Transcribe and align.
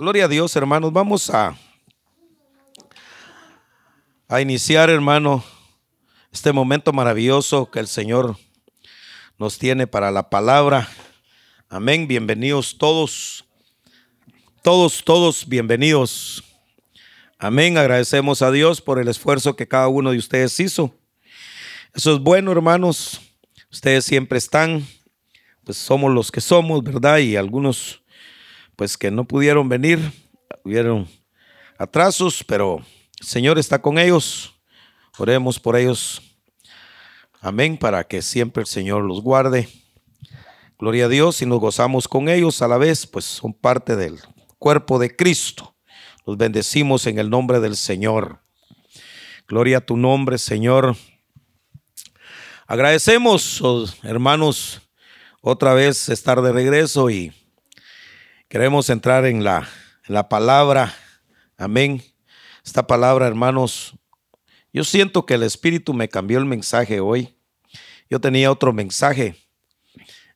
Gloria 0.00 0.26
a 0.26 0.28
Dios, 0.28 0.54
hermanos. 0.54 0.92
Vamos 0.92 1.28
a, 1.28 1.58
a 4.28 4.40
iniciar, 4.40 4.90
hermano, 4.90 5.42
este 6.30 6.52
momento 6.52 6.92
maravilloso 6.92 7.68
que 7.68 7.80
el 7.80 7.88
Señor 7.88 8.36
nos 9.38 9.58
tiene 9.58 9.88
para 9.88 10.12
la 10.12 10.30
palabra. 10.30 10.88
Amén. 11.68 12.06
Bienvenidos 12.06 12.78
todos. 12.78 13.44
Todos, 14.62 15.02
todos 15.02 15.48
bienvenidos. 15.48 16.44
Amén. 17.36 17.76
Agradecemos 17.76 18.40
a 18.40 18.52
Dios 18.52 18.80
por 18.80 19.00
el 19.00 19.08
esfuerzo 19.08 19.56
que 19.56 19.66
cada 19.66 19.88
uno 19.88 20.12
de 20.12 20.18
ustedes 20.18 20.60
hizo. 20.60 20.94
Eso 21.92 22.14
es 22.14 22.20
bueno, 22.20 22.52
hermanos. 22.52 23.20
Ustedes 23.68 24.04
siempre 24.04 24.38
están, 24.38 24.86
pues 25.64 25.76
somos 25.76 26.14
los 26.14 26.30
que 26.30 26.40
somos, 26.40 26.84
¿verdad? 26.84 27.18
Y 27.18 27.34
algunos 27.34 28.00
pues 28.78 28.96
que 28.96 29.10
no 29.10 29.24
pudieron 29.24 29.68
venir, 29.68 29.98
hubieron 30.62 31.08
atrasos, 31.78 32.44
pero 32.44 32.78
el 33.18 33.26
Señor 33.26 33.58
está 33.58 33.82
con 33.82 33.98
ellos. 33.98 34.54
Oremos 35.18 35.58
por 35.58 35.76
ellos. 35.76 36.22
Amén, 37.40 37.76
para 37.76 38.04
que 38.04 38.22
siempre 38.22 38.60
el 38.60 38.68
Señor 38.68 39.02
los 39.02 39.20
guarde. 39.20 39.68
Gloria 40.78 41.06
a 41.06 41.08
Dios 41.08 41.42
y 41.42 41.46
nos 41.46 41.58
gozamos 41.58 42.06
con 42.06 42.28
ellos 42.28 42.62
a 42.62 42.68
la 42.68 42.78
vez, 42.78 43.04
pues 43.04 43.24
son 43.24 43.52
parte 43.52 43.96
del 43.96 44.20
cuerpo 44.60 45.00
de 45.00 45.16
Cristo. 45.16 45.74
Los 46.24 46.36
bendecimos 46.36 47.04
en 47.08 47.18
el 47.18 47.30
nombre 47.30 47.58
del 47.58 47.74
Señor. 47.74 48.44
Gloria 49.48 49.78
a 49.78 49.80
tu 49.80 49.96
nombre, 49.96 50.38
Señor. 50.38 50.94
Agradecemos, 52.68 53.60
oh, 53.60 53.86
hermanos, 54.04 54.82
otra 55.40 55.74
vez 55.74 56.08
estar 56.10 56.40
de 56.42 56.52
regreso 56.52 57.10
y 57.10 57.32
Queremos 58.48 58.88
entrar 58.88 59.26
en 59.26 59.44
la, 59.44 59.68
la 60.06 60.26
palabra. 60.30 60.94
Amén. 61.58 62.02
Esta 62.64 62.86
palabra, 62.86 63.26
hermanos, 63.26 63.94
yo 64.72 64.84
siento 64.84 65.26
que 65.26 65.34
el 65.34 65.42
Espíritu 65.42 65.92
me 65.92 66.08
cambió 66.08 66.38
el 66.38 66.46
mensaje 66.46 66.98
hoy. 66.98 67.36
Yo 68.08 68.22
tenía 68.22 68.50
otro 68.50 68.72
mensaje. 68.72 69.36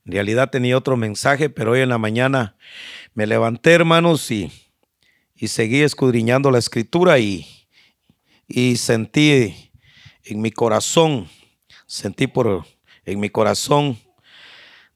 En 0.04 0.12
realidad 0.12 0.50
tenía 0.50 0.76
otro 0.76 0.94
mensaje, 0.94 1.48
pero 1.48 1.72
hoy 1.72 1.80
en 1.80 1.88
la 1.88 1.96
mañana 1.96 2.54
me 3.14 3.26
levanté, 3.26 3.72
hermanos, 3.72 4.30
y, 4.30 4.52
y 5.34 5.48
seguí 5.48 5.80
escudriñando 5.80 6.50
la 6.50 6.58
escritura 6.58 7.18
y, 7.18 7.46
y 8.46 8.76
sentí 8.76 9.70
en 10.24 10.42
mi 10.42 10.50
corazón, 10.50 11.30
sentí 11.86 12.26
por 12.26 12.66
en 13.06 13.20
mi 13.20 13.30
corazón 13.30 13.98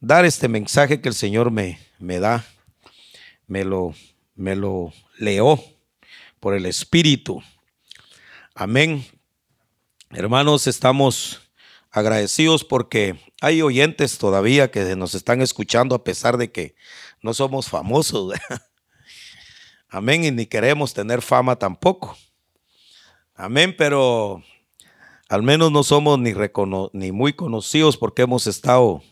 dar 0.00 0.26
este 0.26 0.48
mensaje 0.48 1.00
que 1.00 1.08
el 1.08 1.14
Señor 1.14 1.50
me, 1.50 1.78
me 1.98 2.20
da 2.20 2.44
me 3.46 3.64
lo, 3.64 3.94
me 4.34 4.56
lo 4.56 4.92
leó 5.18 5.62
por 6.40 6.54
el 6.54 6.66
Espíritu. 6.66 7.42
Amén. 8.54 9.04
Hermanos, 10.10 10.66
estamos 10.66 11.40
agradecidos 11.90 12.64
porque 12.64 13.18
hay 13.40 13.62
oyentes 13.62 14.18
todavía 14.18 14.70
que 14.70 14.96
nos 14.96 15.14
están 15.14 15.40
escuchando 15.42 15.94
a 15.94 16.04
pesar 16.04 16.36
de 16.36 16.50
que 16.50 16.74
no 17.22 17.34
somos 17.34 17.68
famosos. 17.68 18.34
Amén, 19.88 20.24
y 20.24 20.30
ni 20.30 20.46
queremos 20.46 20.92
tener 20.92 21.22
fama 21.22 21.56
tampoco. 21.56 22.16
Amén, 23.34 23.74
pero 23.76 24.42
al 25.28 25.42
menos 25.42 25.72
no 25.72 25.82
somos 25.82 26.18
ni, 26.18 26.32
ni 26.92 27.12
muy 27.12 27.32
conocidos 27.32 27.96
porque 27.96 28.22
hemos 28.22 28.46
estado 28.46 29.02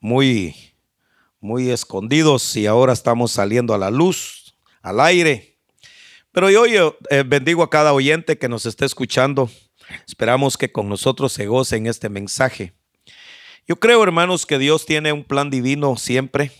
muy 0.00 0.71
muy 1.42 1.70
escondidos 1.70 2.54
y 2.56 2.66
ahora 2.66 2.92
estamos 2.92 3.32
saliendo 3.32 3.74
a 3.74 3.78
la 3.78 3.90
luz, 3.90 4.54
al 4.80 5.00
aire. 5.00 5.58
Pero 6.30 6.48
yo, 6.48 6.66
yo 6.66 6.96
eh, 7.10 7.24
bendigo 7.26 7.64
a 7.64 7.68
cada 7.68 7.92
oyente 7.92 8.38
que 8.38 8.48
nos 8.48 8.64
esté 8.64 8.86
escuchando. 8.86 9.50
Esperamos 10.06 10.56
que 10.56 10.70
con 10.70 10.88
nosotros 10.88 11.32
se 11.32 11.46
goce 11.46 11.76
en 11.76 11.88
este 11.88 12.08
mensaje. 12.08 12.74
Yo 13.66 13.76
creo, 13.80 14.04
hermanos, 14.04 14.46
que 14.46 14.58
Dios 14.58 14.86
tiene 14.86 15.12
un 15.12 15.24
plan 15.24 15.50
divino 15.50 15.96
siempre. 15.96 16.52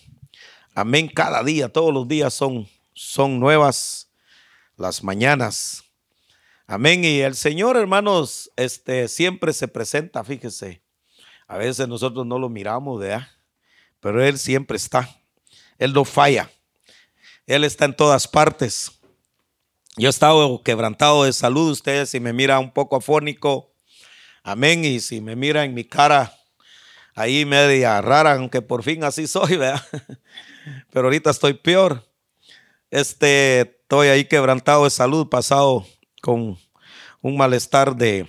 Amén. 0.74 1.08
Cada 1.08 1.44
día, 1.44 1.68
todos 1.68 1.94
los 1.94 2.08
días 2.08 2.34
son, 2.34 2.68
son 2.92 3.38
nuevas 3.38 4.10
las 4.76 5.04
mañanas. 5.04 5.84
Amén. 6.66 7.04
Y 7.04 7.20
el 7.20 7.36
Señor, 7.36 7.76
hermanos, 7.76 8.50
este 8.56 9.06
siempre 9.06 9.52
se 9.52 9.68
presenta, 9.68 10.24
fíjese. 10.24 10.82
A 11.46 11.56
veces 11.56 11.86
nosotros 11.86 12.26
no 12.26 12.40
lo 12.40 12.48
miramos, 12.48 12.98
¿verdad? 12.98 13.28
Pero 14.02 14.22
Él 14.22 14.36
siempre 14.38 14.76
está. 14.76 15.08
Él 15.78 15.92
no 15.94 16.04
falla. 16.04 16.50
Él 17.46 17.62
está 17.64 17.84
en 17.84 17.94
todas 17.94 18.26
partes. 18.26 18.90
Yo 19.96 20.08
he 20.08 20.10
estado 20.10 20.62
quebrantado 20.62 21.24
de 21.24 21.32
salud, 21.32 21.70
ustedes 21.70 22.10
si 22.10 22.18
me 22.18 22.32
mira 22.32 22.58
un 22.58 22.72
poco 22.72 22.96
afónico, 22.96 23.72
amén, 24.42 24.84
y 24.84 25.00
si 25.00 25.20
me 25.20 25.36
mira 25.36 25.64
en 25.64 25.74
mi 25.74 25.84
cara 25.84 26.34
ahí 27.14 27.44
media 27.44 28.00
rara, 28.00 28.32
aunque 28.32 28.60
por 28.60 28.82
fin 28.82 29.04
así 29.04 29.26
soy, 29.26 29.56
¿verdad? 29.58 29.82
Pero 30.90 31.06
ahorita 31.06 31.30
estoy 31.30 31.54
peor. 31.54 32.04
Este, 32.90 33.60
estoy 33.60 34.08
ahí 34.08 34.24
quebrantado 34.24 34.84
de 34.84 34.90
salud, 34.90 35.28
pasado 35.28 35.86
con 36.20 36.58
un 37.20 37.36
malestar 37.36 37.94
de, 37.94 38.28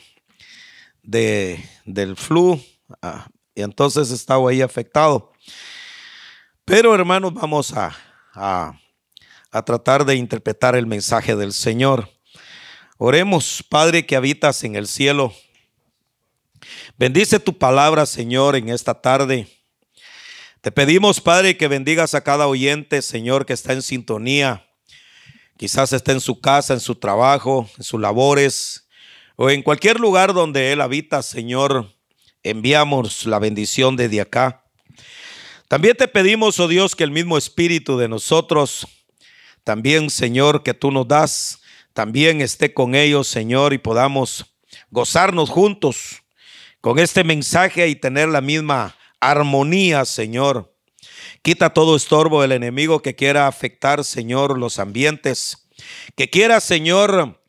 de 1.02 1.64
del 1.86 2.16
flu, 2.16 2.62
ah, 3.02 3.28
y 3.56 3.62
entonces 3.62 4.12
he 4.12 4.16
estado 4.16 4.48
ahí 4.48 4.62
afectado. 4.62 5.33
Pero 6.66 6.96
hermanos, 6.96 7.34
vamos 7.34 7.74
a, 7.74 7.94
a, 8.34 8.80
tratar 9.66 10.06
de 10.06 10.16
interpretar 10.16 10.78
el 10.78 10.88
mensaje 10.88 11.36
del 11.36 11.52
Señor. 11.52 12.10
Oremos, 12.98 13.62
Padre 13.68 14.06
que 14.06 14.16
habitas 14.16 14.64
en 14.64 14.78
el 14.78 14.88
cielo. 14.88 15.34
Bendice 16.98 17.42
tu 17.42 17.58
palabra, 17.58 18.06
Señor, 18.06 18.56
en 18.56 18.70
esta 18.70 19.02
tarde. 19.02 19.48
Te 20.62 20.72
pedimos, 20.72 21.20
Padre, 21.20 21.58
que 21.58 21.68
bendigas 21.68 22.16
a 22.16 22.24
cada 22.24 22.48
oyente, 22.48 23.02
Señor, 23.02 23.46
que 23.46 23.52
está 23.52 23.74
en 23.74 23.82
sintonía. 23.82 24.66
Quizás 25.58 25.92
esté 25.92 26.14
en 26.14 26.22
su 26.22 26.40
casa, 26.40 26.74
en 26.74 26.80
su 26.80 26.96
trabajo, 26.96 27.70
en 27.78 27.84
sus 27.84 28.00
labores 28.00 28.88
o 29.36 29.50
en 29.50 29.64
cualquier 29.64 30.00
lugar 30.00 30.34
donde 30.34 30.72
Él 30.72 30.80
habita, 30.80 31.24
Señor. 31.24 31.94
Enviamos 32.42 33.26
la 33.26 33.40
bendición 33.40 33.98
desde 33.98 34.22
acá. 34.22 34.63
También 35.74 35.98
te 35.98 36.08
pedimos, 36.08 36.60
oh 36.60 36.68
Dios, 36.68 36.96
que 36.96 37.04
el 37.04 37.10
mismo 37.10 37.36
espíritu 37.36 37.98
de 37.98 38.08
nosotros, 38.08 38.86
también, 39.64 40.12
Señor, 40.12 40.62
que 40.62 40.76
tú 40.76 40.92
nos 40.92 41.08
das, 41.08 41.64
también 41.94 42.42
esté 42.42 42.76
con 42.76 42.94
ellos, 42.94 43.28
Señor, 43.28 43.74
y 43.74 43.80
podamos 43.80 44.54
gozarnos 44.92 45.50
juntos 45.50 46.22
con 46.80 47.00
este 47.00 47.24
mensaje 47.24 47.88
y 47.88 47.96
tener 47.96 48.30
la 48.30 48.40
misma 48.40 48.96
armonía, 49.20 50.06
Señor. 50.06 50.78
Quita 51.42 51.72
todo 51.72 51.96
estorbo 51.96 52.44
del 52.44 52.52
enemigo 52.52 53.02
que 53.02 53.16
quiera 53.16 53.48
afectar, 53.48 54.04
Señor, 54.04 54.60
los 54.60 54.78
ambientes, 54.78 55.72
que 56.16 56.30
quiera, 56.30 56.60
Señor, 56.60 57.42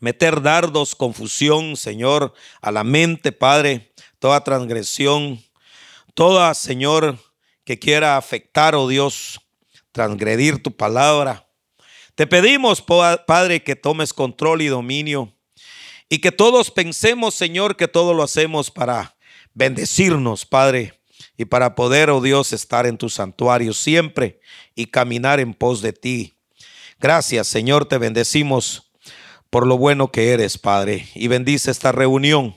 meter 0.00 0.40
dardos, 0.40 0.94
confusión, 0.94 1.76
Señor, 1.76 2.32
a 2.62 2.72
la 2.72 2.84
mente, 2.84 3.32
Padre, 3.32 3.92
toda 4.18 4.42
transgresión, 4.42 5.44
toda, 6.14 6.54
Señor, 6.54 7.18
que 7.64 7.78
quiera 7.78 8.16
afectar, 8.16 8.74
oh 8.74 8.88
Dios, 8.88 9.40
transgredir 9.92 10.62
tu 10.62 10.76
palabra. 10.76 11.48
Te 12.14 12.26
pedimos, 12.26 12.82
Padre, 12.82 13.62
que 13.62 13.74
tomes 13.74 14.12
control 14.12 14.62
y 14.62 14.66
dominio 14.66 15.34
y 16.08 16.18
que 16.18 16.30
todos 16.30 16.70
pensemos, 16.70 17.34
Señor, 17.34 17.76
que 17.76 17.88
todo 17.88 18.14
lo 18.14 18.22
hacemos 18.22 18.70
para 18.70 19.16
bendecirnos, 19.54 20.46
Padre, 20.46 21.00
y 21.36 21.46
para 21.46 21.74
poder, 21.74 22.10
oh 22.10 22.20
Dios, 22.20 22.52
estar 22.52 22.86
en 22.86 22.98
tu 22.98 23.08
santuario 23.08 23.72
siempre 23.72 24.40
y 24.74 24.86
caminar 24.86 25.40
en 25.40 25.54
pos 25.54 25.82
de 25.82 25.92
ti. 25.92 26.34
Gracias, 27.00 27.48
Señor, 27.48 27.86
te 27.86 27.98
bendecimos 27.98 28.92
por 29.50 29.66
lo 29.66 29.76
bueno 29.76 30.10
que 30.10 30.32
eres, 30.32 30.58
Padre, 30.58 31.08
y 31.14 31.28
bendice 31.28 31.70
esta 31.70 31.92
reunión. 31.92 32.56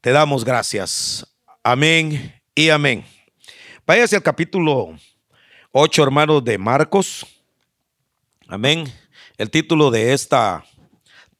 Te 0.00 0.10
damos 0.10 0.44
gracias. 0.44 1.26
Amén 1.62 2.40
y 2.54 2.70
amén. 2.70 3.11
Váyase 3.92 4.16
al 4.16 4.22
capítulo 4.22 4.96
8, 5.70 6.02
hermanos, 6.02 6.42
de 6.42 6.56
Marcos. 6.56 7.26
Amén. 8.48 8.90
El 9.36 9.50
título 9.50 9.90
de 9.90 10.14
esta 10.14 10.64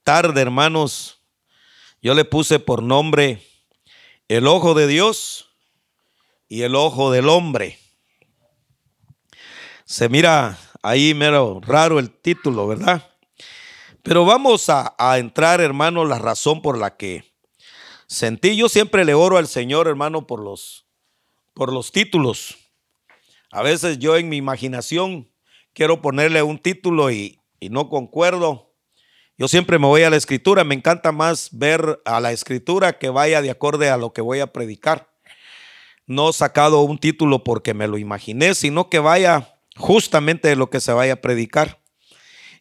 tarde, 0.05 0.43
hermanos, 0.43 1.19
yo 2.03 2.13
le 2.13 2.27
puse 2.27 2.59
por 2.59 2.83
nombre 2.83 3.43
El 4.29 4.47
ojo 4.47 4.75
de 4.75 4.87
Dios 4.87 5.49
y 6.47 6.61
el 6.61 6.75
ojo 6.75 7.11
del 7.11 7.31
hombre. 7.31 7.79
Se 9.87 10.11
mira 10.11 10.59
ahí 10.83 11.15
mero 11.15 11.59
raro 11.63 11.99
el 11.99 12.11
título, 12.11 12.69
¿verdad? 12.69 13.15
Pero 14.03 14.27
vamos 14.27 14.69
a, 14.69 14.95
a 14.99 15.17
entrar, 15.17 15.63
hermano, 15.63 16.05
la 16.05 16.19
razón 16.19 16.61
por 16.61 16.77
la 16.77 16.99
que 16.99 17.25
sentí. 18.07 18.57
Yo 18.57 18.69
siempre 18.69 19.07
le 19.07 19.15
oro 19.15 19.39
al 19.39 19.49
Señor, 19.49 19.89
hermano, 19.89 20.27
por 20.27 20.45
los 20.45 20.85
por 21.55 21.73
los 21.73 21.93
títulos. 21.93 22.57
A 23.51 23.63
veces 23.63 23.99
yo 23.99 24.17
en 24.17 24.29
mi 24.29 24.37
imaginación 24.37 25.31
quiero 25.73 26.01
ponerle 26.01 26.43
un 26.43 26.59
título 26.59 27.11
y, 27.11 27.41
y 27.61 27.69
no 27.69 27.89
concuerdo. 27.89 28.75
Yo 29.39 29.49
siempre 29.49 29.79
me 29.79 29.87
voy 29.87 30.03
a 30.03 30.11
la 30.11 30.17
escritura, 30.17 30.65
me 30.65 30.75
encanta 30.75 31.13
más 31.13 31.51
ver 31.53 32.01
a 32.05 32.21
la 32.21 32.33
escritura 32.33 32.99
que 32.99 33.09
vaya 33.09 33.43
de 33.43 33.51
acorde 33.51 33.91
a 33.91 33.97
lo 33.97 34.13
que 34.13 34.21
voy 34.21 34.41
a 34.41 34.53
predicar. 34.53 35.13
No 36.07 36.33
sacado 36.33 36.81
un 36.83 36.99
título 36.99 37.45
porque 37.45 37.75
me 37.75 37.89
lo 37.89 37.99
imaginé, 37.99 38.55
sino 38.55 38.89
que 38.91 38.99
vaya 38.99 39.59
justamente 39.77 40.49
de 40.49 40.57
lo 40.57 40.71
que 40.71 40.81
se 40.81 40.93
vaya 40.93 41.15
a 41.15 41.21
predicar. 41.21 41.83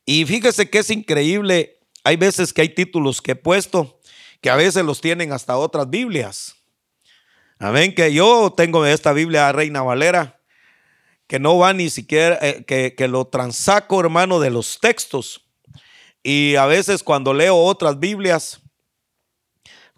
Y 0.05 0.25
fíjese 0.25 0.69
que 0.69 0.79
es 0.79 0.89
increíble, 0.89 1.79
hay 2.03 2.15
veces 2.15 2.53
que 2.53 2.61
hay 2.61 2.69
títulos 2.69 3.21
que 3.21 3.31
he 3.31 3.35
puesto 3.35 3.99
que 4.41 4.49
a 4.49 4.55
veces 4.55 4.83
los 4.83 5.01
tienen 5.01 5.31
hasta 5.31 5.57
otras 5.57 5.89
Biblias. 5.89 6.55
Amén, 7.63 7.93
que 7.93 8.11
yo 8.11 8.51
tengo 8.57 8.87
esta 8.87 9.13
Biblia 9.13 9.51
Reina 9.51 9.83
Valera, 9.83 10.41
que 11.27 11.37
no 11.37 11.59
va 11.59 11.73
ni 11.73 11.91
siquiera, 11.91 12.39
eh, 12.41 12.63
que, 12.65 12.95
que 12.95 13.07
lo 13.07 13.25
transaco, 13.25 13.99
hermano, 13.99 14.39
de 14.39 14.49
los 14.49 14.79
textos. 14.79 15.45
Y 16.23 16.55
a 16.55 16.65
veces 16.65 17.03
cuando 17.03 17.35
leo 17.35 17.55
otras 17.55 17.99
Biblias, 17.99 18.61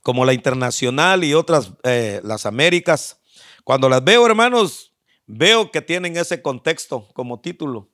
como 0.01 0.25
la 0.25 0.33
internacional 0.33 1.23
y 1.23 1.33
otras, 1.35 1.71
eh, 1.83 2.19
las 2.25 2.45
Américas, 2.45 3.21
cuando 3.63 3.87
las 3.87 4.03
veo, 4.03 4.25
hermanos, 4.25 4.91
veo 5.25 5.71
que 5.71 5.81
tienen 5.81 6.17
ese 6.17 6.41
contexto 6.41 7.07
como 7.13 7.39
título. 7.39 7.89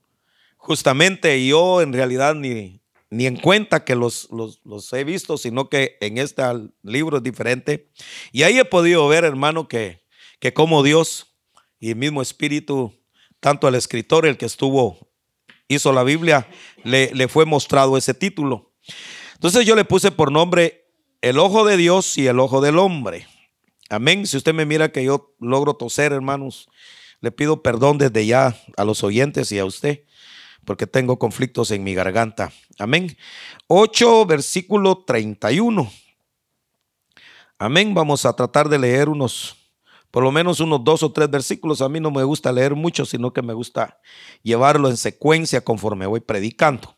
Justamente 0.57 1.45
yo 1.45 1.83
en 1.83 1.93
realidad 1.93 2.33
ni, 2.33 2.78
ni 3.09 3.25
en 3.25 3.37
cuenta 3.37 3.83
que 3.83 3.95
los, 3.95 4.29
los, 4.31 4.93
he 4.93 5.03
visto, 5.03 5.37
sino 5.37 5.69
que 5.69 5.97
en 5.99 6.17
este 6.17 6.43
libro 6.83 7.17
es 7.17 7.23
diferente. 7.23 7.89
Y 8.31 8.43
ahí 8.43 8.59
he 8.59 8.65
podido 8.65 9.07
ver, 9.07 9.23
hermano, 9.23 9.67
que, 9.67 10.03
que 10.39 10.53
como 10.53 10.83
Dios 10.83 11.35
y 11.79 11.89
el 11.89 11.95
mismo 11.95 12.21
Espíritu, 12.21 12.93
tanto 13.39 13.67
el 13.67 13.75
escritor, 13.75 14.25
el 14.25 14.37
que 14.37 14.45
estuvo, 14.45 15.09
hizo 15.67 15.91
la 15.91 16.03
Biblia, 16.03 16.47
le, 16.83 17.13
le 17.13 17.27
fue 17.27 17.45
mostrado 17.45 17.97
ese 17.97 18.13
título. 18.13 18.73
Entonces 19.33 19.65
yo 19.65 19.75
le 19.75 19.85
puse 19.85 20.11
por 20.11 20.31
nombre 20.31 20.85
el 21.21 21.39
ojo 21.39 21.65
de 21.65 21.77
Dios 21.77 22.17
y 22.17 22.27
el 22.27 22.39
ojo 22.39 22.61
del 22.61 22.77
hombre. 22.77 23.27
Amén. 23.89 24.27
Si 24.27 24.37
usted 24.37 24.53
me 24.53 24.65
mira 24.65 24.91
que 24.91 25.03
yo 25.03 25.35
logro 25.39 25.73
toser, 25.73 26.11
hermanos, 26.11 26.69
le 27.21 27.31
pido 27.31 27.63
perdón 27.63 27.97
desde 27.97 28.25
ya 28.25 28.55
a 28.77 28.83
los 28.85 29.03
oyentes 29.03 29.51
y 29.51 29.57
a 29.57 29.65
usted 29.65 30.03
porque 30.69 30.85
tengo 30.85 31.17
conflictos 31.17 31.71
en 31.71 31.83
mi 31.83 31.95
garganta. 31.95 32.53
Amén. 32.77 33.17
8, 33.65 34.27
versículo 34.27 35.03
31. 35.03 35.91
Amén. 37.57 37.95
Vamos 37.95 38.23
a 38.23 38.33
tratar 38.33 38.69
de 38.69 38.77
leer 38.77 39.09
unos, 39.09 39.57
por 40.11 40.21
lo 40.21 40.31
menos 40.31 40.59
unos 40.59 40.83
dos 40.83 41.01
o 41.01 41.11
tres 41.11 41.27
versículos. 41.27 41.81
A 41.81 41.89
mí 41.89 41.99
no 41.99 42.11
me 42.11 42.23
gusta 42.23 42.51
leer 42.51 42.75
mucho, 42.75 43.03
sino 43.03 43.33
que 43.33 43.41
me 43.41 43.55
gusta 43.55 43.97
llevarlo 44.43 44.89
en 44.89 44.97
secuencia 44.97 45.61
conforme 45.61 46.05
voy 46.05 46.19
predicando. 46.19 46.95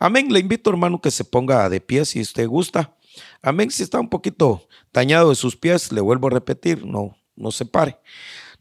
Amén. 0.00 0.32
Le 0.32 0.40
invito, 0.40 0.70
hermano, 0.70 1.00
que 1.00 1.12
se 1.12 1.24
ponga 1.24 1.68
de 1.68 1.80
pie 1.80 2.04
si 2.04 2.20
usted 2.20 2.48
gusta. 2.48 2.96
Amén. 3.40 3.70
Si 3.70 3.84
está 3.84 4.00
un 4.00 4.08
poquito 4.08 4.66
dañado 4.92 5.28
de 5.28 5.36
sus 5.36 5.54
pies, 5.54 5.92
le 5.92 6.00
vuelvo 6.00 6.26
a 6.26 6.30
repetir, 6.30 6.84
no, 6.84 7.16
no 7.36 7.52
se 7.52 7.66
pare. 7.66 8.00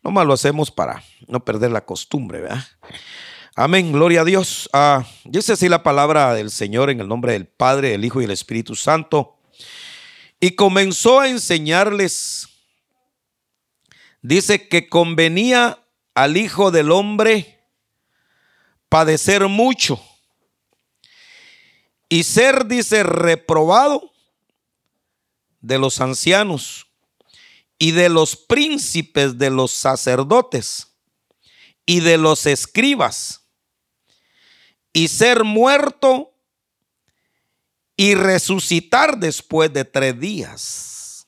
Nomás 0.04 0.28
lo 0.28 0.34
hacemos 0.34 0.70
para 0.70 1.02
no 1.28 1.44
perder 1.44 1.72
la 1.72 1.84
costumbre, 1.84 2.42
¿verdad? 2.42 2.64
Amén, 3.56 3.92
gloria 3.92 4.22
a 4.22 4.24
Dios. 4.24 4.70
Ah, 4.72 5.06
dice 5.26 5.52
así 5.52 5.68
la 5.68 5.84
palabra 5.84 6.34
del 6.34 6.52
Señor 6.52 6.90
en 6.90 7.02
el 7.02 7.10
nombre 7.10 7.34
del 7.34 7.48
Padre, 7.48 7.90
del 7.90 8.06
Hijo 8.06 8.22
y 8.22 8.24
del 8.24 8.32
Espíritu 8.32 8.76
Santo. 8.76 9.40
Y 10.40 10.52
comenzó 10.52 11.20
a 11.20 11.28
enseñarles, 11.28 12.48
dice 14.22 14.70
que 14.70 14.88
convenía 14.88 15.86
al 16.16 16.38
Hijo 16.38 16.72
del 16.72 16.92
Hombre 16.92 17.60
padecer 18.88 19.46
mucho 19.50 20.02
y 22.08 22.24
ser, 22.24 22.68
dice, 22.68 23.04
reprobado 23.04 24.14
de 25.60 25.78
los 25.78 26.00
ancianos 26.00 26.88
y 27.78 27.92
de 27.92 28.08
los 28.08 28.38
príncipes 28.38 29.38
de 29.38 29.50
los 29.50 29.72
sacerdotes 29.72 30.88
y 31.86 32.00
de 32.00 32.18
los 32.18 32.46
escribas 32.46 33.41
y 34.94 35.08
ser 35.08 35.44
muerto 35.44 36.34
y 37.96 38.16
resucitar 38.16 39.18
después 39.18 39.72
de 39.72 39.86
tres 39.86 40.20
días. 40.20 41.28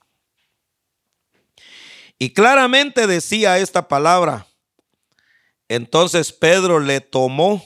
Y 2.17 2.31
claramente 2.31 3.07
decía 3.07 3.57
esta 3.59 3.87
palabra. 3.87 4.47
Entonces 5.67 6.31
Pedro 6.31 6.79
le 6.79 7.01
tomó, 7.01 7.63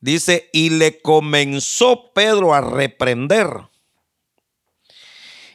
dice, 0.00 0.48
y 0.52 0.70
le 0.70 1.00
comenzó 1.00 2.12
Pedro 2.12 2.54
a 2.54 2.60
reprender. 2.60 3.48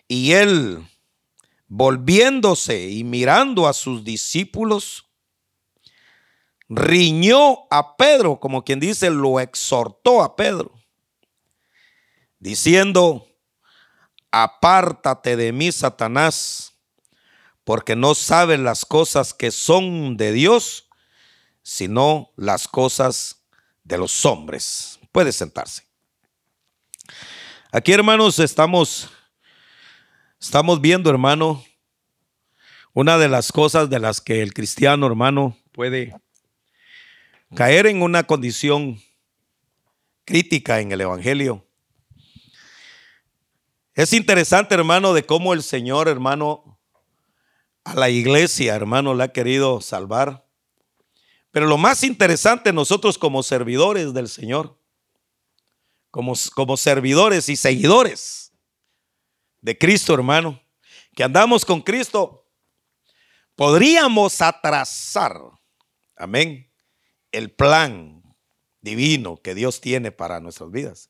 Y 0.08 0.34
él, 0.34 0.88
volviéndose 1.68 2.90
y 2.90 3.04
mirando 3.04 3.68
a 3.68 3.74
sus 3.74 4.04
discípulos, 4.04 5.06
riñó 6.70 7.68
a 7.70 7.96
Pedro, 7.96 8.40
como 8.40 8.64
quien 8.64 8.80
dice, 8.80 9.10
lo 9.10 9.40
exhortó 9.40 10.24
a 10.24 10.36
Pedro, 10.36 10.72
diciendo, 12.40 13.28
apártate 14.32 15.36
de 15.36 15.52
mí, 15.52 15.72
Satanás, 15.72 16.74
porque 17.64 17.96
no 17.96 18.16
sabes 18.16 18.60
las 18.60 18.86
cosas 18.86 19.34
que 19.34 19.52
son 19.52 20.18
de 20.18 20.32
Dios, 20.32 20.88
sino 21.64 22.32
las 22.36 22.68
cosas 22.68 23.44
de 23.84 23.98
los 23.98 24.26
hombres. 24.26 25.00
Puede 25.12 25.32
sentarse. 25.32 25.84
Aquí, 27.72 27.92
hermanos, 27.92 28.40
estamos, 28.40 29.10
estamos 30.40 30.80
viendo, 30.80 31.10
hermano, 31.10 31.64
una 32.94 33.18
de 33.18 33.28
las 33.28 33.52
cosas 33.52 33.90
de 33.90 34.00
las 34.00 34.22
que 34.22 34.42
el 34.42 34.54
cristiano, 34.54 35.08
hermano, 35.08 35.58
puede 35.72 36.16
caer 37.54 37.86
en 37.86 38.02
una 38.02 38.24
condición 38.24 39.02
crítica 40.26 40.80
en 40.80 40.92
el 40.92 41.02
Evangelio. 41.02 41.66
Es 43.94 44.12
interesante, 44.14 44.76
hermano, 44.76 45.14
de 45.14 45.26
cómo 45.26 45.54
el 45.54 45.64
Señor, 45.64 46.08
hermano, 46.08 46.80
a 47.84 47.94
la 47.94 48.10
iglesia, 48.10 48.76
hermano, 48.76 49.14
la 49.14 49.26
ha 49.26 49.32
querido 49.32 49.80
salvar. 49.80 50.46
Pero 51.52 51.68
lo 51.68 51.78
más 51.78 52.04
interesante, 52.04 52.74
nosotros 52.74 53.18
como 53.18 53.44
servidores 53.44 54.14
del 54.14 54.28
Señor, 54.28 54.78
como, 56.12 56.34
como 56.54 56.76
servidores 56.76 57.48
y 57.48 57.56
seguidores 57.56 58.52
de 59.62 59.78
Cristo, 59.78 60.14
hermano, 60.14 60.62
que 61.16 61.24
andamos 61.24 61.64
con 61.64 61.82
Cristo, 61.82 62.46
podríamos 63.56 64.42
atrasar, 64.42 65.40
amén, 66.18 66.70
el 67.36 67.52
plan 67.52 68.24
divino 68.82 69.38
que 69.38 69.56
Dios 69.56 69.82
tiene 69.82 70.12
para 70.12 70.40
nuestras 70.40 70.72
vidas. 70.72 71.10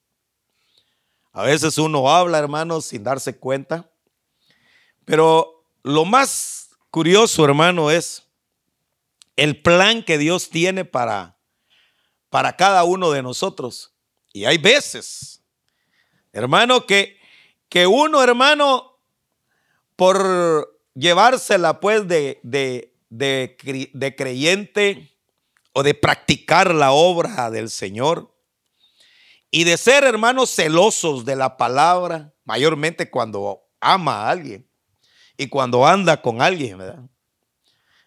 A 1.32 1.44
veces 1.44 1.78
uno 1.78 2.10
habla, 2.10 2.40
hermanos, 2.40 2.86
sin 2.86 3.04
darse 3.04 3.38
cuenta, 3.38 3.92
pero 5.04 5.66
lo 5.84 6.06
más 6.06 6.70
curioso, 6.90 7.46
hermano, 7.46 7.92
es 7.92 8.24
el 9.36 9.62
plan 9.62 10.02
que 10.04 10.18
Dios 10.18 10.50
tiene 10.50 10.86
para, 10.86 11.38
para 12.30 12.56
cada 12.56 12.86
uno 12.86 13.12
de 13.12 13.22
nosotros. 13.22 13.94
Y 14.34 14.46
hay 14.46 14.58
veces, 14.58 15.44
hermano, 16.32 16.86
que, 16.86 17.20
que 17.70 17.86
uno, 17.86 18.24
hermano, 18.24 18.98
por 19.96 20.82
llevársela 20.94 21.80
pues 21.80 22.08
de, 22.08 22.40
de, 22.44 22.96
de, 23.10 23.92
de 23.94 24.16
creyente, 24.16 25.15
o 25.78 25.84
de 25.84 25.94
practicar 25.94 26.74
la 26.74 26.94
obra 26.94 27.52
del 27.52 27.70
Señor 27.70 28.34
y 29.52 29.66
de 29.66 29.76
ser 29.76 30.06
hermanos 30.06 30.50
celosos 30.56 31.26
de 31.26 31.36
la 31.36 31.58
palabra, 31.58 32.34
mayormente 32.46 33.12
cuando 33.12 33.68
ama 33.82 34.22
a 34.22 34.30
alguien 34.30 34.66
y 35.36 35.50
cuando 35.50 35.86
anda 35.86 36.22
con 36.22 36.42
alguien, 36.42 36.78
¿verdad? 36.78 37.04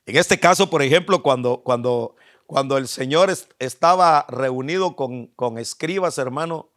En 0.07 0.17
este 0.17 0.41
caso, 0.41 0.71
por 0.71 0.81
ejemplo, 0.81 1.23
cuando, 1.23 1.61
cuando, 1.63 2.17
cuando 2.47 2.79
el 2.79 2.89
Señor 2.89 3.31
estaba 3.59 4.25
reunido 4.31 4.97
con, 4.97 5.27
con 5.27 5.59
escribas, 5.59 6.17
hermano, 6.17 6.71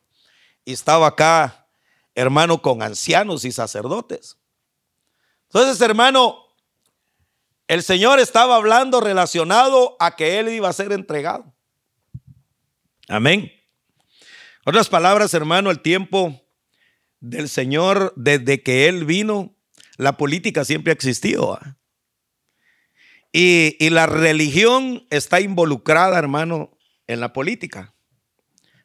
y 0.66 0.74
estaba 0.74 1.08
acá, 1.08 1.70
hermano, 2.16 2.62
con 2.62 2.84
ancianos 2.84 3.46
y 3.46 3.54
sacerdotes. 3.54 4.38
Entonces, 5.44 5.80
hermano, 5.80 6.51
el 7.72 7.84
Señor 7.84 8.20
estaba 8.20 8.58
hablando 8.58 9.00
relacionado 9.00 9.96
a 10.02 10.18
que 10.18 10.40
Él 10.40 10.50
iba 10.50 10.68
a 10.68 10.74
ser 10.74 10.92
entregado. 10.92 11.56
Amén. 13.08 13.50
Otras 14.66 14.90
palabras, 14.90 15.34
hermano, 15.34 15.72
el 15.72 15.80
tiempo 15.80 16.46
del 17.22 17.48
Señor, 17.48 18.12
desde 18.18 18.62
que 18.62 18.90
Él 18.90 19.06
vino, 19.06 19.56
la 19.96 20.18
política 20.18 20.66
siempre 20.66 20.92
ha 20.92 20.94
existido. 20.94 21.58
Y, 23.32 23.78
y, 23.80 23.90
la 23.90 24.06
religión 24.06 25.08
está 25.10 25.40
involucrada, 25.40 26.20
hermano, 26.20 26.78
en 27.08 27.22
la 27.22 27.32
política. 27.32 27.96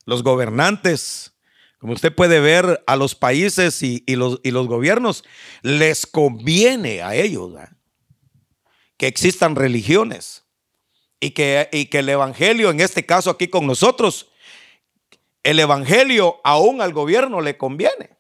Los 0.05 0.23
gobernantes, 0.23 1.33
como 1.79 1.95
usted 1.95 2.15
puede 2.15 2.39
ver, 2.39 2.85
a 2.87 2.95
los 2.95 3.17
países 3.17 3.83
y, 3.83 4.05
los, 4.15 4.39
y 4.45 4.53
los, 4.53 4.69
gobiernos 4.69 5.25
les 5.63 6.07
conviene 6.07 7.03
a 7.03 7.17
ellos 7.17 7.53
que 8.97 9.07
existan 9.07 9.57
religiones 9.57 10.45
y 11.21 11.31
que, 11.31 11.69
y 11.73 11.87
que 11.87 11.99
el 11.99 12.09
Evangelio, 12.09 12.71
en 12.71 12.81
este 12.81 13.05
caso 13.05 13.31
aquí 13.31 13.49
con 13.49 13.67
nosotros, 13.67 14.29
el 15.43 15.61
Evangelio 15.61 16.41
aún 16.45 16.81
al 16.81 16.93
gobierno 16.93 17.41
le 17.41 17.57
conviene. 17.57 18.11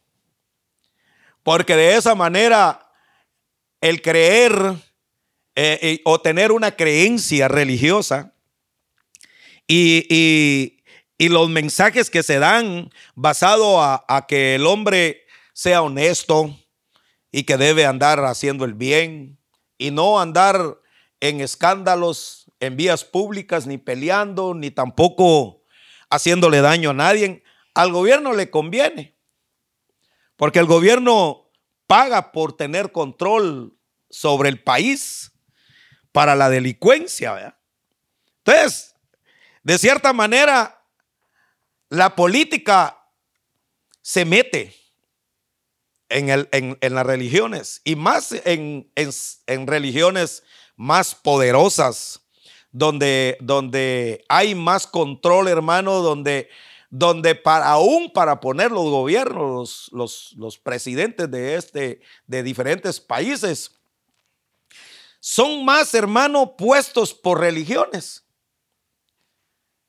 Porque 1.42 1.76
de 1.76 1.96
esa 1.96 2.14
manera 2.14 2.90
el 3.80 4.02
creer 4.02 4.74
eh, 5.54 6.00
o 6.04 6.20
tener 6.20 6.52
una 6.52 6.76
creencia 6.76 7.48
religiosa 7.48 8.34
y, 9.66 10.72
los 11.18 11.48
mensajes 11.48 12.10
que 12.10 12.22
se 12.22 12.38
dan 12.38 12.90
basado 13.14 13.82
a 13.82 14.26
que 14.28 14.54
el 14.54 14.66
hombre 14.66 15.26
sea 15.54 15.80
honesto 15.80 16.54
y 17.32 17.44
que 17.44 17.56
debe 17.56 17.86
andar 17.86 18.22
haciendo 18.24 18.66
el 18.66 18.74
bien 18.74 19.35
y 19.78 19.90
no 19.90 20.20
andar 20.20 20.78
en 21.20 21.40
escándalos 21.40 22.50
en 22.60 22.76
vías 22.76 23.04
públicas, 23.04 23.66
ni 23.66 23.78
peleando, 23.78 24.54
ni 24.54 24.70
tampoco 24.70 25.62
haciéndole 26.10 26.60
daño 26.60 26.90
a 26.90 26.94
nadie. 26.94 27.42
Al 27.74 27.92
gobierno 27.92 28.32
le 28.32 28.50
conviene, 28.50 29.18
porque 30.36 30.58
el 30.58 30.66
gobierno 30.66 31.50
paga 31.86 32.32
por 32.32 32.56
tener 32.56 32.92
control 32.92 33.78
sobre 34.08 34.48
el 34.48 34.62
país 34.62 35.32
para 36.12 36.34
la 36.34 36.48
delincuencia. 36.48 37.58
Entonces, 38.38 38.94
de 39.62 39.78
cierta 39.78 40.12
manera, 40.12 40.84
la 41.88 42.14
política 42.16 42.98
se 44.00 44.24
mete 44.24 44.74
en, 46.08 46.28
el, 46.28 46.48
en, 46.52 46.94
las 46.94 47.06
religiones 47.06 47.80
y 47.84 47.96
más 47.96 48.32
en, 48.32 48.90
en, 48.94 49.66
religiones 49.66 50.42
más 50.76 51.14
poderosas, 51.14 52.20
donde, 52.70 53.36
donde 53.40 54.24
hay 54.28 54.54
más 54.54 54.86
control, 54.86 55.48
hermano, 55.48 56.02
donde, 56.02 56.48
donde 56.90 57.34
para, 57.34 57.70
aún 57.70 58.12
para 58.12 58.40
poner 58.40 58.70
los 58.70 58.84
gobiernos, 58.84 59.88
los, 59.92 60.32
los 60.36 60.58
presidentes 60.58 61.30
de, 61.30 61.56
este, 61.56 62.00
de 62.26 62.42
diferentes 62.42 63.00
países, 63.00 63.72
son 65.20 65.64
más, 65.64 65.92
hermano, 65.94 66.56
puestos 66.56 67.12
por 67.12 67.40
religiones. 67.40 68.24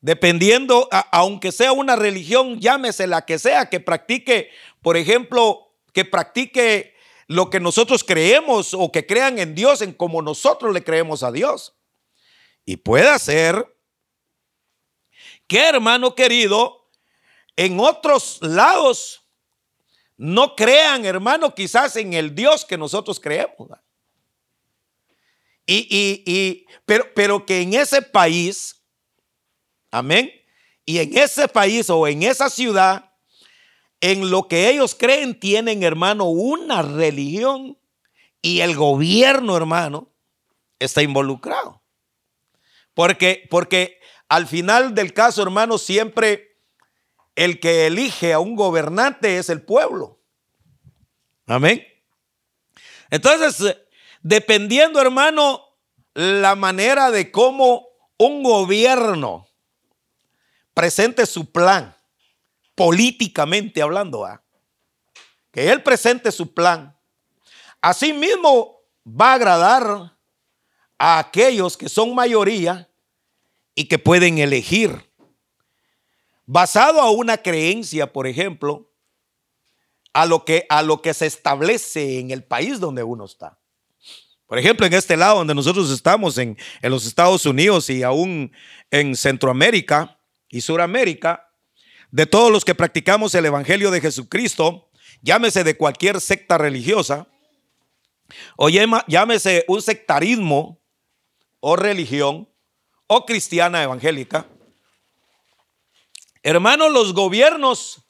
Dependiendo, 0.02 0.88
aunque 1.12 1.52
sea 1.52 1.74
una 1.74 1.96
religión, 1.96 2.60
llámese 2.60 3.08
la 3.08 3.26
que 3.26 3.38
sea, 3.38 3.70
que 3.70 3.80
practique, 3.80 4.50
por 4.82 4.96
ejemplo, 4.96 5.67
que 5.98 6.06
practique 6.06 6.94
lo 7.26 7.50
que 7.50 7.60
nosotros 7.60 8.04
creemos 8.04 8.76
o 8.76 8.92
que 8.92 9.08
crean 9.08 9.40
en 9.40 9.56
Dios 9.56 9.82
en 9.82 9.94
como 9.94 10.22
nosotros 10.22 10.72
le 10.72 10.84
creemos 10.84 11.24
a 11.24 11.32
Dios. 11.32 11.76
Y 12.66 12.78
puede 12.78 13.18
ser 13.18 13.66
que, 15.48 15.60
hermano 15.60 16.14
querido, 16.14 16.88
en 17.56 17.80
otros 17.80 18.38
lados 18.42 19.28
no 20.18 20.56
crean, 20.56 21.04
hermano, 21.04 21.56
quizás 21.56 21.96
en 21.96 22.14
el 22.14 22.36
Dios 22.36 22.64
que 22.64 22.78
nosotros 22.78 23.20
creemos. 23.20 23.68
Y, 25.66 25.88
y, 25.90 26.68
pero, 26.86 27.12
pero 27.16 27.44
que 27.44 27.62
en 27.62 27.74
ese 27.74 28.04
país 28.04 28.84
Amén. 29.90 30.32
Y 30.86 31.00
en 31.00 31.18
ese 31.18 31.48
país 31.48 31.90
o 31.90 32.08
en 32.08 32.22
esa 32.22 32.52
ciudad, 32.52 33.07
en 34.02 34.30
lo 34.30 34.48
que 34.48 34.70
ellos 34.70 34.96
creen, 34.96 35.40
tienen, 35.40 35.84
hermano, 35.84 36.26
una 36.26 36.82
religión 36.82 37.78
y 38.42 38.62
el 38.62 38.76
gobierno, 38.76 39.58
hermano, 39.58 40.12
está 40.80 41.02
involucrado. 41.02 41.82
Porque, 42.94 43.48
porque 43.50 44.00
al 44.30 44.48
final 44.48 44.94
del 44.94 45.14
caso, 45.14 45.42
hermano, 45.42 45.78
siempre 45.78 46.58
el 47.36 47.60
que 47.60 47.88
elige 47.88 48.34
a 48.34 48.40
un 48.40 48.56
gobernante 48.56 49.38
es 49.38 49.50
el 49.50 49.62
pueblo. 49.62 50.20
Amén. 51.46 51.86
Entonces, 53.10 53.78
dependiendo, 54.22 55.02
hermano, 55.02 55.64
la 56.14 56.56
manera 56.56 57.12
de 57.12 57.32
cómo 57.32 57.88
un 58.18 58.44
gobierno 58.44 59.48
presente 60.74 61.26
su 61.26 61.52
plan, 61.52 61.97
políticamente 62.78 63.82
hablando, 63.82 64.24
¿ah? 64.24 64.44
que 65.52 65.72
él 65.72 65.82
presente 65.82 66.32
su 66.32 66.54
plan. 66.54 66.96
Asimismo, 67.82 68.82
va 69.04 69.32
a 69.32 69.34
agradar 69.34 70.16
a 71.00 71.18
aquellos 71.18 71.76
que 71.76 71.90
son 71.90 72.14
mayoría 72.14 72.88
y 73.74 73.86
que 73.86 73.98
pueden 73.98 74.38
elegir. 74.38 75.12
Basado 76.46 77.02
a 77.02 77.10
una 77.10 77.38
creencia, 77.38 78.14
por 78.14 78.28
ejemplo, 78.28 78.92
a 80.14 80.28
lo 80.28 80.46
que, 80.46 80.68
a 80.70 80.84
lo 80.84 81.02
que 81.02 81.16
se 81.16 81.26
establece 81.26 82.20
en 82.20 82.30
el 82.30 82.44
país 82.44 82.80
donde 82.80 83.02
uno 83.02 83.26
está. 83.26 83.60
Por 84.46 84.60
ejemplo, 84.60 84.86
en 84.86 84.94
este 84.94 85.18
lado 85.18 85.40
donde 85.40 85.56
nosotros 85.56 85.90
estamos, 85.90 86.38
en, 86.38 86.56
en 86.84 86.92
los 86.92 87.08
Estados 87.08 87.44
Unidos 87.48 87.90
y 87.90 88.04
aún 88.04 88.52
en 88.92 89.16
Centroamérica, 89.16 90.20
y 90.50 90.62
Suramérica, 90.62 91.47
de 92.12 92.26
todos 92.26 92.52
los 92.52 92.66
que 92.66 92.76
practicamos 92.76 93.36
el 93.36 93.46
Evangelio 93.46 93.92
de 93.92 94.02
Jesucristo, 94.02 94.90
llámese 95.22 95.64
de 95.64 95.78
cualquier 95.78 96.22
secta 96.22 96.58
religiosa, 96.58 97.28
o 98.56 98.70
llámese 98.70 99.66
un 99.68 99.82
sectarismo 99.82 100.82
o 101.60 101.76
religión 101.76 102.50
o 103.08 103.26
cristiana 103.26 103.84
evangélica, 103.84 104.48
hermanos, 106.44 106.92
los 106.92 107.14
gobiernos 107.14 108.04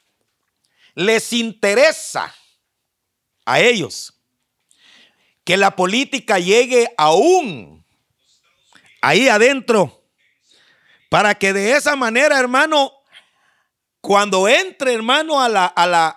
les 0.96 1.32
interesa 1.34 2.34
a 3.46 3.60
ellos 3.60 4.14
que 5.44 5.56
la 5.56 5.76
política 5.76 6.40
llegue 6.40 6.94
aún 6.98 7.86
ahí 9.02 9.30
adentro 9.30 10.04
para 11.10 11.36
que 11.36 11.54
de 11.54 11.74
esa 11.74 11.96
manera, 11.96 12.40
hermano, 12.40 12.97
cuando 14.02 14.48
entre, 14.48 14.94
hermano, 14.94 15.42
a 15.42 15.50
la, 15.50 15.66
a 15.66 15.88
la, 15.88 16.16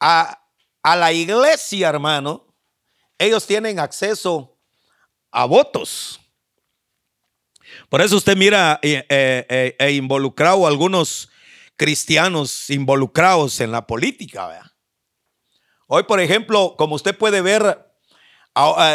a, 0.00 0.96
la 0.96 1.12
iglesia, 1.12 1.88
hermano, 1.88 2.54
ellos 3.18 3.46
tienen 3.46 3.78
acceso 3.78 4.58
a 5.30 5.44
votos. 5.44 6.20
Por 7.88 8.00
eso 8.00 8.16
usted 8.16 8.36
mira 8.36 8.78
eh, 8.82 9.04
eh, 9.08 9.76
e 9.78 9.92
involucrado 9.92 10.66
a 10.66 10.68
algunos 10.68 11.28
cristianos 11.76 12.68
involucrados 12.70 13.60
en 13.60 13.72
la 13.72 13.86
política. 13.86 14.72
Hoy, 15.86 16.04
por 16.04 16.20
ejemplo, 16.20 16.74
como 16.76 16.94
usted 16.94 17.16
puede 17.16 17.40
ver, 17.40 17.92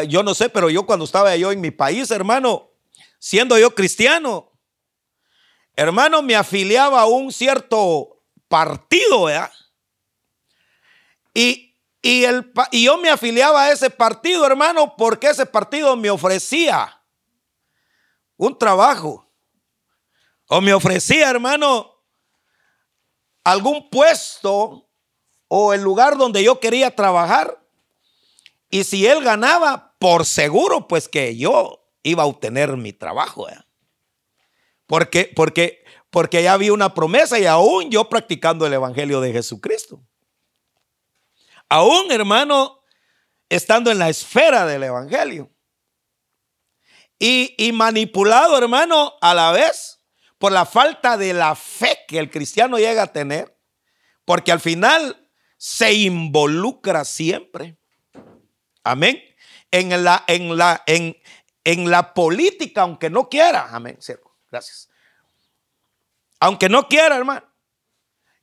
yo 0.08 0.24
no 0.24 0.34
sé, 0.34 0.50
pero 0.50 0.70
yo 0.70 0.86
cuando 0.86 1.06
estaba 1.06 1.36
yo 1.36 1.52
en 1.52 1.62
mi 1.62 1.72
país, 1.72 2.12
hermano, 2.12 2.72
siendo 3.20 3.58
yo 3.58 3.74
cristiano, 3.74 4.57
hermano, 5.78 6.22
me 6.22 6.36
afiliaba 6.36 7.02
a 7.02 7.06
un 7.06 7.32
cierto 7.32 8.22
partido, 8.50 9.26
¿verdad? 9.26 9.52
Y, 11.34 11.76
el, 12.02 12.52
y 12.72 12.86
yo 12.86 12.98
me 12.98 13.10
afiliaba 13.10 13.64
a 13.64 13.72
ese 13.72 13.90
partido, 13.92 14.46
hermano, 14.46 14.96
porque 14.98 15.30
ese 15.30 15.46
partido 15.46 15.96
me 15.96 16.10
ofrecía 16.10 17.00
un 18.38 18.58
trabajo. 18.58 19.24
O 20.48 20.62
me 20.62 20.74
ofrecía, 20.74 21.30
hermano, 21.30 21.94
algún 23.44 23.90
puesto 23.90 24.90
o 25.48 25.74
el 25.74 25.82
lugar 25.82 26.18
donde 26.18 26.44
yo 26.44 26.60
quería 26.60 26.96
trabajar. 26.96 27.64
Y 28.70 28.84
si 28.84 29.06
él 29.06 29.24
ganaba, 29.24 29.96
por 30.00 30.26
seguro, 30.26 30.88
pues 30.88 31.08
que 31.08 31.38
yo 31.38 31.88
iba 32.02 32.24
a 32.24 32.28
obtener 32.28 32.78
mi 32.78 32.94
trabajo. 32.94 33.46
¿verdad? 33.46 33.67
Porque, 34.88 35.32
porque, 35.36 35.84
porque 36.10 36.42
ya 36.42 36.54
había 36.54 36.74
una 36.74 36.94
promesa 36.94 37.38
y 37.38 37.46
aún 37.46 37.92
yo 37.92 38.10
practicando 38.10 38.66
el 38.66 38.74
Evangelio 38.74 39.22
de 39.22 39.34
Jesucristo. 39.34 40.02
Aún, 41.70 42.12
hermano, 42.12 42.82
estando 43.50 43.92
en 43.92 44.00
la 44.00 44.10
esfera 44.10 44.66
del 44.66 44.84
Evangelio. 44.84 45.52
Y, 47.20 47.54
y 47.58 47.72
manipulado, 47.74 48.58
hermano, 48.58 49.14
a 49.22 49.34
la 49.34 49.52
vez 49.52 50.00
por 50.38 50.52
la 50.52 50.66
falta 50.66 51.18
de 51.18 51.34
la 51.34 51.56
fe 51.56 52.00
que 52.08 52.20
el 52.20 52.30
cristiano 52.30 52.78
llega 52.78 53.04
a 53.04 53.14
tener. 53.14 53.60
Porque 54.24 54.52
al 54.52 54.60
final 54.60 55.30
se 55.58 55.94
involucra 55.94 57.04
siempre. 57.04 57.78
Amén. 58.84 59.22
En 59.72 60.04
la, 60.04 60.24
en 60.28 60.56
la, 60.58 60.84
en, 60.86 61.18
en 61.66 61.92
la 61.92 62.14
política, 62.14 62.84
aunque 62.84 63.10
no 63.10 63.28
quiera. 63.28 63.68
Amén. 63.72 63.98
Gracias. 64.52 64.90
Aunque 66.40 66.70
no 66.70 66.88
quiera, 66.88 67.18
hermano. 67.18 67.44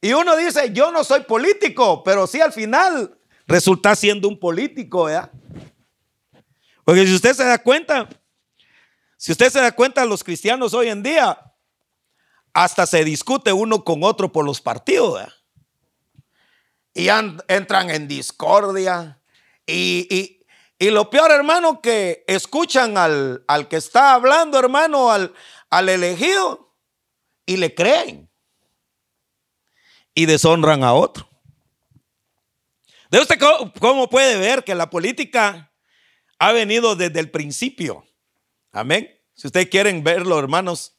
Y 0.01 0.13
uno 0.13 0.37
dice, 0.37 0.71
yo 0.73 0.93
no 0.93 1.03
soy 1.03 1.23
político, 1.23 2.03
pero 2.03 2.27
sí 2.27 2.41
al 2.41 2.53
final 2.53 3.19
resulta 3.47 3.97
siendo 3.97 4.29
un 4.29 4.39
político, 4.39 5.05
¿verdad? 5.05 5.31
Porque 6.85 7.07
si 7.07 7.15
usted 7.15 7.33
se 7.33 7.45
da 7.45 7.59
cuenta, 7.59 8.09
si 9.17 9.33
usted 9.33 9.49
se 9.49 9.61
da 9.61 9.73
cuenta, 9.73 10.05
los 10.05 10.23
cristianos 10.23 10.75
hoy 10.75 10.89
en 10.89 11.03
día 11.03 11.39
hasta 12.53 12.87
se 12.87 13.03
discute 13.05 13.53
uno 13.53 13.83
con 13.83 14.05
otro 14.05 14.31
por 14.31 14.45
los 14.45 14.61
partidos. 14.61 15.15
¿verdad? 15.15 15.33
Y 16.93 17.09
entran 17.49 17.91
en 17.91 18.07
discordia. 18.07 19.19
Y, 19.67 20.41
lo 20.79 21.09
peor, 21.09 21.31
hermano, 21.31 21.81
que 21.81 22.25
escuchan 22.29 22.99
al, 22.99 23.43
al 23.49 23.69
que 23.69 23.77
está 23.77 24.13
hablando, 24.13 24.59
hermano, 24.59 25.11
al, 25.11 25.33
al 25.75 25.89
elegido 25.89 26.73
y 27.45 27.57
le 27.57 27.75
creen 27.75 28.31
y 30.15 30.27
deshonran 30.27 30.85
a 30.85 30.95
otro. 30.95 31.29
¿De 33.11 33.19
usted 33.19 33.41
cómo 33.81 34.09
puede 34.09 34.39
ver 34.39 34.63
que 34.63 34.77
la 34.77 34.89
política 34.89 35.75
ha 36.39 36.53
venido 36.53 36.95
desde 36.95 37.19
el 37.19 37.29
principio? 37.29 38.07
Amén. 38.71 39.11
Si 39.35 39.49
ustedes 39.49 39.69
quieren 39.69 40.05
verlo, 40.05 40.39
hermanos, 40.39 40.97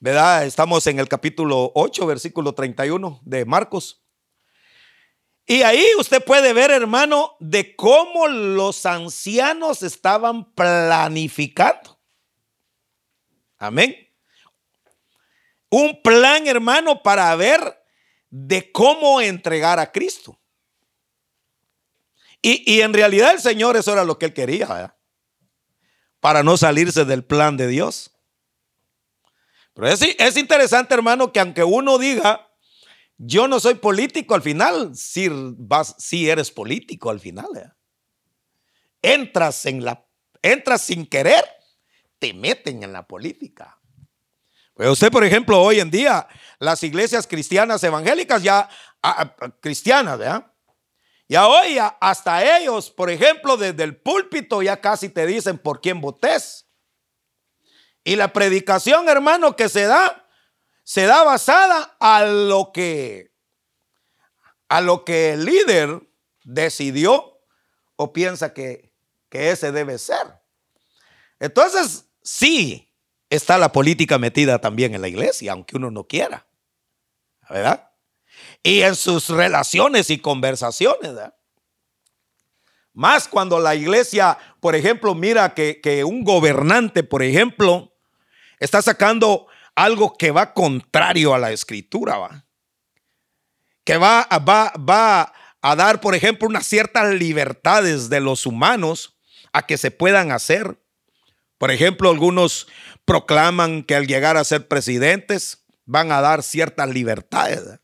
¿verdad? 0.00 0.44
Estamos 0.44 0.86
en 0.86 0.98
el 0.98 1.08
capítulo 1.08 1.72
8, 1.74 2.06
versículo 2.06 2.54
31 2.54 3.22
de 3.24 3.46
Marcos. 3.46 4.04
Y 5.46 5.62
ahí 5.62 5.86
usted 5.98 6.22
puede 6.22 6.52
ver, 6.52 6.70
hermano, 6.70 7.36
de 7.40 7.74
cómo 7.74 8.28
los 8.28 8.84
ancianos 8.84 9.82
estaban 9.82 10.52
planificando. 10.52 12.01
Amén. 13.62 13.94
Un 15.70 16.02
plan, 16.02 16.48
hermano, 16.48 17.00
para 17.00 17.34
ver 17.36 17.60
de 18.28 18.72
cómo 18.72 19.20
entregar 19.20 19.78
a 19.78 19.92
Cristo. 19.92 20.36
Y, 22.42 22.80
en 22.80 22.92
realidad 22.92 23.30
el 23.30 23.40
Señor 23.40 23.76
eso 23.76 23.92
era 23.92 24.02
lo 24.02 24.18
que 24.18 24.26
él 24.26 24.34
quería, 24.34 24.96
para 26.18 26.42
no 26.42 26.56
salirse 26.56 27.04
del 27.04 27.24
plan 27.24 27.56
de 27.56 27.68
Dios. 27.68 28.10
Pero 29.74 29.86
es, 29.86 30.02
es, 30.02 30.36
interesante, 30.36 30.92
hermano, 30.92 31.32
que 31.32 31.38
aunque 31.38 31.62
uno 31.62 31.98
diga, 31.98 32.50
yo 33.16 33.46
no 33.46 33.60
soy 33.60 33.76
político, 33.76 34.34
al 34.34 34.42
final 34.42 34.90
sí, 34.96 35.28
vas, 35.30 35.94
sí 35.98 36.28
eres 36.28 36.50
político 36.50 37.10
al 37.10 37.20
final. 37.20 37.76
Entras 39.00 39.64
en 39.66 39.84
la, 39.84 40.04
entras 40.42 40.82
sin 40.82 41.06
querer, 41.06 41.44
te 42.22 42.32
meten 42.32 42.84
en 42.84 42.92
la 42.92 43.04
política. 43.04 43.80
Pues 44.74 44.88
usted, 44.88 45.10
por 45.10 45.24
ejemplo, 45.24 45.60
hoy 45.60 45.80
en 45.80 45.90
día, 45.90 46.28
las 46.60 46.84
iglesias 46.84 47.26
cristianas 47.26 47.82
evangélicas 47.82 48.44
ya, 48.44 48.68
cristianas, 49.58 50.18
¿verdad? 50.18 50.46
Ya 51.28 51.48
hoy 51.48 51.78
hasta 52.00 52.58
ellos, 52.58 52.92
por 52.92 53.10
ejemplo, 53.10 53.56
desde 53.56 53.82
el 53.82 53.96
púlpito 53.96 54.62
ya 54.62 54.80
casi 54.80 55.08
te 55.08 55.26
dicen 55.26 55.58
por 55.58 55.80
quién 55.80 56.00
votes. 56.00 56.68
Y 58.04 58.14
la 58.14 58.32
predicación, 58.32 59.08
hermano, 59.08 59.56
que 59.56 59.68
se 59.68 59.86
da, 59.86 60.28
se 60.84 61.06
da 61.06 61.24
basada 61.24 61.96
a 61.98 62.22
lo 62.24 62.70
que, 62.72 63.34
a 64.68 64.80
lo 64.80 65.04
que 65.04 65.32
el 65.32 65.44
líder 65.44 66.08
decidió 66.44 67.40
o 67.96 68.12
piensa 68.12 68.54
que, 68.54 68.94
que 69.28 69.50
ese 69.50 69.72
debe 69.72 69.98
ser. 69.98 70.40
Entonces, 71.40 72.06
sí, 72.22 72.92
está 73.30 73.58
la 73.58 73.72
política 73.72 74.18
metida 74.18 74.60
también 74.60 74.94
en 74.94 75.00
la 75.00 75.08
iglesia, 75.08 75.52
aunque 75.52 75.76
uno 75.76 75.90
no 75.90 76.04
quiera. 76.04 76.46
¿Verdad? 77.48 77.90
Y 78.62 78.82
en 78.82 78.94
sus 78.94 79.28
relaciones 79.28 80.10
y 80.10 80.18
conversaciones. 80.18 81.12
Más 82.94 83.26
cuando 83.28 83.58
la 83.58 83.74
iglesia, 83.74 84.38
por 84.60 84.74
ejemplo, 84.74 85.14
mira 85.14 85.54
que, 85.54 86.04
un 86.04 86.24
gobernante, 86.24 87.02
por 87.02 87.22
ejemplo, 87.22 87.94
está 88.58 88.82
sacando 88.82 89.46
algo 89.74 90.16
que 90.16 90.30
va 90.30 90.52
contrario 90.52 91.34
a 91.34 91.38
la 91.38 91.52
escritura, 91.52 92.18
¿va? 92.18 92.44
que 93.84 93.96
va, 93.96 94.28
va, 94.46 94.72
va 94.78 95.32
a 95.62 95.76
dar, 95.76 96.00
por 96.00 96.14
ejemplo, 96.14 96.48
unas 96.48 96.66
ciertas 96.66 97.14
libertades 97.14 98.08
de 98.08 98.20
los 98.20 98.46
humanos 98.46 99.16
a 99.52 99.66
que 99.66 99.78
se 99.78 99.90
puedan 99.90 100.32
hacer. 100.32 100.81
Por 101.62 101.70
ejemplo, 101.70 102.10
algunos 102.10 102.66
proclaman 103.04 103.84
que 103.84 103.94
al 103.94 104.08
llegar 104.08 104.36
a 104.36 104.42
ser 104.42 104.66
presidentes 104.66 105.64
van 105.84 106.10
a 106.10 106.20
dar 106.20 106.42
ciertas 106.42 106.90
libertades. 106.90 107.78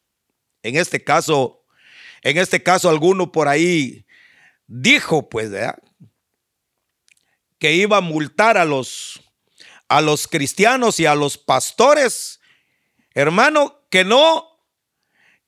En 0.64 0.74
este 0.74 1.04
caso, 1.04 1.64
en 2.22 2.38
este 2.38 2.60
caso 2.60 2.90
alguno 2.90 3.30
por 3.30 3.46
ahí 3.46 4.04
dijo 4.66 5.28
pues 5.28 5.52
que 7.60 7.74
iba 7.74 7.98
a 7.98 8.00
multar 8.00 8.58
a 8.58 8.64
los 8.64 9.20
a 9.86 10.00
los 10.00 10.26
cristianos 10.26 10.98
y 10.98 11.06
a 11.06 11.14
los 11.14 11.38
pastores, 11.38 12.40
hermano, 13.14 13.86
que 13.92 14.02
no 14.02 14.60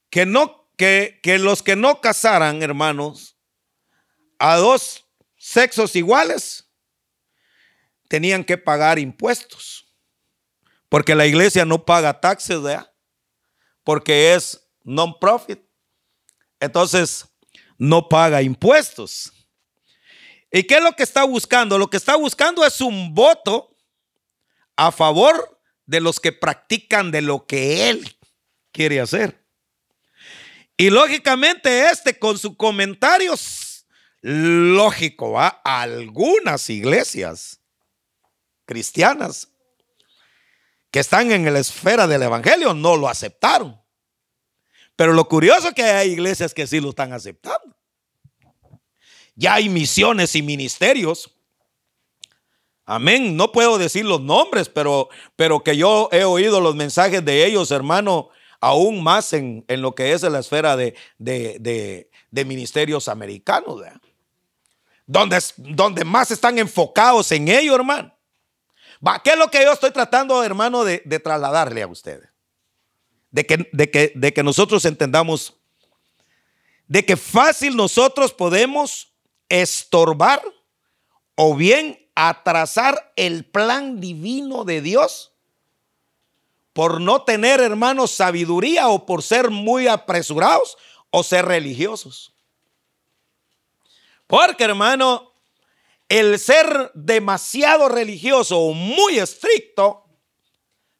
que 0.08 0.24
no 0.24 0.70
que, 0.76 1.18
que 1.24 1.40
los 1.40 1.64
que 1.64 1.74
no 1.74 2.00
casaran, 2.00 2.62
hermanos, 2.62 3.36
a 4.38 4.54
dos 4.54 5.04
sexos 5.36 5.96
iguales 5.96 6.69
tenían 8.10 8.42
que 8.42 8.58
pagar 8.58 8.98
impuestos. 8.98 9.86
Porque 10.88 11.14
la 11.14 11.26
iglesia 11.26 11.64
no 11.64 11.84
paga 11.84 12.20
taxes, 12.20 12.58
Porque 13.84 14.34
es 14.34 14.68
non-profit. 14.82 15.60
Entonces, 16.58 17.24
no 17.78 18.08
paga 18.08 18.42
impuestos. 18.42 19.32
¿Y 20.50 20.64
qué 20.64 20.78
es 20.78 20.82
lo 20.82 20.92
que 20.92 21.04
está 21.04 21.22
buscando? 21.22 21.78
Lo 21.78 21.88
que 21.88 21.96
está 21.96 22.16
buscando 22.16 22.66
es 22.66 22.80
un 22.80 23.14
voto 23.14 23.76
a 24.76 24.90
favor 24.90 25.62
de 25.86 26.00
los 26.00 26.18
que 26.18 26.32
practican 26.32 27.12
de 27.12 27.22
lo 27.22 27.46
que 27.46 27.88
él 27.90 28.16
quiere 28.72 29.00
hacer. 29.00 29.46
Y 30.76 30.90
lógicamente 30.90 31.88
este 31.88 32.18
con 32.18 32.36
sus 32.38 32.56
comentarios, 32.56 33.86
lógico, 34.20 35.32
¿va? 35.32 35.60
algunas 35.64 36.68
iglesias 36.70 37.59
cristianas 38.70 39.48
que 40.92 41.00
están 41.00 41.32
en 41.32 41.52
la 41.52 41.58
esfera 41.58 42.06
del 42.06 42.22
Evangelio 42.22 42.72
no 42.72 42.94
lo 42.96 43.08
aceptaron. 43.08 43.80
Pero 44.94 45.12
lo 45.12 45.26
curioso 45.26 45.68
es 45.68 45.74
que 45.74 45.82
hay 45.82 46.12
iglesias 46.12 46.54
que 46.54 46.68
sí 46.68 46.80
lo 46.80 46.90
están 46.90 47.12
aceptando. 47.12 47.76
Ya 49.34 49.54
hay 49.54 49.68
misiones 49.68 50.36
y 50.36 50.42
ministerios. 50.42 51.34
Amén. 52.84 53.36
No 53.36 53.50
puedo 53.50 53.76
decir 53.76 54.04
los 54.04 54.20
nombres, 54.20 54.68
pero, 54.68 55.08
pero 55.34 55.64
que 55.64 55.76
yo 55.76 56.08
he 56.12 56.22
oído 56.22 56.60
los 56.60 56.76
mensajes 56.76 57.24
de 57.24 57.46
ellos, 57.46 57.72
hermano, 57.72 58.28
aún 58.60 59.02
más 59.02 59.32
en, 59.32 59.64
lo 59.66 59.96
que 59.96 60.12
es 60.12 60.22
la 60.22 60.38
esfera 60.38 60.76
de, 60.76 60.94
de, 61.18 62.44
ministerios 62.44 63.08
americanos. 63.08 63.82
Donde, 65.06 65.42
donde 65.56 66.04
más 66.04 66.30
están 66.30 66.56
enfocados 66.58 67.32
en 67.32 67.48
ello, 67.48 67.74
hermano. 67.74 68.14
¿Qué 69.24 69.30
es 69.30 69.38
lo 69.38 69.50
que 69.50 69.62
yo 69.62 69.72
estoy 69.72 69.90
tratando, 69.90 70.42
hermano, 70.44 70.84
de, 70.84 70.98
trasladarle 71.22 71.82
a 71.82 71.86
ustedes? 71.86 72.28
De 73.30 73.46
que, 73.46 73.68
de, 73.72 73.90
que, 73.90 74.12
de 74.14 74.32
que 74.32 74.42
nosotros 74.42 74.84
entendamos 74.84 75.60
de 76.90 77.06
que 77.06 77.16
fácil 77.16 77.76
nosotros 77.76 78.32
podemos 78.32 79.12
estorbar 79.48 80.42
o 81.36 81.54
bien 81.54 82.04
atrasar 82.16 83.12
el 83.14 83.44
plan 83.44 84.00
divino 84.00 84.64
de 84.64 84.82
Dios 84.82 85.30
por 86.72 87.00
no 87.00 87.22
tener, 87.22 87.60
hermanos, 87.60 88.10
sabiduría 88.10 88.88
o 88.88 89.06
por 89.06 89.22
ser 89.22 89.50
muy 89.50 89.86
apresurados 89.86 90.76
o 91.10 91.22
ser 91.22 91.44
religiosos. 91.44 92.34
Porque, 94.26 94.64
hermano, 94.64 95.29
el 96.10 96.40
ser 96.40 96.90
demasiado 96.92 97.88
religioso 97.88 98.58
o 98.58 98.74
muy 98.74 99.18
estricto 99.18 100.04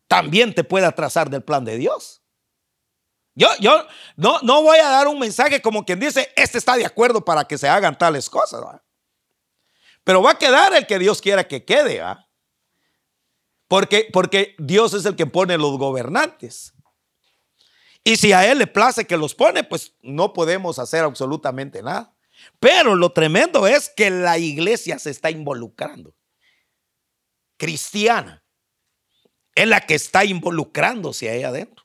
también 0.06 0.54
te 0.54 0.64
puede 0.64 0.86
atrasar 0.86 1.28
del 1.28 1.42
plan 1.42 1.64
de 1.64 1.76
Dios. 1.76 2.22
Yo, 3.34 3.48
yo 3.58 3.86
no, 4.16 4.38
no 4.42 4.62
voy 4.62 4.78
a 4.78 4.88
dar 4.88 5.08
un 5.08 5.18
mensaje 5.18 5.60
como 5.60 5.84
quien 5.84 5.98
dice, 5.98 6.32
este 6.36 6.58
está 6.58 6.76
de 6.76 6.86
acuerdo 6.86 7.24
para 7.24 7.44
que 7.44 7.58
se 7.58 7.68
hagan 7.68 7.98
tales 7.98 8.30
cosas. 8.30 8.62
Pero 10.04 10.22
va 10.22 10.32
a 10.32 10.38
quedar 10.38 10.74
el 10.74 10.86
que 10.86 10.98
Dios 10.98 11.20
quiera 11.20 11.46
que 11.46 11.64
quede. 11.64 12.02
Porque, 13.66 14.08
porque 14.12 14.54
Dios 14.58 14.94
es 14.94 15.04
el 15.06 15.16
que 15.16 15.26
pone 15.26 15.58
los 15.58 15.76
gobernantes. 15.76 16.72
Y 18.04 18.16
si 18.16 18.32
a 18.32 18.48
Él 18.50 18.58
le 18.58 18.68
place 18.68 19.06
que 19.06 19.16
los 19.16 19.34
pone, 19.34 19.64
pues 19.64 19.94
no 20.02 20.32
podemos 20.32 20.78
hacer 20.78 21.02
absolutamente 21.02 21.82
nada. 21.82 22.14
Pero 22.58 22.94
lo 22.94 23.12
tremendo 23.12 23.66
es 23.66 23.88
que 23.88 24.10
la 24.10 24.38
iglesia 24.38 24.98
se 24.98 25.10
está 25.10 25.30
involucrando. 25.30 26.14
Cristiana. 27.56 28.42
es 29.54 29.68
la 29.68 29.80
que 29.80 29.94
está 29.94 30.24
involucrándose 30.24 31.28
ahí 31.28 31.42
adentro. 31.42 31.84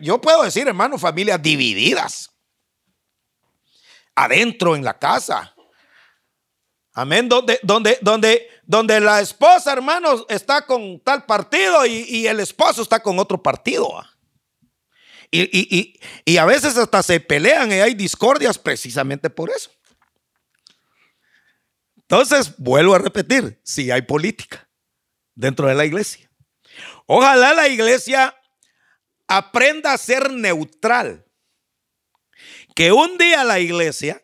Yo 0.00 0.20
puedo 0.20 0.42
decir, 0.42 0.66
hermano, 0.66 0.98
familias 0.98 1.40
divididas. 1.42 2.30
Adentro 4.14 4.74
en 4.74 4.84
la 4.84 4.98
casa. 4.98 5.54
Amén. 6.92 7.28
Donde, 7.28 7.60
donde, 7.62 7.98
donde, 8.02 8.48
donde 8.64 9.00
la 9.00 9.20
esposa, 9.20 9.72
hermano, 9.72 10.26
está 10.28 10.66
con 10.66 11.00
tal 11.00 11.24
partido 11.24 11.86
y, 11.86 12.26
el 12.26 12.40
esposo 12.40 12.82
está 12.82 13.00
con 13.00 13.18
otro 13.18 13.40
partido. 13.40 14.04
Y, 15.30 16.00
y, 16.24 16.36
a 16.38 16.44
veces 16.46 16.76
hasta 16.76 17.02
se 17.02 17.20
pelean 17.20 17.70
y 17.70 17.74
hay 17.74 17.94
discordias 17.94 18.58
precisamente 18.58 19.28
por 19.28 19.50
eso. 19.50 19.70
Entonces, 21.96 22.54
vuelvo 22.56 22.94
a 22.94 22.98
repetir, 22.98 23.60
si 23.62 23.90
hay 23.90 24.02
política 24.02 24.68
dentro 25.34 25.68
de 25.68 25.74
la 25.74 25.84
iglesia. 25.84 26.30
Ojalá 27.06 27.52
la 27.52 27.68
iglesia 27.68 28.34
aprenda 29.26 29.92
a 29.92 29.98
ser 29.98 30.30
neutral. 30.30 31.26
Que 32.74 32.92
un 32.92 33.18
día 33.18 33.44
la 33.44 33.60
iglesia 33.60 34.22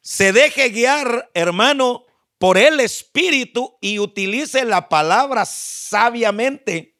se 0.00 0.32
deje 0.32 0.68
guiar, 0.68 1.30
hermano, 1.34 2.04
por 2.38 2.56
el 2.56 2.80
Espíritu 2.80 3.76
y 3.80 3.98
utilice 3.98 4.64
la 4.64 4.88
palabra 4.88 5.44
sabiamente 5.44 6.99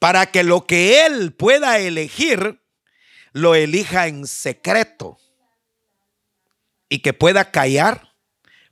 para 0.00 0.32
que 0.32 0.42
lo 0.42 0.66
que 0.66 1.06
Él 1.06 1.32
pueda 1.32 1.78
elegir, 1.78 2.60
lo 3.32 3.54
elija 3.54 4.08
en 4.08 4.26
secreto 4.26 5.18
y 6.88 6.98
que 6.98 7.12
pueda 7.12 7.52
callar 7.52 8.10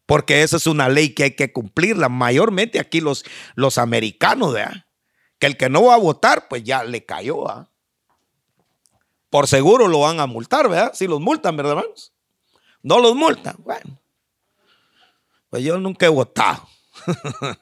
porque 0.09 0.43
esa 0.43 0.57
es 0.57 0.67
una 0.67 0.89
ley 0.89 1.11
que 1.11 1.25
hay 1.25 1.37
que 1.37 1.53
cumplirla. 1.53 2.09
Mayormente 2.09 2.81
aquí 2.81 3.03
los, 3.03 3.27
los 3.57 3.77
americanos, 3.77 4.55
¿verdad? 4.55 4.87
Que 5.39 5.47
el 5.47 5.59
que 5.59 5.69
no 5.69 5.85
va 5.85 5.97
a 5.97 5.99
votar, 5.99 6.49
pues 6.49 6.65
ya 6.65 6.83
le 6.83 7.05
cayó, 7.05 7.45
¿verdad? 7.45 7.69
Por 9.29 9.47
seguro 9.47 9.87
lo 9.87 10.01
van 10.01 10.19
a 10.19 10.27
multar, 10.27 10.67
¿verdad? 10.67 10.93
Si 10.95 11.07
los 11.07 11.21
multan, 11.21 11.59
¿verdad, 11.59 11.73
hermanos? 11.73 12.15
No 12.83 13.01
los 13.01 13.15
multan. 13.15 13.57
Bueno, 13.59 14.01
pues 15.51 15.63
yo 15.63 15.79
nunca 15.79 16.07
he 16.07 16.09
votado. 16.09 16.67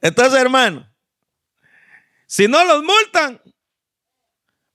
Entonces, 0.00 0.40
hermano, 0.40 0.89
si 2.30 2.46
no 2.46 2.64
los 2.64 2.84
multan, 2.84 3.42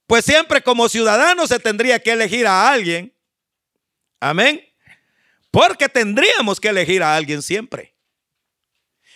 pues 0.05 0.25
siempre 0.25 0.61
como 0.61 0.89
ciudadano 0.89 1.47
se 1.47 1.57
tendría 1.59 1.99
que 1.99 2.11
elegir 2.11 2.45
a 2.45 2.69
alguien. 2.69 3.15
Amén 4.19 4.61
porque 5.55 5.87
tendríamos 5.87 6.59
que 6.59 6.67
elegir 6.67 7.01
a 7.01 7.15
alguien 7.15 7.41
siempre. 7.41 7.95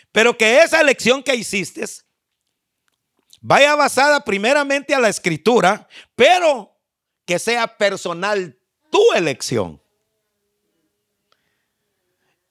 Pero 0.10 0.38
que 0.38 0.62
esa 0.62 0.80
elección 0.80 1.21
que 1.21 1.36
hiciste 1.36 1.84
vaya 3.41 3.75
basada 3.75 4.23
primeramente 4.23 4.95
a 4.95 5.02
la 5.02 5.10
escritura, 5.10 5.89
pero 6.15 6.73
que 7.25 7.39
sea 7.39 7.75
personal 7.75 8.58
tu 8.89 9.02
elección. 9.12 9.82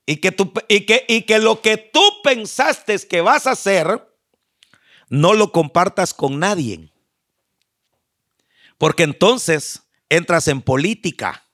Y 0.05 0.19
que, 0.19 0.37
y 1.09 1.23
que 1.23 1.39
lo 1.39 1.63
que 1.63 1.79
tú 1.79 2.03
pensaste 2.23 2.99
que 3.09 3.23
vas 3.23 3.47
a 3.47 3.53
hacer, 3.53 4.07
no 5.09 5.35
lo 5.35 5.53
compartas 5.53 6.15
con 6.15 6.39
nadie. 6.39 6.93
Porque 8.79 9.03
entonces 9.03 9.83
entras 10.09 10.49
en 10.49 10.63
política 10.63 11.45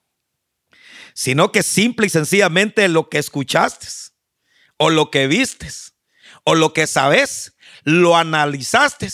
sino 1.15 1.53
que 1.53 1.63
simple 1.63 2.09
y 2.09 2.11
sencillamente 2.11 2.87
lo 2.89 3.09
que 3.09 3.19
escuchaste 3.19 3.87
o 4.77 4.91
lo 4.91 5.11
que 5.11 5.29
vistes 5.29 5.95
o 6.43 6.55
lo 6.55 6.75
que 6.75 6.87
sabes, 6.87 7.57
lo 7.85 8.17
analizaste, 8.17 9.09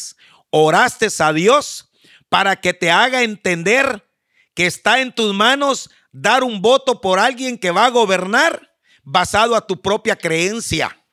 oraste 0.48 1.08
a 1.20 1.32
Dios 1.32 1.92
para 2.28 2.56
que 2.56 2.74
te 2.74 2.90
haga 2.90 3.22
entender 3.22 4.08
que 4.54 4.66
está 4.66 5.00
en 5.00 5.12
tus 5.14 5.34
manos 5.34 5.90
dar 6.10 6.42
un 6.42 6.60
voto 6.60 7.00
por 7.00 7.20
alguien 7.20 7.58
que 7.58 7.70
va 7.70 7.84
a 7.84 7.90
gobernar 7.90 8.74
basado 9.02 9.54
a 9.54 9.66
tu 9.66 9.80
propia 9.80 10.16
creencia, 10.16 11.04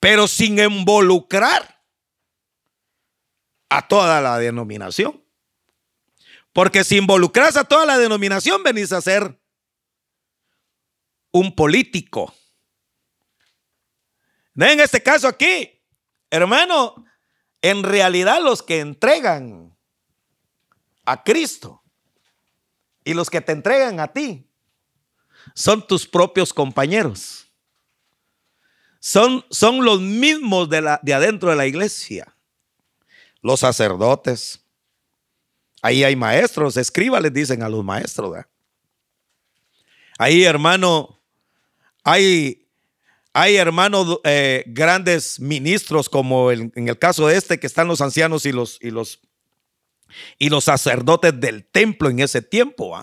pero 0.00 0.26
sin 0.26 0.58
involucrar 0.58 1.79
a 3.70 3.88
toda 3.88 4.20
la 4.20 4.38
denominación. 4.38 5.24
Porque 6.52 6.84
si 6.84 6.98
involucras 6.98 7.56
a 7.56 7.64
toda 7.64 7.86
la 7.86 7.96
denominación, 7.96 8.62
venís 8.62 8.92
a 8.92 9.00
ser 9.00 9.40
un 11.30 11.54
político. 11.54 12.34
En 14.56 14.80
este 14.80 15.02
caso 15.02 15.28
aquí, 15.28 15.80
hermano, 16.28 17.04
en 17.62 17.82
realidad 17.84 18.42
los 18.42 18.62
que 18.62 18.80
entregan 18.80 19.76
a 21.04 21.22
Cristo 21.22 21.82
y 23.04 23.14
los 23.14 23.30
que 23.30 23.40
te 23.40 23.52
entregan 23.52 24.00
a 24.00 24.08
ti 24.08 24.46
son 25.54 25.86
tus 25.86 26.06
propios 26.06 26.52
compañeros. 26.52 27.46
Son, 28.98 29.46
son 29.50 29.84
los 29.84 30.00
mismos 30.00 30.68
de, 30.68 30.82
la, 30.82 31.00
de 31.02 31.14
adentro 31.14 31.48
de 31.48 31.56
la 31.56 31.66
iglesia. 31.66 32.36
Los 33.42 33.60
sacerdotes. 33.60 34.64
Ahí 35.82 36.04
hay 36.04 36.14
maestros, 36.14 36.76
escriba 36.76 37.20
les 37.20 37.32
dicen 37.32 37.62
a 37.62 37.68
los 37.68 37.82
maestros. 37.84 38.36
Ahí, 40.18 40.44
hermano, 40.44 41.22
hay, 42.04 42.68
hay 43.32 43.56
hermanos 43.56 44.20
eh, 44.24 44.64
grandes 44.66 45.40
ministros, 45.40 46.10
como 46.10 46.50
en 46.52 46.72
el 46.74 46.98
caso 46.98 47.26
de 47.26 47.36
este, 47.36 47.58
que 47.58 47.66
están 47.66 47.88
los 47.88 48.02
ancianos 48.02 48.44
y 48.44 48.52
los, 48.52 48.78
y 48.82 48.90
los, 48.90 49.20
y 50.38 50.50
los 50.50 50.64
sacerdotes 50.64 51.40
del 51.40 51.64
templo 51.64 52.10
en 52.10 52.20
ese 52.20 52.42
tiempo. 52.42 53.02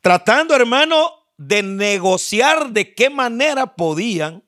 Tratando, 0.00 0.54
hermano, 0.54 1.10
de 1.36 1.62
negociar 1.62 2.70
de 2.70 2.94
qué 2.94 3.10
manera 3.10 3.74
podían 3.74 4.44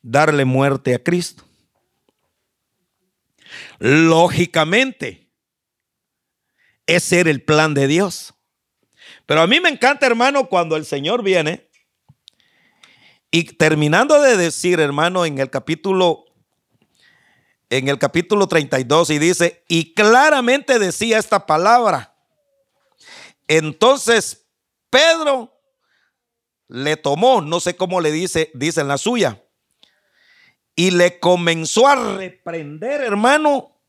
darle 0.00 0.44
muerte 0.44 0.94
a 0.94 1.02
Cristo. 1.02 1.44
Lógicamente, 3.78 5.30
ese 6.86 7.20
era 7.20 7.30
el 7.30 7.42
plan 7.42 7.74
de 7.74 7.86
Dios. 7.86 8.34
Pero 9.26 9.42
a 9.42 9.46
mí 9.46 9.60
me 9.60 9.68
encanta, 9.68 10.06
hermano, 10.06 10.48
cuando 10.48 10.76
el 10.76 10.84
Señor 10.84 11.22
viene 11.22 11.68
y 13.30 13.44
terminando 13.44 14.20
de 14.20 14.36
decir, 14.36 14.80
hermano, 14.80 15.24
en 15.24 15.38
el 15.38 15.50
capítulo 15.50 16.24
en 17.70 17.86
el 17.86 17.98
capítulo 17.98 18.48
32 18.48 19.10
y 19.10 19.18
dice, 19.20 19.64
y 19.68 19.94
claramente 19.94 20.80
decía 20.80 21.18
esta 21.18 21.46
palabra. 21.46 22.16
Entonces 23.46 24.48
Pedro 24.90 25.56
le 26.66 26.96
tomó, 26.96 27.40
no 27.40 27.60
sé 27.60 27.76
cómo 27.76 28.00
le 28.00 28.10
dice, 28.10 28.50
dice 28.54 28.80
en 28.80 28.88
la 28.88 28.98
suya, 28.98 29.44
y 30.74 30.90
le 30.90 31.20
comenzó 31.20 31.88
a 31.88 32.16
reprender, 32.16 33.00
hermano, 33.00 33.80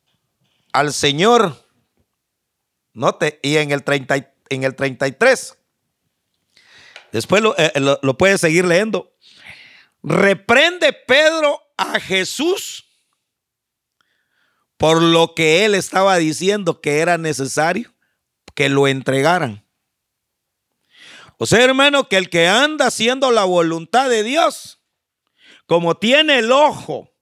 al 0.74 0.94
Señor. 0.94 1.56
Note, 2.94 3.40
y 3.42 3.58
en 3.58 3.72
el 3.72 3.84
33 3.84 4.32
en 4.52 4.64
el 4.64 4.76
33. 4.76 5.58
Después 7.12 7.44
eh, 7.58 7.80
lo, 7.80 8.00
lo, 8.02 8.18
puede 8.18 8.38
seguir 8.38 8.66
leyendo. 8.66 9.16
Reprende 10.04 10.94
Pedro 10.94 11.62
a 11.78 12.00
Jesús 12.00 12.86
por 14.78 15.02
lo 15.02 15.34
que 15.36 15.66
él 15.66 15.76
estaba 15.76 16.18
diciendo 16.18 16.82
que 16.82 17.00
era 17.00 17.18
necesario 17.18 17.94
que 18.56 18.70
lo 18.70 18.88
entregaran. 18.88 19.66
O 21.38 21.46
sea, 21.46 21.64
hermano, 21.64 22.08
que 22.08 22.18
el 22.18 22.30
que 22.30 22.48
anda 22.48 22.88
haciendo 22.88 23.32
la 23.32 23.46
voluntad 23.46 24.10
de 24.10 24.24
Dios, 24.24 24.81
como 25.72 25.96
tiene 25.96 26.40
el 26.40 26.52
ojo 26.52 27.16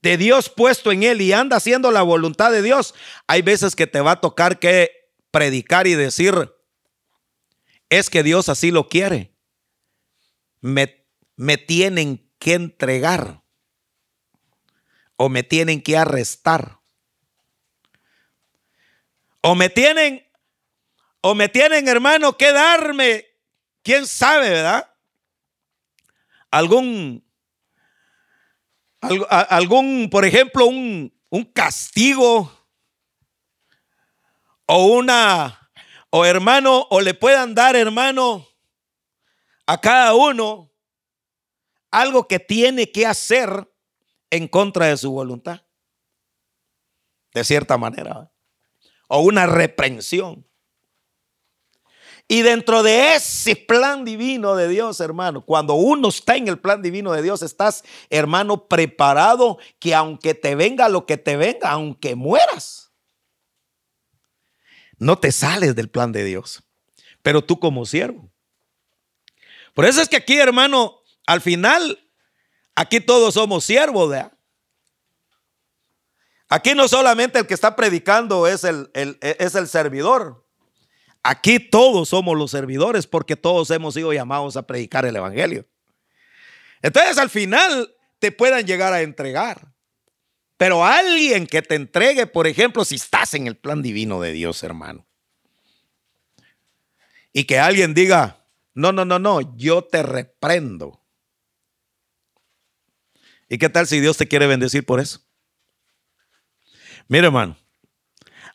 de 0.00 0.16
Dios 0.16 0.48
puesto 0.48 0.90
en 0.92 1.02
él 1.02 1.20
y 1.20 1.30
anda 1.30 1.58
haciendo 1.58 1.90
la 1.90 2.00
voluntad 2.00 2.50
de 2.50 2.62
Dios, 2.62 2.94
hay 3.26 3.42
veces 3.42 3.76
que 3.76 3.86
te 3.86 4.00
va 4.00 4.12
a 4.12 4.20
tocar 4.22 4.58
que 4.58 5.12
predicar 5.30 5.86
y 5.86 5.92
decir, 5.92 6.32
es 7.90 8.08
que 8.08 8.22
Dios 8.22 8.48
así 8.48 8.70
lo 8.70 8.88
quiere. 8.88 9.36
Me, 10.62 11.06
me 11.36 11.58
tienen 11.58 12.32
que 12.38 12.54
entregar 12.54 13.42
o 15.16 15.28
me 15.28 15.42
tienen 15.42 15.82
que 15.82 15.98
arrestar. 15.98 16.80
O 19.42 19.54
me 19.54 19.68
tienen, 19.68 20.26
o 21.20 21.34
me 21.34 21.50
tienen, 21.50 21.88
hermano, 21.88 22.38
que 22.38 22.50
darme, 22.54 23.26
quién 23.82 24.06
sabe, 24.06 24.48
¿verdad? 24.48 24.89
Algún, 26.50 27.24
algún, 29.28 30.08
por 30.10 30.24
ejemplo, 30.24 30.66
un, 30.66 31.12
un 31.28 31.44
castigo 31.44 32.52
o 34.66 34.86
una, 34.86 35.70
o 36.10 36.24
hermano, 36.24 36.86
o 36.90 37.00
le 37.00 37.14
puedan 37.14 37.54
dar, 37.54 37.76
hermano, 37.76 38.46
a 39.66 39.80
cada 39.80 40.14
uno 40.14 40.70
algo 41.90 42.28
que 42.28 42.38
tiene 42.38 42.90
que 42.90 43.06
hacer 43.06 43.68
en 44.30 44.48
contra 44.48 44.86
de 44.86 44.96
su 44.96 45.10
voluntad. 45.10 45.62
De 47.32 47.44
cierta 47.44 47.78
manera. 47.78 48.32
O 49.08 49.20
una 49.20 49.46
reprensión. 49.46 50.49
Y 52.32 52.42
dentro 52.42 52.84
de 52.84 53.16
ese 53.16 53.56
plan 53.56 54.04
divino 54.04 54.54
de 54.54 54.68
Dios, 54.68 55.00
hermano, 55.00 55.44
cuando 55.44 55.74
uno 55.74 56.10
está 56.10 56.36
en 56.36 56.46
el 56.46 56.60
plan 56.60 56.80
divino 56.80 57.10
de 57.10 57.22
Dios, 57.22 57.42
estás, 57.42 57.82
hermano, 58.08 58.68
preparado 58.68 59.58
que 59.80 59.96
aunque 59.96 60.34
te 60.34 60.54
venga 60.54 60.88
lo 60.88 61.06
que 61.06 61.16
te 61.16 61.36
venga, 61.36 61.72
aunque 61.72 62.14
mueras, 62.14 62.92
no 64.98 65.18
te 65.18 65.32
sales 65.32 65.74
del 65.74 65.90
plan 65.90 66.12
de 66.12 66.22
Dios. 66.22 66.62
Pero 67.20 67.42
tú 67.42 67.58
como 67.58 67.84
siervo. 67.84 68.30
Por 69.74 69.84
eso 69.84 70.00
es 70.00 70.08
que 70.08 70.18
aquí, 70.18 70.38
hermano, 70.38 71.00
al 71.26 71.40
final, 71.40 71.98
aquí 72.76 73.00
todos 73.00 73.34
somos 73.34 73.64
siervos, 73.64 74.08
¿verdad? 74.08 74.32
Aquí 76.48 76.76
no 76.76 76.86
solamente 76.86 77.40
el 77.40 77.48
que 77.48 77.54
está 77.54 77.74
predicando 77.74 78.46
es 78.46 78.62
el, 78.62 78.88
es 78.94 79.56
el 79.56 79.66
servidor. 79.66 80.46
Aquí 81.22 81.58
todos 81.58 82.08
somos 82.08 82.36
los 82.36 82.50
servidores 82.50 83.06
porque 83.06 83.36
todos 83.36 83.70
hemos 83.70 83.94
sido 83.94 84.12
llamados 84.12 84.56
a 84.56 84.66
predicar 84.66 85.04
el 85.04 85.16
Evangelio. 85.16 85.66
Entonces 86.82 87.18
al 87.18 87.30
final 87.30 87.94
te 88.18 88.32
puedan 88.32 88.66
llegar 88.66 88.92
a 88.92 89.02
entregar. 89.02 89.72
Pero 90.56 90.84
alguien 90.84 91.46
que 91.46 91.62
te 91.62 91.74
entregue, 91.74 92.26
por 92.26 92.46
ejemplo, 92.46 92.84
si 92.84 92.96
estás 92.96 93.34
en 93.34 93.46
el 93.46 93.56
plan 93.56 93.80
divino 93.80 94.20
de 94.20 94.32
Dios, 94.32 94.62
hermano. 94.62 95.06
Y 97.32 97.44
que 97.44 97.58
alguien 97.58 97.94
diga, 97.94 98.44
no, 98.74 98.92
no, 98.92 99.04
no, 99.04 99.18
no, 99.18 99.56
yo 99.56 99.82
te 99.82 100.02
reprendo. 100.02 101.02
¿Y 103.48 103.58
qué 103.58 103.68
tal 103.68 103.86
si 103.86 104.00
Dios 104.00 104.16
te 104.16 104.28
quiere 104.28 104.46
bendecir 104.46 104.84
por 104.84 105.00
eso? 105.00 105.20
Mire, 107.08 107.26
hermano, 107.26 107.56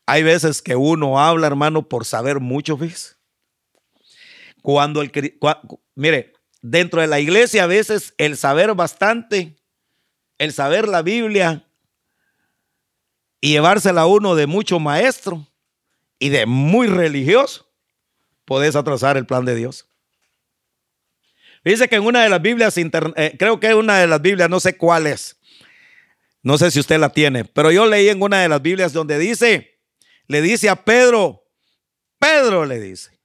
hay 0.06 0.24
veces 0.24 0.62
que 0.62 0.76
uno 0.76 1.20
habla, 1.20 1.48
hermano, 1.48 1.88
por 1.88 2.06
saber 2.06 2.40
mucho, 2.40 2.78
¿ves? 2.78 3.18
Cuando 4.62 5.02
el 5.02 5.12
mire, 5.96 6.34
dentro 6.62 7.02
de 7.02 7.08
la 7.08 7.20
iglesia 7.20 7.64
a 7.64 7.68
veces 7.68 8.14
el 8.18 8.38
saber 8.38 8.74
bastante, 8.74 9.56
el 10.38 10.54
saber 10.54 10.88
la 10.88 11.02
Biblia 11.02 11.68
y 13.42 13.52
llevársela 13.52 14.02
a 14.02 14.08
uno 14.08 14.36
de 14.36 14.48
mucho 14.48 14.80
maestro 14.80 15.48
y 16.18 16.30
de 16.30 16.46
muy 16.46 16.88
religioso, 16.88 17.72
podés 18.46 18.76
atrasar 18.76 19.18
el 19.18 19.26
plan 19.26 19.46
de 19.46 19.56
Dios. 19.56 19.88
Dice 21.64 21.88
que 21.88 21.96
en 21.96 22.06
una 22.06 22.24
de 22.24 22.30
las 22.30 22.42
Biblias, 22.42 22.76
eh, 22.78 23.36
creo 23.38 23.60
que 23.60 23.68
es 23.70 23.76
una 23.76 24.00
de 24.00 24.08
las 24.08 24.22
Biblias, 24.22 24.50
no 24.50 24.60
sé 24.60 24.78
cuál 24.78 25.08
es, 25.08 25.38
no 26.44 26.58
sé 26.58 26.70
si 26.70 26.80
usted 26.80 27.00
la 27.00 27.10
tiene, 27.10 27.46
pero 27.46 27.72
yo 27.72 27.88
leí 27.88 28.10
en 28.10 28.22
una 28.22 28.42
de 28.42 28.50
las 28.50 28.62
Biblias 28.62 28.94
donde 28.94 29.18
dice, 29.18 29.75
le 30.28 30.42
dice 30.42 30.70
a 30.70 30.84
Pedro, 30.84 31.44
Pedro 32.20 32.66
le 32.66 32.80
dice, 32.80 33.20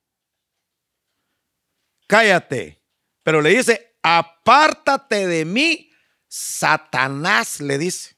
cállate, 2.06 2.82
pero 3.22 3.40
le 3.40 3.50
dice, 3.50 3.96
apártate 4.02 5.26
de 5.26 5.44
mí, 5.44 5.90
Satanás 6.28 7.60
le 7.60 7.78
dice. 7.78 8.16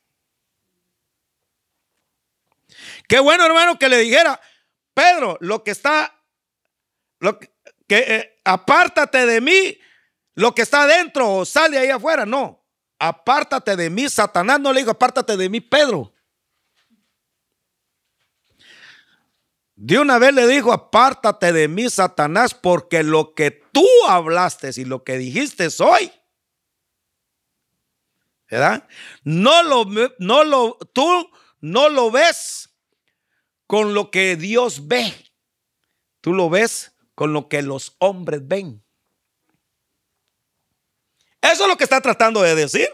Qué 3.09 3.21
bueno 3.21 3.45
hermano 3.45 3.79
que 3.79 3.89
le 3.89 3.99
dijera, 3.99 4.41
Pedro, 4.95 5.39
lo 5.41 5.63
que 5.63 5.71
está, 5.71 6.15
lo 7.21 7.39
que, 7.39 7.51
eh, 7.89 8.41
apártate 8.45 9.27
de 9.27 9.41
mí, 9.41 9.79
lo 10.35 10.55
que 10.55 10.63
está 10.63 10.83
adentro 10.83 11.31
o 11.31 11.45
sale 11.45 11.79
ahí 11.79 11.89
afuera, 11.89 12.27
no, 12.27 12.65
apártate 12.99 13.77
de 13.77 13.91
mí, 13.91 14.09
Satanás, 14.09 14.61
no 14.61 14.73
le 14.73 14.81
digo, 14.81 14.93
apártate 14.93 15.37
de 15.37 15.49
mí, 15.49 15.61
Pedro. 15.61 16.12
De 19.85 19.99
una 19.99 20.21
vez 20.21 20.33
le 20.33 20.47
dijo, 20.47 20.73
apártate 20.73 21.53
de 21.53 21.67
mí, 21.67 21.91
Satanás, 21.91 22.55
porque 22.55 23.03
lo 23.03 23.35
que 23.35 23.51
tú 23.51 23.85
hablaste 24.07 24.71
y 24.77 24.85
lo 24.85 25.03
que 25.03 25.19
dijiste 25.19 25.67
hoy, 25.81 26.13
¿verdad? 28.49 28.87
No 29.25 29.65
lo, 29.65 29.85
no 30.21 30.45
lo, 30.45 30.79
tú 30.93 31.29
no 31.61 31.89
lo 31.89 32.13
ves 32.13 32.71
con 33.67 33.93
lo 33.93 34.13
que 34.13 34.37
Dios 34.37 34.87
ve. 34.87 35.13
Tú 36.21 36.33
lo 36.33 36.49
ves 36.49 36.95
con 37.17 37.33
lo 37.33 37.49
que 37.49 37.61
los 37.63 37.97
hombres 37.99 38.47
ven. 38.47 38.85
Eso 41.41 41.65
es 41.65 41.69
lo 41.69 41.77
que 41.77 41.83
está 41.83 42.01
tratando 42.01 42.41
de 42.41 42.55
decir. 42.55 42.89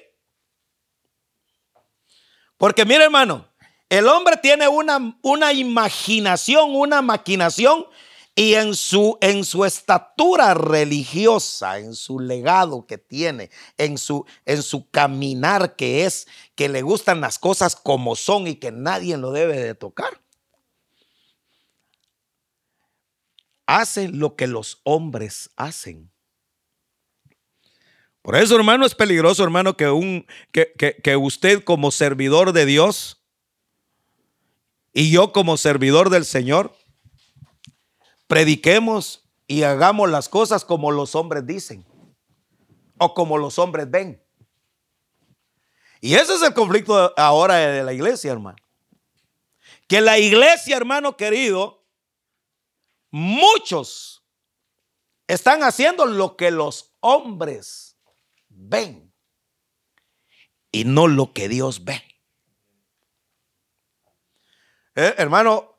Porque 2.57 2.87
mire, 2.87 3.05
hermano, 3.05 3.47
el 3.89 4.07
hombre 4.09 4.37
tiene 4.37 4.69
una, 4.69 5.19
una 5.23 5.53
imaginación, 5.53 6.75
una 6.75 7.01
maquinación 7.01 7.87
y 8.35 8.55
en 8.55 8.75
su, 8.75 9.19
en 9.21 9.45
su 9.45 9.65
estatura 9.65 10.55
religiosa, 10.55 11.79
en 11.79 11.95
su 11.95 12.21
legado 12.21 12.87
que 12.87 12.99
tiene, 12.99 13.51
en 13.79 13.99
su, 13.99 14.27
en 14.45 14.63
su 14.63 14.89
caminar 14.91 15.75
que 15.75 16.05
es, 16.05 16.29
que 16.55 16.69
le 16.69 16.83
gustan 16.83 17.21
las 17.21 17.39
cosas 17.39 17.75
como 17.75 18.15
son 18.15 18.47
y 18.47 18.57
que 18.57 18.71
nadie 18.71 19.17
lo 19.17 19.33
debe 19.33 19.59
de 19.59 19.75
tocar. 19.75 20.21
Hace 23.67 24.09
lo 24.09 24.37
que 24.37 24.47
los 24.47 24.81
hombres 24.85 25.51
hacen. 25.57 26.11
Por 28.23 28.37
eso, 28.37 28.55
hermano, 28.57 28.87
es 28.87 28.95
peligroso, 28.95 29.43
hermano, 29.43 29.77
que, 29.77 29.89
un, 29.89 30.27
que, 30.53 30.75
que 31.03 31.17
usted 31.17 31.65
como 31.65 31.91
servidor 31.91 32.53
de 32.53 32.67
Dios, 32.67 33.18
y 34.93 35.11
yo 35.11 35.33
como 35.33 35.57
servidor 35.57 36.11
del 36.11 36.25
Señor, 36.25 36.77
prediquemos 38.27 39.29
y 39.47 39.63
hagamos 39.63 40.11
las 40.11 40.29
cosas 40.29 40.65
como 40.65 40.91
los 40.91 41.15
hombres 41.15 41.47
dicen 41.47 41.87
o 42.99 43.15
como 43.15 43.39
los 43.39 43.59
hombres 43.59 43.91
ven. 43.91 44.23
Y 46.01 46.15
ese 46.15 46.35
es 46.35 46.43
el 46.43 46.55
conflicto 46.55 47.13
ahora 47.17 47.57
de 47.57 47.83
la 47.83 47.93
iglesia, 47.93 48.33
hermano. 48.33 48.59
Que 49.89 50.01
la 50.01 50.19
iglesia, 50.19 50.77
hermano 50.77 51.17
querido, 51.17 51.85
muchos 53.11 54.23
están 55.27 55.63
haciendo 55.63 56.07
lo 56.07 56.37
que 56.37 56.51
los 56.51 56.95
hombres 57.01 57.99
ven 58.49 59.13
y 60.71 60.85
no 60.85 61.07
lo 61.07 61.33
que 61.33 61.49
Dios 61.49 61.85
ve. 61.85 62.03
Eh, 65.01 65.15
hermano, 65.17 65.79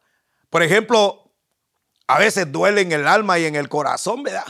por 0.50 0.64
ejemplo, 0.64 1.34
a 2.08 2.18
veces 2.20 2.50
duele 2.50 2.80
en 2.80 2.94
el 2.94 3.06
alma 3.06 3.38
y 3.38 3.44
en 3.44 3.58
el 3.58 3.68
corazón, 3.68 4.24
¿verdad? 4.24 4.46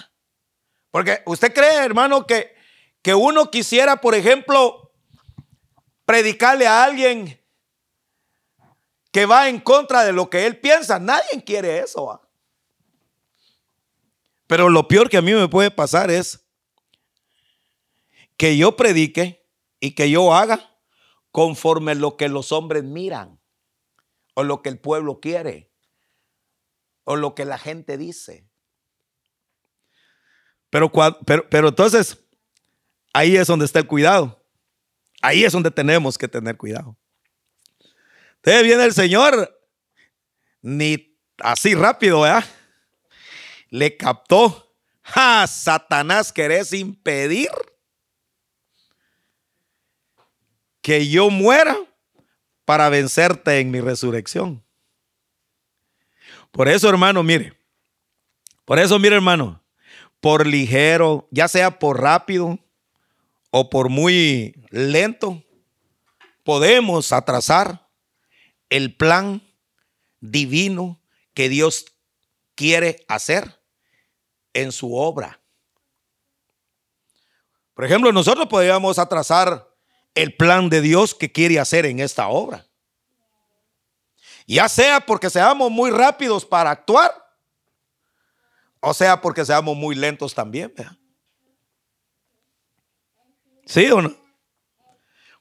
Porque 0.91 1.23
usted 1.25 1.51
cree, 1.51 1.83
hermano, 1.83 2.27
que, 2.27 2.55
que 3.01 3.15
uno 3.15 3.49
quisiera, 3.49 3.99
por 3.99 4.13
ejemplo, 4.13 4.91
predicarle 6.05 6.67
a 6.67 6.83
alguien 6.83 7.43
que 9.11 9.25
va 9.25 9.49
en 9.49 9.59
contra 9.59 10.03
de 10.03 10.13
lo 10.13 10.29
que 10.29 10.45
él 10.45 10.59
piensa. 10.59 10.99
Nadie 10.99 11.43
quiere 11.43 11.79
eso. 11.79 12.21
Pero 14.45 14.69
lo 14.69 14.87
peor 14.87 15.09
que 15.09 15.17
a 15.17 15.23
mí 15.23 15.33
me 15.33 15.47
puede 15.47 15.71
pasar 15.71 16.11
es 16.11 16.45
que 18.37 18.55
yo 18.55 18.75
predique 18.75 19.49
y 19.79 19.95
que 19.95 20.11
yo 20.11 20.31
haga 20.31 20.77
conforme 21.31 21.95
lo 21.95 22.17
que 22.17 22.29
los 22.29 22.51
hombres 22.51 22.83
miran 22.83 23.38
o 24.39 24.43
lo 24.43 24.61
que 24.61 24.69
el 24.69 24.79
pueblo 24.79 25.19
quiere, 25.19 25.69
o 27.03 27.17
lo 27.17 27.35
que 27.35 27.43
la 27.43 27.57
gente 27.57 27.97
dice. 27.97 28.49
Pero, 30.69 30.89
pero, 31.25 31.49
pero 31.49 31.67
entonces, 31.67 32.17
ahí 33.11 33.35
es 33.35 33.47
donde 33.47 33.65
está 33.65 33.79
el 33.79 33.87
cuidado. 33.87 34.41
Ahí 35.21 35.43
es 35.43 35.51
donde 35.51 35.71
tenemos 35.71 36.17
que 36.17 36.29
tener 36.29 36.55
cuidado. 36.55 36.97
Entonces 38.37 38.63
viene 38.63 38.85
el 38.85 38.93
Señor, 38.93 39.61
ni 40.61 41.19
así 41.39 41.75
rápido, 41.75 42.21
¿verdad? 42.21 42.45
Le 43.67 43.97
captó. 43.97 44.73
¡Ja! 45.01 45.45
Satanás, 45.47 46.31
¿querés 46.31 46.71
impedir 46.71 47.49
que 50.81 51.09
yo 51.09 51.29
muera? 51.29 51.88
Para 52.69 52.87
vencerte 52.89 53.59
en 53.61 53.71
mi 53.71 53.81
resurrección. 53.81 54.63
Por 56.51 56.67
eso, 56.67 56.87
hermano, 56.87 57.23
mire, 57.23 57.57
por 58.63 58.77
eso, 58.77 58.99
mire, 58.99 59.15
hermano, 59.15 59.63
por 60.19 60.45
ligero, 60.45 61.27
ya 61.31 61.47
sea 61.47 61.79
por 61.79 61.99
rápido 61.99 62.59
o 63.49 63.71
por 63.71 63.89
muy 63.89 64.53
lento, 64.69 65.43
podemos 66.43 67.11
atrasar 67.11 67.89
el 68.69 68.95
plan 68.95 69.41
divino 70.19 71.01
que 71.33 71.49
Dios 71.49 71.87
quiere 72.53 73.03
hacer 73.07 73.59
en 74.53 74.71
su 74.71 74.93
obra. 74.95 75.41
Por 77.73 77.83
ejemplo, 77.83 78.11
nosotros 78.11 78.45
podríamos 78.47 78.99
atrasar 78.99 79.68
el 80.15 80.35
plan 80.35 80.69
de 80.69 80.81
Dios 80.81 81.15
que 81.15 81.31
quiere 81.31 81.59
hacer 81.59 81.85
en 81.85 81.99
esta 81.99 82.27
obra. 82.27 82.65
Ya 84.47 84.67
sea 84.67 84.99
porque 84.99 85.29
seamos 85.29 85.69
muy 85.69 85.91
rápidos 85.91 86.45
para 86.45 86.71
actuar, 86.71 87.11
o 88.79 88.93
sea 88.93 89.21
porque 89.21 89.45
seamos 89.45 89.77
muy 89.77 89.95
lentos 89.95 90.33
también. 90.33 90.73
¿Sí 93.65 93.89
o 93.91 94.01
no? 94.01 94.15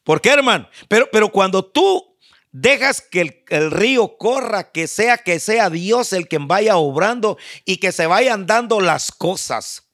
¿Por 0.04 0.20
qué, 0.20 0.31
hermano? 0.31 0.68
Pero, 0.88 1.09
pero 1.11 1.31
cuando 1.31 1.64
tú 1.64 2.18
dejas 2.52 3.00
que 3.00 3.20
el, 3.22 3.44
el, 3.48 3.70
río 3.70 4.16
corra, 4.18 4.70
que 4.70 4.87
sea 4.87 5.18
que 5.18 5.40
sea 5.40 5.70
Dios 5.70 6.12
el 6.12 6.28
que 6.28 6.38
vaya 6.38 6.76
obrando 6.76 7.38
y 7.64 7.78
que 7.78 7.92
se 7.92 8.07
vayan 8.07 8.46
dando 8.46 8.81
las 8.81 9.11
cosas 9.11 9.88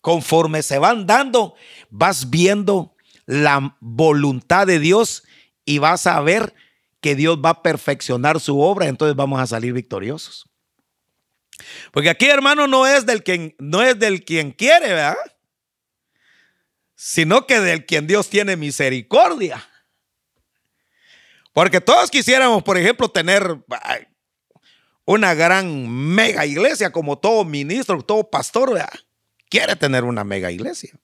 conforme 0.00 0.62
se 0.62 0.78
van 0.78 1.06
dando, 1.06 1.54
vas 1.88 2.28
viendo 2.28 2.93
la 3.26 3.76
voluntad 3.80 4.66
de 4.66 4.78
Dios 4.78 5.24
y 5.64 5.78
vas 5.78 6.06
a 6.06 6.20
ver 6.20 6.54
que 7.00 7.14
Dios 7.14 7.38
va 7.44 7.50
a 7.50 7.62
perfeccionar 7.62 8.40
su 8.40 8.60
obra, 8.60 8.86
entonces 8.86 9.14
vamos 9.14 9.40
a 9.40 9.46
salir 9.46 9.72
victoriosos. 9.72 10.48
Porque 11.92 12.10
aquí, 12.10 12.26
hermano, 12.26 12.66
no 12.66 12.86
es 12.86 13.06
del 13.06 13.22
quien 13.22 13.54
no 13.58 13.82
es 13.82 13.98
del 13.98 14.24
quien 14.24 14.52
quiere, 14.52 14.88
¿verdad? 14.88 15.16
Sino 16.94 17.46
que 17.46 17.60
del 17.60 17.86
quien 17.86 18.06
Dios 18.06 18.28
tiene 18.28 18.56
misericordia. 18.56 19.68
Porque 21.52 21.80
todos 21.80 22.10
quisiéramos, 22.10 22.62
por 22.62 22.76
ejemplo, 22.76 23.08
tener 23.08 23.62
una 25.04 25.34
gran 25.34 25.88
mega 25.88 26.44
iglesia 26.46 26.90
como 26.90 27.18
todo 27.18 27.44
ministro, 27.44 28.02
todo 28.02 28.28
pastor, 28.28 28.80
quiere 29.48 29.76
tener 29.76 30.02
una 30.04 30.24
mega 30.24 30.50
iglesia. 30.50 30.98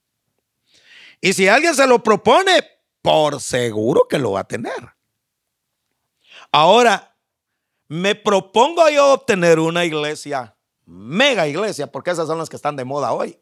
Y 1.20 1.32
si 1.32 1.48
alguien 1.48 1.74
se 1.74 1.86
lo 1.86 2.02
propone, 2.02 2.64
por 3.02 3.40
seguro 3.40 4.06
que 4.08 4.18
lo 4.18 4.32
va 4.32 4.40
a 4.40 4.48
tener. 4.48 4.94
Ahora, 6.52 7.16
me 7.88 8.14
propongo 8.14 8.88
yo 8.88 9.14
obtener 9.14 9.58
una 9.58 9.84
iglesia, 9.84 10.56
mega 10.86 11.46
iglesia, 11.46 11.90
porque 11.90 12.10
esas 12.10 12.26
son 12.26 12.38
las 12.38 12.48
que 12.48 12.56
están 12.56 12.76
de 12.76 12.84
moda 12.84 13.12
hoy. 13.12 13.38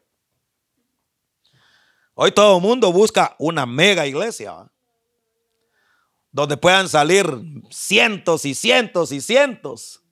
Hoy 2.13 2.31
todo 2.31 2.57
el 2.57 2.61
mundo 2.61 2.91
busca 2.91 3.35
una 3.39 3.65
mega 3.65 4.05
iglesia, 4.05 4.69
donde 6.31 6.57
puedan 6.57 6.89
salir 6.89 7.25
cientos 7.69 8.45
y 8.45 8.53
cientos 8.53 9.11
y 9.11 9.21
cientos. 9.21 10.03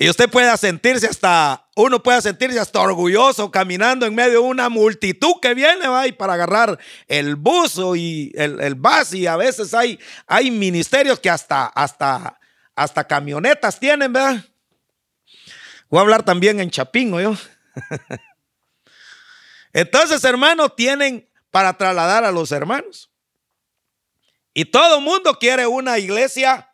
Y 0.00 0.08
usted 0.08 0.30
pueda 0.30 0.56
sentirse 0.56 1.08
hasta, 1.08 1.66
uno 1.74 2.00
puede 2.00 2.22
sentirse 2.22 2.60
hasta 2.60 2.80
orgulloso 2.80 3.50
caminando 3.50 4.06
en 4.06 4.14
medio 4.14 4.30
de 4.30 4.38
una 4.38 4.68
multitud 4.68 5.40
que 5.42 5.54
viene, 5.54 5.88
va, 5.88 6.06
y 6.06 6.12
para 6.12 6.34
agarrar 6.34 6.78
el 7.08 7.34
buzo 7.34 7.96
y 7.96 8.30
el, 8.36 8.60
el 8.60 8.76
bus. 8.76 9.12
Y 9.12 9.26
a 9.26 9.34
veces 9.34 9.74
hay, 9.74 9.98
hay 10.28 10.52
ministerios 10.52 11.18
que 11.18 11.28
hasta, 11.28 11.66
hasta, 11.66 12.38
hasta 12.76 13.08
camionetas 13.08 13.80
tienen, 13.80 14.12
¿verdad? 14.12 14.44
Voy 15.90 15.98
a 15.98 16.02
hablar 16.02 16.22
también 16.24 16.60
en 16.60 16.70
Chapingo, 16.70 17.20
yo. 17.20 17.34
Entonces, 19.72 20.22
hermanos, 20.22 20.76
tienen 20.76 21.28
para 21.50 21.76
trasladar 21.76 22.22
a 22.22 22.30
los 22.30 22.52
hermanos. 22.52 23.10
Y 24.54 24.66
todo 24.66 25.00
mundo 25.00 25.40
quiere 25.40 25.66
una 25.66 25.98
iglesia 25.98 26.72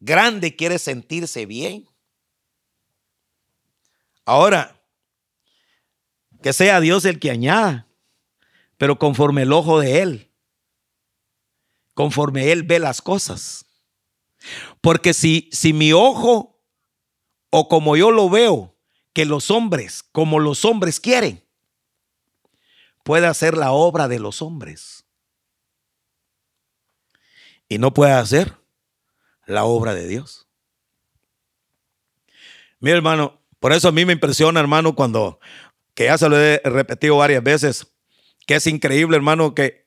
grande, 0.00 0.56
quiere 0.56 0.80
sentirse 0.80 1.46
bien. 1.46 1.89
Ahora, 4.30 4.80
que 6.40 6.52
sea 6.52 6.78
Dios 6.78 7.04
el 7.04 7.18
que 7.18 7.32
añada, 7.32 7.88
pero 8.76 8.96
conforme 8.96 9.42
el 9.42 9.52
ojo 9.52 9.80
de 9.80 10.02
Él, 10.02 10.30
conforme 11.94 12.52
Él 12.52 12.62
ve 12.62 12.78
las 12.78 13.02
cosas. 13.02 13.66
Porque 14.80 15.14
si, 15.14 15.50
si 15.50 15.72
mi 15.72 15.92
ojo, 15.92 16.62
o 17.50 17.66
como 17.66 17.96
yo 17.96 18.12
lo 18.12 18.30
veo, 18.30 18.76
que 19.12 19.24
los 19.24 19.50
hombres, 19.50 20.04
como 20.04 20.38
los 20.38 20.64
hombres 20.64 21.00
quieren, 21.00 21.44
puede 23.02 23.26
hacer 23.26 23.56
la 23.56 23.72
obra 23.72 24.06
de 24.06 24.20
los 24.20 24.42
hombres. 24.42 25.06
Y 27.68 27.78
no 27.78 27.92
puede 27.92 28.12
hacer 28.12 28.56
la 29.46 29.64
obra 29.64 29.92
de 29.92 30.06
Dios. 30.06 30.46
Mi 32.78 32.92
hermano, 32.92 33.39
por 33.60 33.72
eso 33.74 33.88
a 33.88 33.92
mí 33.92 34.04
me 34.06 34.14
impresiona, 34.14 34.58
hermano, 34.58 34.94
cuando, 34.94 35.38
que 35.94 36.06
ya 36.06 36.16
se 36.16 36.28
lo 36.28 36.40
he 36.40 36.60
repetido 36.64 37.18
varias 37.18 37.42
veces, 37.42 37.86
que 38.46 38.54
es 38.56 38.66
increíble, 38.66 39.16
hermano, 39.16 39.54
que, 39.54 39.86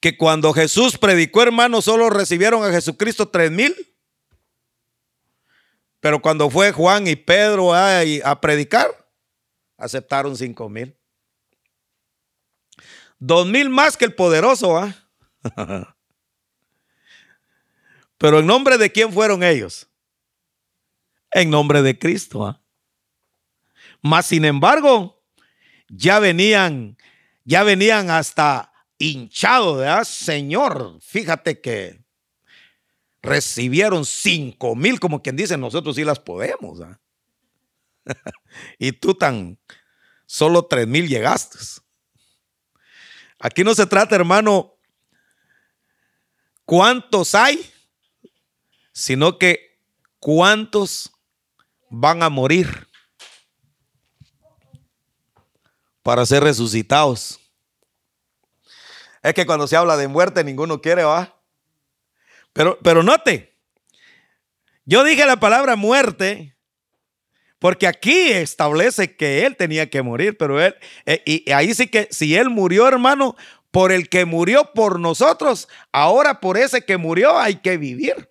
que 0.00 0.16
cuando 0.16 0.54
Jesús 0.54 0.96
predicó, 0.96 1.42
hermano, 1.42 1.82
solo 1.82 2.08
recibieron 2.08 2.64
a 2.64 2.72
Jesucristo 2.72 3.28
tres 3.28 3.50
mil. 3.50 3.76
Pero 6.00 6.22
cuando 6.22 6.48
fue 6.48 6.72
Juan 6.72 7.06
y 7.06 7.16
Pedro 7.16 7.74
a, 7.74 8.00
a 8.24 8.40
predicar, 8.40 8.88
aceptaron 9.76 10.36
cinco 10.36 10.68
mil. 10.68 10.96
Dos 13.18 13.46
mil 13.46 13.68
más 13.68 13.96
que 13.96 14.06
el 14.06 14.14
poderoso, 14.14 14.78
¿ah? 14.78 14.94
Pero 18.16 18.40
en 18.40 18.46
nombre 18.46 18.78
de 18.78 18.90
quién 18.90 19.12
fueron 19.12 19.42
ellos? 19.42 19.88
En 21.30 21.50
nombre 21.50 21.82
de 21.82 21.98
Cristo. 21.98 22.46
¿ah? 22.46 22.62
Más 24.02 24.26
sin 24.26 24.44
embargo, 24.44 25.22
ya 25.88 26.18
venían, 26.18 26.96
ya 27.44 27.62
venían 27.62 28.10
hasta 28.10 28.72
hinchados, 28.98 29.78
¿verdad? 29.78 30.04
Señor, 30.04 30.98
fíjate 31.00 31.60
que 31.60 32.04
recibieron 33.22 34.04
cinco 34.04 34.76
mil, 34.76 35.00
como 35.00 35.22
quien 35.22 35.36
dice, 35.36 35.56
nosotros 35.56 35.96
sí 35.96 36.04
las 36.04 36.18
podemos. 36.20 36.80
y 38.78 38.92
tú 38.92 39.14
tan, 39.14 39.58
solo 40.26 40.66
tres 40.66 40.86
mil 40.86 41.08
llegaste. 41.08 41.58
Aquí 43.40 43.62
no 43.62 43.74
se 43.74 43.86
trata, 43.86 44.16
hermano, 44.16 44.74
cuántos 46.64 47.34
hay, 47.34 47.70
sino 48.92 49.38
que 49.38 49.78
cuántos 50.18 51.12
van 51.88 52.22
a 52.22 52.28
morir 52.28 52.87
para 56.08 56.24
ser 56.24 56.42
resucitados. 56.42 57.38
Es 59.22 59.34
que 59.34 59.44
cuando 59.44 59.66
se 59.66 59.76
habla 59.76 59.94
de 59.98 60.08
muerte 60.08 60.42
ninguno 60.42 60.80
quiere, 60.80 61.04
va. 61.04 61.38
Pero, 62.54 62.78
pero 62.82 63.02
note, 63.02 63.54
yo 64.86 65.04
dije 65.04 65.26
la 65.26 65.38
palabra 65.38 65.76
muerte 65.76 66.56
porque 67.58 67.86
aquí 67.86 68.30
establece 68.30 69.16
que 69.16 69.44
él 69.44 69.54
tenía 69.58 69.90
que 69.90 70.00
morir, 70.00 70.38
pero 70.38 70.58
él, 70.58 70.76
eh, 71.04 71.22
y 71.26 71.52
ahí 71.52 71.74
sí 71.74 71.88
que 71.88 72.08
si 72.10 72.34
él 72.36 72.48
murió, 72.48 72.88
hermano, 72.88 73.36
por 73.70 73.92
el 73.92 74.08
que 74.08 74.24
murió 74.24 74.72
por 74.72 74.98
nosotros, 74.98 75.68
ahora 75.92 76.40
por 76.40 76.56
ese 76.56 76.86
que 76.86 76.96
murió 76.96 77.38
hay 77.38 77.56
que 77.56 77.76
vivir. 77.76 78.30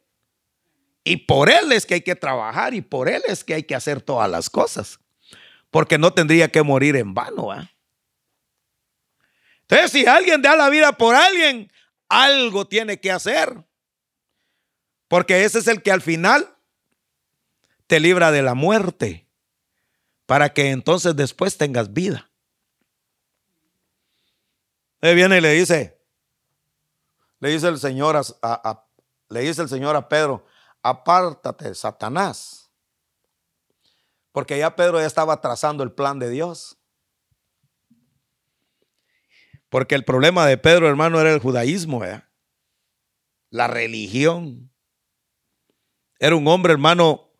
Y 1.03 1.17
por 1.17 1.51
él 1.51 1.71
es 1.73 1.85
que 1.85 1.93
hay 1.93 2.01
que 2.01 2.15
trabajar 2.15 2.73
y 2.73 2.81
por 2.81 3.07
él 3.07 3.21
es 3.27 3.43
que 3.43 3.53
hay 3.53 3.61
que 3.61 3.75
hacer 3.75 4.01
todas 4.01 4.27
las 4.31 4.49
cosas 4.49 4.99
porque 5.71 5.97
no 5.97 6.13
tendría 6.13 6.49
que 6.49 6.63
morir 6.63 6.95
en 6.95 7.13
vano. 7.13 7.49
Entonces, 9.61 9.91
si 9.91 10.05
alguien 10.05 10.41
da 10.41 10.55
la 10.55 10.69
vida 10.69 10.93
por 10.93 11.15
alguien, 11.15 11.71
algo 12.07 12.67
tiene 12.67 12.99
que 12.99 13.11
hacer. 13.11 13.65
Porque 15.07 15.43
ese 15.43 15.59
es 15.59 15.67
el 15.67 15.81
que 15.81 15.91
al 15.91 16.01
final 16.01 16.55
te 17.85 17.99
libra 17.99 18.31
de 18.31 18.41
la 18.41 18.53
muerte, 18.53 19.29
para 20.25 20.53
que 20.53 20.71
entonces 20.71 21.15
después 21.15 21.57
tengas 21.57 21.93
vida. 21.93 22.29
Él 24.99 25.15
viene 25.15 25.37
y 25.37 25.41
le 25.41 25.51
dice, 25.51 26.01
le 27.39 27.49
dice 27.49 27.67
el 27.67 27.79
Señor 27.79 28.19
a, 28.41 28.87
le 29.29 29.39
dice 29.41 29.61
el 29.61 29.69
Señor 29.69 29.95
a 29.95 30.09
Pedro, 30.09 30.45
apártate, 30.81 31.73
Satanás 31.75 32.56
porque 34.37 34.59
ya 34.59 34.75
Pedro 34.75 34.99
ya 34.99 35.07
estaba 35.07 35.41
trazando 35.41 35.81
el 35.81 35.91
plan 35.91 36.19
de 36.19 36.29
Dios. 36.29 36.77
Porque 39.67 39.95
el 39.95 40.05
problema 40.05 40.45
de 40.45 40.59
Pedro, 40.59 40.87
hermano, 40.87 41.19
era 41.19 41.33
el 41.33 41.39
judaísmo, 41.39 42.03
la 43.49 43.67
religión. 43.67 44.71
Era 46.19 46.35
un 46.35 46.47
hombre, 46.47 46.71
hermano, 46.71 47.31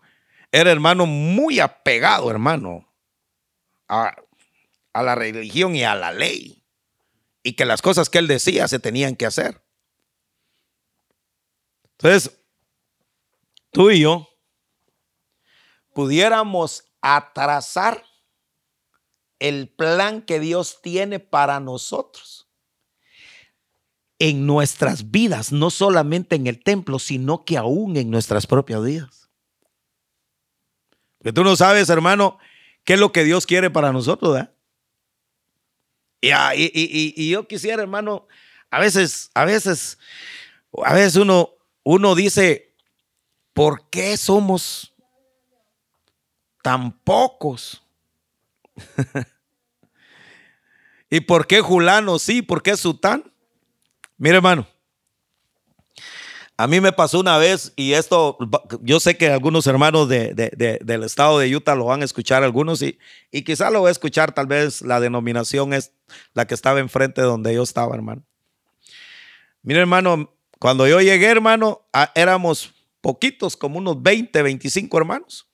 era 0.52 0.72
hermano 0.72 1.06
muy 1.06 1.60
apegado, 1.60 2.32
hermano, 2.32 2.92
a, 3.88 4.16
a 4.92 5.04
la 5.04 5.14
religión 5.14 5.76
y 5.76 5.84
a 5.84 5.94
la 5.94 6.12
ley. 6.12 6.66
Y 7.44 7.54
que 7.54 7.66
las 7.66 7.84
cosas 7.84 8.10
que 8.10 8.18
él 8.18 8.28
decía 8.28 8.68
se 8.68 8.80
tenían 8.80 9.16
que 9.16 9.28
hacer. 9.28 9.64
Entonces, 11.92 12.36
tú 13.70 13.92
y 13.92 14.00
yo 14.00 14.28
pudiéramos 15.94 16.87
atrasar 17.16 18.04
el 19.40 19.70
plan 19.70 20.22
que 20.22 20.40
Dios 20.40 20.80
tiene 20.82 21.20
para 21.20 21.60
nosotros 21.60 22.50
en 24.20 24.48
nuestras 24.48 25.12
vidas, 25.12 25.52
no 25.52 25.70
solamente 25.70 26.36
en 26.36 26.48
el 26.48 26.64
templo, 26.64 26.98
sino 26.98 27.46
que 27.46 27.58
aún 27.58 27.98
en 27.98 28.10
nuestras 28.10 28.48
propias 28.48 28.84
vidas. 28.84 29.30
Porque 31.20 31.34
tú 31.34 31.44
no 31.44 31.56
sabes, 31.56 31.90
hermano, 31.90 32.40
qué 32.84 32.94
es 32.94 33.00
lo 33.00 33.12
que 33.12 33.24
Dios 33.24 33.46
quiere 33.46 33.70
para 33.70 33.94
nosotros, 33.94 34.38
ah, 36.34 36.56
Y, 36.56 36.72
y, 36.74 37.30
yo 37.30 37.48
quisiera, 37.48 37.84
hermano, 37.84 38.28
a 38.72 38.80
veces, 38.80 39.30
a 39.36 39.46
veces, 39.46 40.00
a 40.84 40.94
veces 40.94 41.16
uno, 41.16 41.52
uno 41.84 42.16
dice, 42.16 42.74
¿por 43.54 43.88
qué 43.90 44.18
somos 44.18 44.96
tan 46.68 46.92
pocos? 46.92 47.82
¿Y 51.10 51.22
por 51.22 51.48
qué 51.48 51.62
Julano 51.62 52.20
sí? 52.20 52.42
¿Por 52.42 52.62
qué 52.62 52.76
Sután? 52.76 53.32
Mire, 54.18 54.36
hermano. 54.36 54.68
A 56.58 56.68
mí 56.68 56.82
me 56.82 56.92
pasó 56.92 57.22
una 57.22 57.38
vez, 57.38 57.72
y 57.78 57.94
esto, 57.94 58.38
yo 58.82 59.00
sé 59.00 59.16
que 59.16 59.30
algunos 59.30 59.66
hermanos 59.66 60.10
de, 60.10 60.34
del 60.82 61.04
estado 61.06 61.40
de 61.40 61.56
Utah 61.56 61.74
lo 61.74 61.86
van 61.86 62.02
a 62.02 62.06
escuchar 62.06 62.44
algunos, 62.44 62.82
y, 62.82 63.00
y 63.32 63.44
quizá 63.44 63.70
lo 63.70 63.80
voy 63.80 63.88
a 63.88 63.92
escuchar, 63.92 64.34
tal 64.34 64.48
vez 64.48 64.82
la 64.82 65.00
denominación 65.00 65.72
es 65.72 65.94
la 66.34 66.48
que 66.48 66.54
estaba 66.54 66.82
enfrente 66.82 67.22
de 67.22 67.28
donde 67.28 67.54
yo 67.54 67.64
estaba, 67.64 67.96
hermano. 67.96 68.26
Mire, 69.62 69.80
hermano, 69.80 70.36
cuando 70.60 70.86
yo 70.86 71.00
llegué, 71.00 71.28
hermano, 71.28 71.88
éramos 72.14 72.74
poquitos, 73.00 73.56
como 73.56 73.78
unos 73.78 74.04
20, 74.04 74.42
25 74.42 74.98
hermanos. 74.98 75.47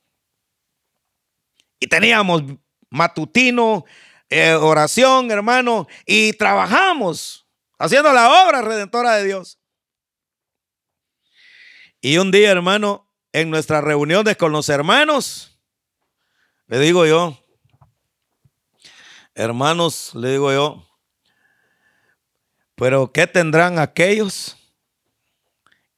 Y 1.84 1.88
teníamos 1.88 2.44
matutino, 2.90 3.84
eh, 4.30 4.54
oración, 4.54 5.30
hermano, 5.32 5.86
y 6.06 6.32
trabajamos 6.32 7.46
haciendo 7.78 8.14
la 8.14 8.46
obra 8.46 8.62
redentora 8.62 9.16
de 9.16 9.26
Dios. 9.26 9.60
Y 12.00 12.20
un 12.20 12.32
día, 12.32 12.52
hermano, 12.52 13.12
en 13.34 13.50
nuestras 13.50 13.84
reuniones 13.84 14.38
con 14.38 14.54
los 14.54 14.70
hermanos, 14.70 15.60
le 16.68 16.80
digo 16.80 17.06
yo, 17.06 17.38
hermanos, 19.36 20.16
le 20.16 20.32
digo 20.32 20.54
yo, 20.54 20.88
pero 22.76 23.12
¿qué 23.12 23.28
tendrán 23.28 23.78
aquellos 23.78 24.56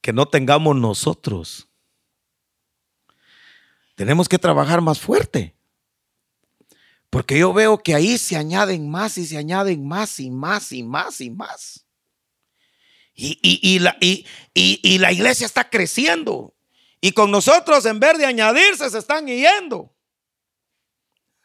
que 0.02 0.14
no 0.14 0.28
tengamos 0.28 0.76
nosotros? 0.76 1.70
Tenemos 3.94 4.28
que 4.28 4.40
trabajar 4.40 4.82
más 4.82 5.00
fuerte. 5.00 5.55
Porque 7.16 7.39
yo 7.39 7.53
veo 7.53 7.78
que 7.78 7.95
ahí 7.95 8.18
se 8.18 8.36
añaden 8.36 8.91
más 8.91 9.18
y 9.18 9.26
se 9.26 9.38
añaden 9.38 9.88
más 9.88 10.20
y 10.20 10.30
más 10.30 10.74
y 10.74 10.84
más 10.84 11.22
y 11.22 11.30
más. 11.30 11.86
Y, 13.13 13.80
la, 13.80 13.95
y, 14.01 14.97
la 14.97 15.13
iglesia 15.13 15.45
está 15.45 15.70
creciendo. 15.70 16.53
Y 16.99 17.13
con 17.13 17.32
nosotros, 17.32 17.86
en 17.86 18.01
vez 18.01 18.18
de 18.18 18.26
añadirse, 18.26 18.89
se 18.89 18.97
están 18.97 19.28
yendo. 19.28 19.95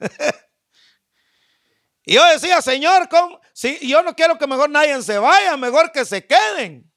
y 2.05 2.15
yo 2.15 2.27
decía, 2.33 2.61
Señor, 2.63 3.09
si 3.53 3.79
yo 3.87 4.03
no 4.03 4.17
quiero 4.17 4.39
que 4.39 4.49
mejor 4.49 4.71
nadie 4.71 5.01
se 5.05 5.19
vaya, 5.19 5.57
mejor 5.57 5.93
que 5.93 6.05
se 6.05 6.27
queden. 6.27 6.93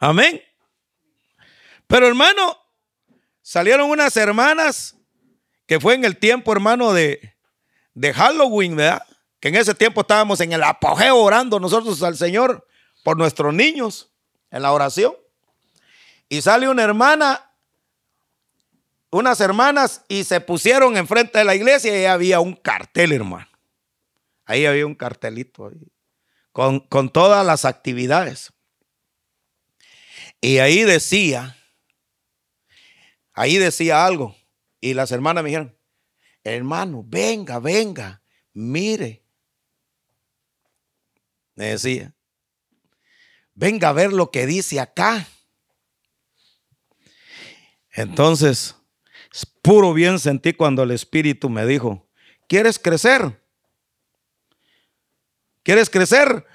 Amén. 0.00 0.42
Pero 1.86 2.08
hermano, 2.08 2.60
salieron 3.42 3.88
unas 3.88 4.16
hermanas 4.16 4.95
que 5.66 5.80
fue 5.80 5.94
en 5.94 6.04
el 6.04 6.16
tiempo, 6.16 6.52
hermano, 6.52 6.92
de, 6.92 7.34
de 7.94 8.14
Halloween, 8.14 8.76
¿verdad? 8.76 9.02
Que 9.40 9.48
en 9.48 9.56
ese 9.56 9.74
tiempo 9.74 10.02
estábamos 10.02 10.40
en 10.40 10.52
el 10.52 10.62
apogeo 10.62 11.16
orando 11.16 11.60
nosotros 11.60 12.02
al 12.02 12.16
Señor 12.16 12.66
por 13.02 13.16
nuestros 13.16 13.52
niños 13.52 14.10
en 14.50 14.62
la 14.62 14.72
oración. 14.72 15.14
Y 16.28 16.42
sale 16.42 16.68
una 16.68 16.82
hermana, 16.82 17.50
unas 19.10 19.40
hermanas, 19.40 20.04
y 20.08 20.24
se 20.24 20.40
pusieron 20.40 20.96
enfrente 20.96 21.38
de 21.38 21.44
la 21.44 21.54
iglesia 21.54 22.00
y 22.00 22.04
había 22.06 22.40
un 22.40 22.54
cartel, 22.54 23.12
hermano. 23.12 23.48
Ahí 24.44 24.66
había 24.66 24.86
un 24.86 24.94
cartelito 24.94 25.70
con, 26.52 26.80
con 26.80 27.10
todas 27.10 27.44
las 27.44 27.64
actividades. 27.64 28.52
Y 30.40 30.58
ahí 30.58 30.82
decía, 30.82 31.56
ahí 33.32 33.56
decía 33.58 34.04
algo. 34.04 34.35
Y 34.86 34.94
las 34.94 35.10
hermanas 35.10 35.42
me 35.42 35.48
dijeron, 35.48 35.76
hermano, 36.44 37.02
venga, 37.04 37.58
venga, 37.58 38.22
mire. 38.52 39.24
Me 41.56 41.70
decía, 41.70 42.14
venga 43.52 43.88
a 43.88 43.92
ver 43.92 44.12
lo 44.12 44.30
que 44.30 44.46
dice 44.46 44.78
acá. 44.78 45.26
Entonces, 47.90 48.76
puro 49.60 49.92
bien 49.92 50.20
sentí 50.20 50.52
cuando 50.52 50.84
el 50.84 50.92
Espíritu 50.92 51.48
me 51.48 51.66
dijo, 51.66 52.08
¿quieres 52.46 52.78
crecer? 52.78 53.42
¿Quieres 55.64 55.90
crecer? 55.90 56.46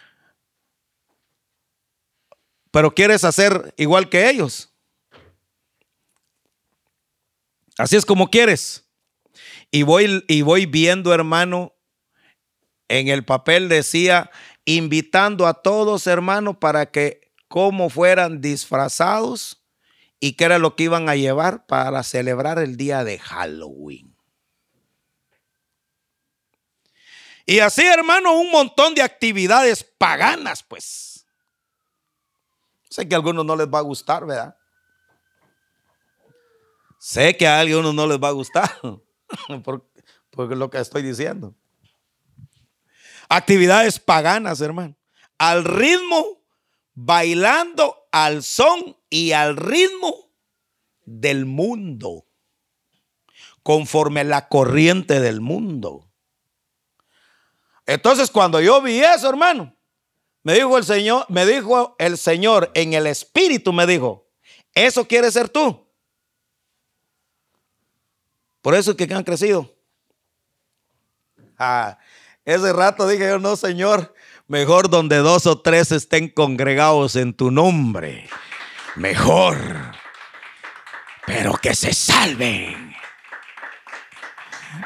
Pero 2.71 2.95
quieres 2.95 3.25
hacer 3.25 3.73
igual 3.75 4.07
que 4.07 4.29
ellos. 4.29 4.70
Así 7.82 7.95
es 7.95 8.05
como 8.05 8.29
quieres. 8.29 8.88
Y 9.71 9.82
voy, 9.82 10.23
y 10.27 10.43
voy 10.43 10.67
viendo, 10.67 11.15
hermano, 11.15 11.73
en 12.88 13.07
el 13.07 13.25
papel 13.25 13.69
decía, 13.69 14.29
invitando 14.65 15.47
a 15.47 15.63
todos, 15.63 16.05
hermano, 16.05 16.59
para 16.59 16.91
que 16.91 17.34
como 17.47 17.89
fueran 17.89 18.39
disfrazados 18.39 19.65
y 20.19 20.34
qué 20.34 20.43
era 20.43 20.59
lo 20.59 20.75
que 20.75 20.84
iban 20.84 21.09
a 21.09 21.15
llevar 21.15 21.65
para 21.65 22.03
celebrar 22.03 22.59
el 22.59 22.77
día 22.77 23.03
de 23.03 23.17
Halloween. 23.17 24.15
Y 27.47 27.61
así, 27.61 27.82
hermano, 27.82 28.39
un 28.39 28.51
montón 28.51 28.93
de 28.93 29.01
actividades 29.01 29.84
paganas, 29.84 30.61
pues. 30.61 31.25
Sé 32.91 33.09
que 33.09 33.15
a 33.15 33.17
algunos 33.17 33.43
no 33.43 33.55
les 33.55 33.67
va 33.67 33.79
a 33.79 33.82
gustar, 33.82 34.27
¿verdad? 34.27 34.55
Sé 37.04 37.36
que 37.36 37.47
a 37.47 37.60
algunos 37.60 37.95
no 37.95 38.06
les 38.06 38.20
va 38.20 38.28
a 38.28 38.32
gustar 38.32 38.70
por, 39.64 39.89
lo 40.56 40.70
que 40.70 40.78
estoy 40.78 41.02
diciendo. 41.02 41.56
Actividades 43.28 43.99
paganas, 43.99 44.62
hermano. 44.62 44.95
Al 45.39 45.66
ritmo, 45.66 46.43
bailando 46.93 48.08
al 48.12 48.43
son 48.43 48.95
y 49.10 49.32
al 49.32 49.58
ritmo 49.58 50.32
del 51.04 51.47
mundo. 51.47 52.28
Conforme 53.64 54.24
la 54.24 54.47
corriente 54.47 55.20
del 55.20 55.41
mundo. 55.41 56.08
Entonces, 57.88 58.30
cuando 58.30 58.62
yo 58.62 58.80
vi 58.80 58.99
eso, 58.99 59.28
hermano, 59.28 59.76
me 60.43 60.54
dijo 60.54 60.78
el 60.78 60.84
Señor, 60.84 61.26
me 61.30 61.47
dijo 61.47 61.95
el 61.97 62.20
Señor 62.20 62.70
en 62.76 62.93
el 62.93 63.08
espíritu, 63.08 63.74
me 63.74 63.88
dijo, 63.88 64.30
¿eso 64.76 65.08
quieres 65.08 65.34
ser 65.34 65.49
tú? 65.49 65.80
Por 68.62 68.76
eso 68.76 68.91
es 68.91 68.97
que 68.97 69.14
han 69.14 69.24
crecido. 69.24 69.76
Ah, 71.57 71.97
ese 72.45 72.74
rato 72.74 73.07
dije 73.07 73.28
yo, 73.28 73.39
no, 73.39 73.55
Señor, 73.55 74.14
mejor 74.47 74.89
donde 74.89 75.18
dos 75.18 75.45
o 75.45 75.62
tres 75.62 75.91
estén 75.91 76.30
congregados 76.30 77.16
en 77.16 77.34
tu 77.34 77.51
nombre. 77.51 78.28
Mejor. 78.95 79.57
Pero 81.26 81.53
que 81.53 81.76
se 81.76 81.93
salven. 81.93 82.95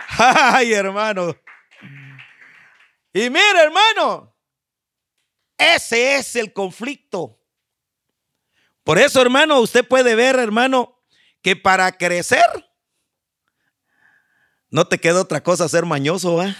Ay, 0.17 0.73
hermano. 0.73 1.35
Y 3.13 3.29
mire, 3.29 3.61
hermano, 3.63 4.35
ese 5.57 6.17
es 6.17 6.35
el 6.35 6.51
conflicto. 6.51 7.39
Por 8.83 8.99
eso, 8.99 9.21
hermano, 9.21 9.59
usted 9.59 9.87
puede 9.87 10.15
ver, 10.15 10.37
hermano, 10.37 11.01
que 11.41 11.55
para 11.55 11.91
crecer 11.93 12.64
no 14.69 14.87
te 14.87 14.99
queda 14.99 15.21
otra 15.21 15.41
cosa 15.43 15.69
ser 15.69 15.85
mañoso, 15.85 16.43
¿eh? 16.43 16.55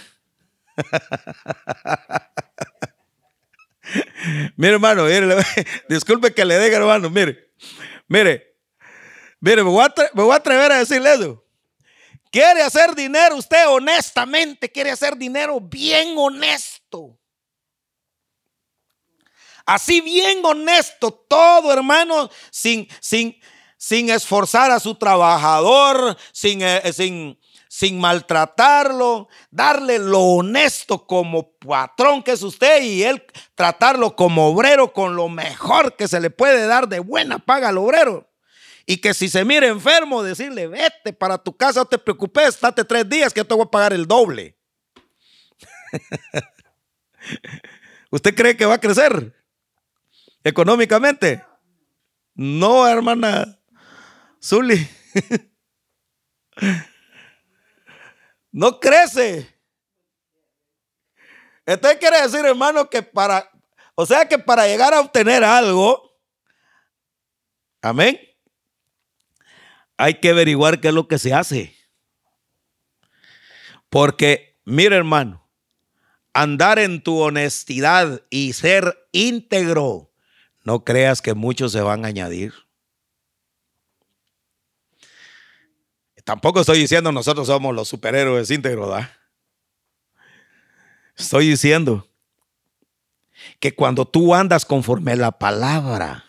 mire, 4.56 4.74
hermano, 4.74 5.04
disculpe 5.88 6.34
que 6.34 6.44
le 6.44 6.58
diga, 6.58 6.78
hermano, 6.78 7.08
mire, 7.10 7.52
mire, 8.08 8.56
mire, 9.40 9.62
me 9.62 9.70
voy, 9.70 9.84
a 9.84 10.32
a 10.32 10.36
atrever 10.36 10.72
a 10.72 10.78
decirle. 10.78 11.38
¿Quiere 12.30 12.62
hacer 12.62 12.94
dinero 12.94 13.36
usted 13.36 13.68
honestamente? 13.68 14.70
¿Quiere 14.70 14.90
hacer 14.90 15.16
dinero 15.16 15.60
bien 15.60 16.16
honesto? 16.18 17.18
Así 19.64 20.00
bien 20.00 20.44
honesto, 20.44 21.12
todo 21.12 21.72
hermano, 21.72 22.30
sin, 22.50 22.86
sin, 23.00 23.36
sin 23.76 24.10
esforzar 24.10 24.70
a 24.70 24.78
su 24.78 24.94
trabajador, 24.94 26.16
sin, 26.32 26.62
eh, 26.62 26.92
sin, 26.92 27.36
sin 27.76 28.00
maltratarlo, 28.00 29.28
darle 29.50 29.98
lo 29.98 30.20
honesto 30.20 31.06
como 31.06 31.52
patrón 31.58 32.22
que 32.22 32.32
es 32.32 32.42
usted 32.42 32.82
y 32.82 33.02
él 33.02 33.22
tratarlo 33.54 34.16
como 34.16 34.48
obrero 34.48 34.94
con 34.94 35.14
lo 35.14 35.28
mejor 35.28 35.94
que 35.94 36.08
se 36.08 36.18
le 36.18 36.30
puede 36.30 36.66
dar 36.66 36.88
de 36.88 37.00
buena 37.00 37.38
paga 37.38 37.68
al 37.68 37.76
obrero. 37.76 38.32
Y 38.86 38.96
que 38.96 39.12
si 39.12 39.28
se 39.28 39.44
mire 39.44 39.68
enfermo, 39.68 40.22
decirle, 40.22 40.68
vete 40.68 41.12
para 41.12 41.36
tu 41.36 41.54
casa, 41.54 41.80
no 41.80 41.84
te 41.84 41.98
preocupes, 41.98 42.48
estate 42.48 42.82
tres 42.82 43.06
días 43.10 43.34
que 43.34 43.40
yo 43.40 43.46
te 43.46 43.52
voy 43.52 43.66
a 43.66 43.70
pagar 43.70 43.92
el 43.92 44.06
doble. 44.06 44.56
¿Usted 48.10 48.34
cree 48.34 48.56
que 48.56 48.64
va 48.64 48.76
a 48.76 48.80
crecer 48.80 49.34
económicamente? 50.44 51.44
No, 52.34 52.88
hermana 52.88 53.58
Zuli. 54.42 54.88
no 58.56 58.80
crece. 58.80 59.54
Esto 61.66 61.88
quiere 62.00 62.22
decir, 62.22 62.42
hermano, 62.46 62.88
que 62.88 63.02
para, 63.02 63.50
o 63.94 64.06
sea 64.06 64.26
que 64.26 64.38
para 64.38 64.66
llegar 64.66 64.94
a 64.94 65.00
obtener 65.00 65.44
algo, 65.44 66.18
amén, 67.82 68.18
hay 69.98 70.14
que 70.20 70.30
averiguar 70.30 70.80
qué 70.80 70.88
es 70.88 70.94
lo 70.94 71.06
que 71.06 71.18
se 71.18 71.34
hace. 71.34 71.76
Porque, 73.90 74.58
mire 74.64 74.96
hermano, 74.96 75.46
andar 76.32 76.78
en 76.78 77.02
tu 77.02 77.18
honestidad 77.18 78.22
y 78.30 78.54
ser 78.54 79.06
íntegro, 79.12 80.14
no 80.64 80.82
creas 80.82 81.20
que 81.20 81.34
muchos 81.34 81.72
se 81.72 81.82
van 81.82 82.06
a 82.06 82.08
añadir. 82.08 82.54
Tampoco 86.26 86.58
estoy 86.60 86.80
diciendo 86.80 87.12
nosotros 87.12 87.46
somos 87.46 87.72
los 87.72 87.86
superhéroes 87.86 88.50
íntegros, 88.50 88.88
¿verdad? 88.88 89.12
Estoy 91.16 91.50
diciendo 91.50 92.08
que 93.60 93.76
cuando 93.76 94.04
tú 94.08 94.34
andas 94.34 94.64
conforme 94.64 95.12
a 95.12 95.16
la 95.16 95.30
palabra, 95.30 96.24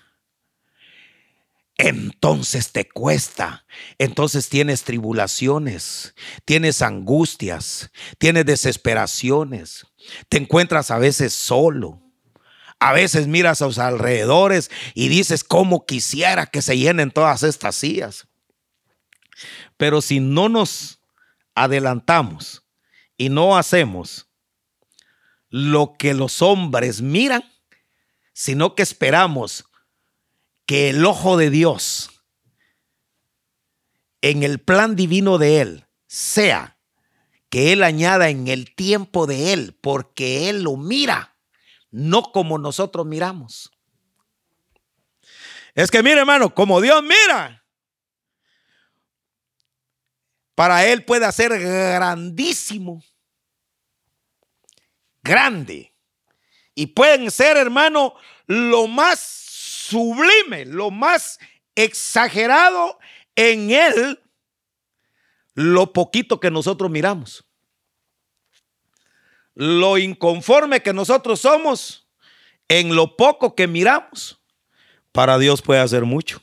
entonces 1.80 2.72
te 2.72 2.88
cuesta, 2.88 3.66
entonces 3.98 4.50
tienes 4.50 4.84
tribulaciones, 4.84 6.14
tienes 6.46 6.84
angustias, 6.84 7.90
tienes 8.20 8.46
desesperaciones, 8.46 9.88
te 10.30 10.38
encuentras 10.38 10.92
a 10.92 11.00
veces 11.00 11.34
solo. 11.34 12.04
A 12.80 12.94
veces 12.94 13.26
miras 13.26 13.64
a 13.64 13.66
los 13.66 13.80
alrededores 13.80 14.70
y 14.94 15.08
dices, 15.08 15.44
¿cómo 15.44 15.88
quisiera 15.88 16.46
que 16.46 16.62
se 16.62 16.78
llenen 16.78 17.10
todas 17.10 17.42
estas 17.42 17.74
sillas? 17.74 18.28
Pero 19.78 20.02
si 20.02 20.20
no 20.20 20.50
nos 20.50 21.00
adelantamos 21.56 22.64
y 23.16 23.30
no 23.30 23.58
hacemos 23.58 24.28
lo 25.50 25.96
que 25.98 26.14
los 26.14 26.42
hombres 26.42 27.02
miran, 27.02 27.44
sino 28.34 28.76
que 28.76 28.84
esperamos 28.84 29.66
que 30.66 30.90
el 30.90 31.06
ojo 31.06 31.38
de 31.38 31.50
Dios 31.50 32.12
en 34.22 34.44
el 34.44 34.60
plan 34.60 34.96
divino 34.96 35.38
de 35.38 35.62
Él 35.62 35.88
sea 36.08 36.78
que 37.50 37.72
Él 37.72 37.84
añada 37.84 38.30
en 38.30 38.48
el 38.48 38.76
tiempo 38.76 39.26
de 39.26 39.54
Él, 39.54 39.78
porque 39.82 40.50
Él 40.50 40.64
lo 40.64 40.76
mira, 40.76 41.38
no 41.92 42.32
como 42.32 42.58
nosotros 42.58 43.06
miramos. 43.06 43.72
Es 45.74 45.92
que 45.92 46.04
mire 46.04 46.20
hermano, 46.20 46.54
como 46.54 46.82
Dios 46.82 47.02
mira, 47.04 47.57
para 50.58 50.88
Él 50.88 51.06
puede 51.06 51.24
hacer 51.24 51.52
grandísimo, 51.60 53.04
grande. 55.22 55.94
Y 56.74 56.88
pueden 56.88 57.30
ser, 57.30 57.58
hermano, 57.58 58.16
lo 58.48 58.88
más 58.88 59.20
sublime, 59.20 60.66
lo 60.66 60.90
más 60.90 61.38
exagerado 61.76 62.98
en 63.36 63.70
Él, 63.70 64.20
lo 65.54 65.94
poquito 65.94 66.40
que 66.40 66.50
nosotros 66.50 66.90
miramos. 66.90 67.46
Lo 69.54 70.00
inconforme 70.00 70.82
que 70.82 70.92
nosotros 70.92 71.42
somos 71.42 72.10
en 72.68 72.96
lo 72.96 73.16
poco 73.16 73.54
que 73.54 73.68
miramos, 73.68 74.42
para 75.12 75.38
Dios 75.38 75.62
puede 75.62 75.82
hacer 75.82 76.04
mucho. 76.04 76.42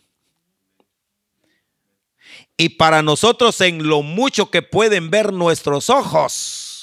Y 2.56 2.70
para 2.70 3.02
nosotros 3.02 3.60
en 3.60 3.88
lo 3.88 4.02
mucho 4.02 4.50
que 4.50 4.62
pueden 4.62 5.10
ver 5.10 5.32
nuestros 5.32 5.90
ojos 5.90 6.74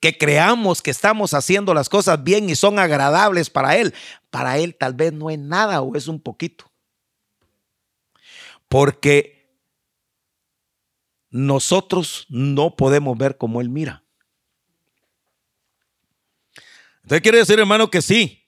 que 0.00 0.16
creamos 0.16 0.82
que 0.82 0.90
estamos 0.90 1.34
haciendo 1.34 1.74
las 1.74 1.88
cosas 1.88 2.22
bien 2.22 2.50
y 2.50 2.56
son 2.56 2.78
agradables 2.78 3.50
para 3.50 3.76
Él. 3.76 3.94
Para 4.30 4.58
Él 4.58 4.76
tal 4.76 4.94
vez 4.94 5.12
no 5.12 5.30
es 5.30 5.38
nada 5.38 5.80
o 5.82 5.96
es 5.96 6.06
un 6.06 6.20
poquito. 6.20 6.70
Porque 8.68 9.48
nosotros 11.30 12.26
no 12.28 12.76
podemos 12.76 13.16
ver 13.16 13.36
como 13.36 13.60
Él 13.60 13.68
mira. 13.68 14.04
Entonces 17.02 17.22
quiere 17.22 17.38
decir, 17.38 17.58
hermano, 17.58 17.90
que 17.90 18.02
sí. 18.02 18.42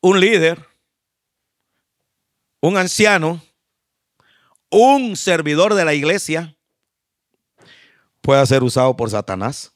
Un 0.00 0.20
líder, 0.20 0.64
un 2.60 2.76
anciano, 2.76 3.42
un 4.74 5.16
servidor 5.16 5.74
de 5.74 5.84
la 5.84 5.94
iglesia 5.94 6.56
puede 8.20 8.44
ser 8.44 8.64
usado 8.64 8.96
por 8.96 9.08
Satanás. 9.08 9.72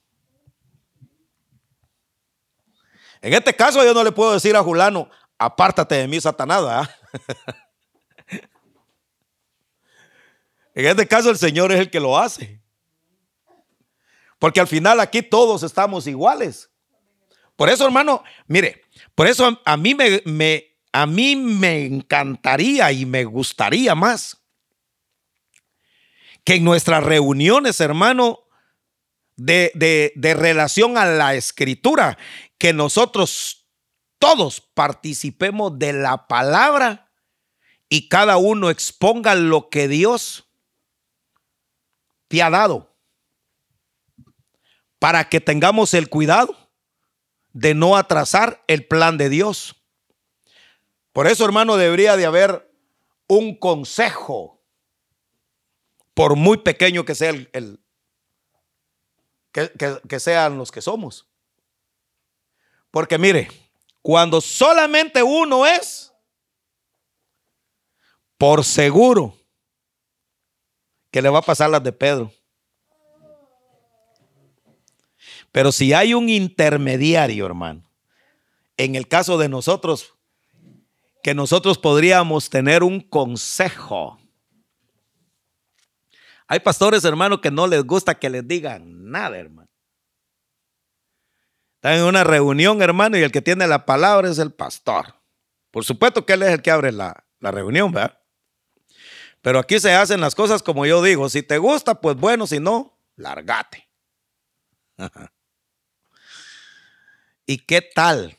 En 3.20 3.32
este 3.32 3.54
caso 3.54 3.84
yo 3.84 3.94
no 3.94 4.02
le 4.02 4.10
puedo 4.10 4.32
decir 4.32 4.56
a 4.56 4.62
Julano, 4.62 5.08
apártate 5.38 5.94
de 5.94 6.08
mí, 6.08 6.20
Satanás. 6.20 6.88
en 10.74 10.86
este 10.86 11.06
caso 11.06 11.30
el 11.30 11.38
Señor 11.38 11.70
es 11.70 11.78
el 11.78 11.90
que 11.90 12.00
lo 12.00 12.18
hace. 12.18 12.60
Porque 14.40 14.58
al 14.58 14.66
final 14.66 14.98
aquí 14.98 15.22
todos 15.22 15.62
estamos 15.62 16.08
iguales. 16.08 16.70
Por 17.54 17.68
eso, 17.68 17.84
hermano, 17.84 18.24
mire, 18.48 18.82
por 19.14 19.28
eso 19.28 19.60
a, 19.64 19.76
mí 19.76 19.94
me, 19.94 20.76
a 20.92 21.06
mí 21.06 21.36
me 21.36 21.86
encantaría 21.86 22.90
y 22.90 23.06
me 23.06 23.24
gustaría 23.24 23.94
más 23.94 24.38
que 26.48 26.54
en 26.54 26.64
nuestras 26.64 27.04
reuniones, 27.04 27.78
hermano, 27.78 28.40
de, 29.36 29.70
de, 30.16 30.32
relación 30.32 30.96
a 30.96 31.04
la 31.04 31.34
escritura, 31.34 32.16
que 32.56 32.72
nosotros 32.72 33.68
todos 34.18 34.62
participemos 34.62 35.78
de 35.78 35.92
la 35.92 36.26
palabra 36.26 37.12
y 37.90 38.08
cada 38.08 38.38
uno 38.38 38.70
exponga 38.70 39.34
lo 39.34 39.68
que 39.68 39.88
Dios 39.88 40.48
te 42.28 42.42
ha 42.42 42.48
dado 42.48 42.96
para 44.98 45.28
que 45.28 45.42
tengamos 45.42 45.92
el 45.92 46.08
cuidado 46.08 46.56
de 47.52 47.74
no 47.74 47.94
atrasar 47.94 48.64
el 48.68 48.86
plan 48.86 49.18
de 49.18 49.28
Dios. 49.28 49.76
Por 51.12 51.26
eso, 51.26 51.44
hermano, 51.44 51.76
debería 51.76 52.16
de 52.16 52.24
haber 52.24 52.74
un 53.26 53.54
consejo, 53.54 54.57
por 56.18 56.34
muy 56.34 56.58
pequeño 56.58 57.04
que 57.04 57.14
sea 57.14 57.30
el, 57.30 57.80
que 59.52 60.18
sean 60.18 60.58
los 60.58 60.72
que 60.72 60.82
somos. 60.82 61.28
Porque 62.90 63.16
mire, 63.18 63.48
cuando 64.02 64.40
solamente 64.40 65.22
uno 65.22 65.64
es, 65.64 66.12
por 68.36 68.64
seguro 68.64 69.32
que 71.12 71.22
le 71.22 71.28
va 71.28 71.38
a 71.38 71.42
pasar 71.42 71.70
las 71.70 71.84
de 71.84 71.92
Pedro. 71.92 72.32
Pero 75.52 75.70
si 75.70 75.92
hay 75.92 76.14
un 76.14 76.28
intermediario, 76.28 77.46
hermano, 77.46 77.88
en 78.76 78.96
el 78.96 79.06
caso 79.06 79.38
de 79.38 79.48
nosotros, 79.48 80.14
que 81.22 81.32
nosotros 81.32 81.78
podríamos 81.78 82.50
tener 82.50 82.82
un 82.82 83.00
consejo. 83.02 84.18
Hay 86.48 86.60
pastores, 86.60 87.04
hermano, 87.04 87.42
que 87.42 87.50
no 87.50 87.66
les 87.66 87.84
gusta 87.84 88.14
que 88.14 88.30
les 88.30 88.48
digan 88.48 89.10
nada, 89.10 89.36
hermano. 89.38 89.68
Están 91.74 91.98
en 91.98 92.04
una 92.04 92.24
reunión, 92.24 92.80
hermano, 92.80 93.18
y 93.18 93.22
el 93.22 93.30
que 93.30 93.42
tiene 93.42 93.66
la 93.66 93.84
palabra 93.84 94.30
es 94.30 94.38
el 94.38 94.52
pastor. 94.52 95.14
Por 95.70 95.84
supuesto 95.84 96.24
que 96.24 96.32
él 96.32 96.42
es 96.42 96.48
el 96.48 96.62
que 96.62 96.70
abre 96.70 96.90
la, 96.90 97.24
reunión, 97.40 97.92
¿verdad? 97.92 98.18
Pero 99.42 99.58
aquí 99.58 99.78
se 99.78 99.92
hacen 99.92 100.20
las 100.20 100.34
cosas 100.34 100.62
como 100.62 100.86
yo 100.86 101.02
digo. 101.02 101.28
Si 101.28 101.42
te 101.42 101.58
gusta, 101.58 102.00
pues 102.00 102.16
bueno, 102.16 102.46
si 102.46 102.58
no, 102.58 102.98
largate. 103.14 103.88
¿Y 107.46 107.58
qué 107.58 107.82
tal 107.82 108.38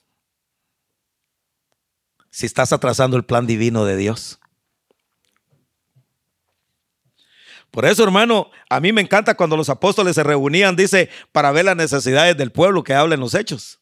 si 2.31 2.47
estás 2.47 2.73
atrasando 2.73 3.15
el 3.17 3.23
plan 3.23 3.47
divino 3.47 3.85
de 3.85 3.95
Dios? 3.95 4.38
Por 7.71 7.85
eso, 7.85 8.03
hermano, 8.03 8.49
a 8.69 8.79
mí 8.79 8.91
me 8.91 9.01
encanta 9.01 9.35
cuando 9.35 9.55
los 9.55 9.69
apóstoles 9.69 10.15
se 10.15 10.23
reunían, 10.23 10.75
dice, 10.75 11.09
para 11.31 11.51
ver 11.51 11.65
las 11.65 11.75
necesidades 11.75 12.35
del 12.35 12.51
pueblo 12.51 12.83
que 12.83 12.93
hablen 12.93 13.19
los 13.19 13.35
hechos. 13.35 13.79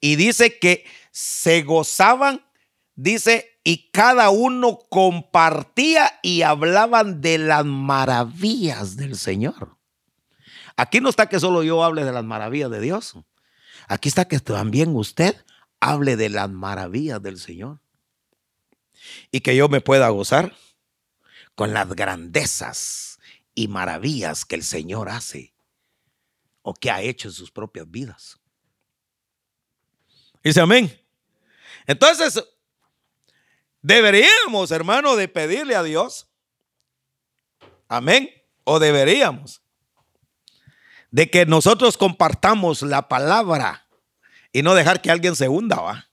Y 0.00 0.16
dice 0.16 0.58
que 0.58 0.84
se 1.10 1.62
gozaban, 1.62 2.44
dice, 2.94 3.58
y 3.64 3.90
cada 3.90 4.30
uno 4.30 4.78
compartía 4.88 6.12
y 6.22 6.42
hablaban 6.42 7.20
de 7.20 7.38
las 7.38 7.64
maravillas 7.64 8.96
del 8.96 9.16
Señor. 9.16 9.76
Aquí 10.76 11.00
no 11.00 11.08
está 11.08 11.28
que 11.28 11.40
solo 11.40 11.62
yo 11.62 11.82
hable 11.82 12.04
de 12.04 12.12
las 12.12 12.24
maravillas 12.24 12.70
de 12.70 12.80
Dios. 12.80 13.14
Aquí 13.88 14.08
está 14.08 14.26
que 14.26 14.38
también 14.40 14.94
usted 14.94 15.36
hable 15.80 16.16
de 16.16 16.28
las 16.28 16.50
maravillas 16.50 17.22
del 17.22 17.38
Señor. 17.38 17.80
Y 19.30 19.40
que 19.40 19.56
yo 19.56 19.68
me 19.68 19.80
pueda 19.80 20.08
gozar 20.08 20.54
con 21.54 21.72
las 21.72 21.88
grandezas 21.94 23.18
y 23.54 23.68
maravillas 23.68 24.44
que 24.44 24.56
el 24.56 24.64
Señor 24.64 25.08
hace 25.08 25.54
o 26.62 26.74
que 26.74 26.90
ha 26.90 27.02
hecho 27.02 27.28
en 27.28 27.34
sus 27.34 27.50
propias 27.50 27.90
vidas. 27.90 28.38
Dice 30.42 30.60
amén. 30.60 31.00
Entonces, 31.86 32.42
deberíamos, 33.82 34.70
hermano, 34.70 35.16
de 35.16 35.28
pedirle 35.28 35.76
a 35.76 35.82
Dios. 35.82 36.28
Amén. 37.88 38.30
O 38.64 38.78
deberíamos. 38.78 39.62
De 41.10 41.30
que 41.30 41.46
nosotros 41.46 41.96
compartamos 41.96 42.82
la 42.82 43.08
palabra 43.08 43.86
y 44.52 44.62
no 44.62 44.74
dejar 44.74 45.00
que 45.00 45.10
alguien 45.10 45.36
se 45.36 45.48
hunda, 45.48 45.76
¿va? 45.76 46.10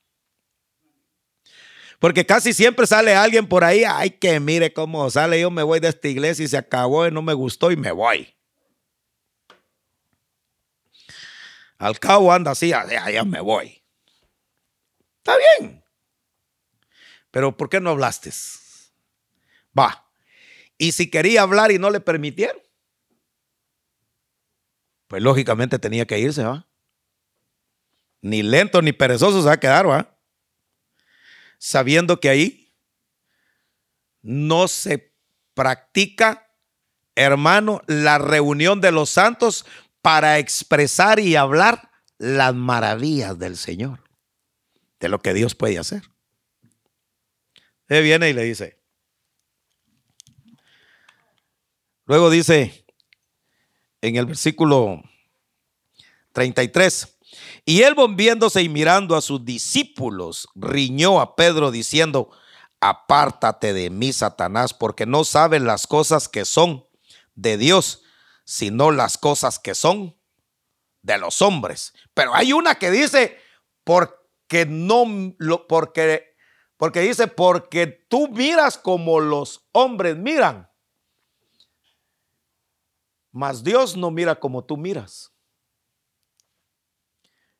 Porque 2.01 2.25
casi 2.25 2.51
siempre 2.51 2.87
sale 2.87 3.13
alguien 3.13 3.47
por 3.47 3.63
ahí, 3.63 3.83
ay, 3.83 4.09
que 4.09 4.39
mire 4.39 4.73
cómo 4.73 5.07
sale, 5.11 5.39
yo 5.39 5.51
me 5.51 5.61
voy 5.61 5.79
de 5.79 5.89
esta 5.89 6.07
iglesia 6.07 6.43
y 6.43 6.47
se 6.47 6.57
acabó 6.57 7.05
y 7.05 7.11
no 7.11 7.21
me 7.21 7.33
gustó 7.33 7.69
y 7.69 7.75
me 7.75 7.91
voy. 7.91 8.35
Al 11.77 11.99
cabo 11.99 12.33
anda 12.33 12.49
así, 12.49 12.73
allá 12.73 13.23
me 13.23 13.39
voy. 13.39 13.83
Está 15.19 15.37
bien. 15.37 15.83
Pero 17.29 17.55
¿por 17.55 17.69
qué 17.69 17.79
no 17.79 17.91
hablaste? 17.91 18.31
Va. 19.77 20.11
Y 20.79 20.93
si 20.93 21.07
quería 21.07 21.43
hablar 21.43 21.71
y 21.71 21.77
no 21.77 21.91
le 21.91 21.99
permitieron, 21.99 22.59
pues 25.05 25.21
lógicamente 25.21 25.77
tenía 25.77 26.07
que 26.07 26.17
irse, 26.17 26.43
¿va? 26.43 26.67
Ni 28.21 28.41
lento 28.41 28.81
ni 28.81 28.91
perezoso 28.91 29.41
se 29.41 29.47
va 29.47 29.53
a 29.53 29.59
quedar, 29.59 29.87
¿va? 29.87 30.17
Sabiendo 31.63 32.19
que 32.19 32.27
ahí 32.27 32.73
no 34.23 34.67
se 34.67 35.13
practica, 35.53 36.49
hermano, 37.13 37.83
la 37.85 38.17
reunión 38.17 38.81
de 38.81 38.91
los 38.91 39.11
santos 39.11 39.63
para 40.01 40.39
expresar 40.39 41.19
y 41.19 41.35
hablar 41.35 41.91
las 42.17 42.55
maravillas 42.55 43.37
del 43.37 43.57
Señor, 43.57 44.03
de 44.99 45.09
lo 45.09 45.21
que 45.21 45.35
Dios 45.35 45.53
puede 45.53 45.77
hacer. 45.77 46.01
Él 47.89 48.03
viene 48.03 48.31
y 48.31 48.33
le 48.33 48.43
dice, 48.43 48.79
luego 52.05 52.31
dice 52.31 52.87
en 54.01 54.15
el 54.15 54.25
versículo 54.25 55.03
33, 56.31 57.19
y 57.71 57.83
él 57.83 57.95
volviéndose 57.95 58.61
y 58.61 58.67
mirando 58.67 59.15
a 59.15 59.21
sus 59.21 59.45
discípulos, 59.45 60.49
riñó 60.55 61.21
a 61.21 61.37
Pedro 61.37 61.71
diciendo, 61.71 62.29
apártate 62.81 63.71
de 63.71 63.89
mí, 63.89 64.11
Satanás, 64.11 64.73
porque 64.73 65.05
no 65.05 65.23
sabes 65.23 65.61
las 65.61 65.87
cosas 65.87 66.27
que 66.27 66.43
son 66.43 66.85
de 67.33 67.55
Dios, 67.55 68.03
sino 68.43 68.91
las 68.91 69.17
cosas 69.17 69.57
que 69.57 69.73
son 69.73 70.17
de 71.01 71.17
los 71.17 71.41
hombres. 71.41 71.93
Pero 72.13 72.35
hay 72.35 72.51
una 72.51 72.75
que 72.75 72.91
dice, 72.91 73.37
porque 73.85 74.65
no, 74.67 75.05
porque, 75.69 76.35
porque 76.75 76.99
dice, 76.99 77.27
porque 77.27 77.87
tú 77.87 78.27
miras 78.27 78.77
como 78.77 79.21
los 79.21 79.65
hombres 79.71 80.17
miran, 80.17 80.69
mas 83.31 83.63
Dios 83.63 83.95
no 83.95 84.11
mira 84.11 84.37
como 84.37 84.65
tú 84.65 84.75
miras. 84.75 85.30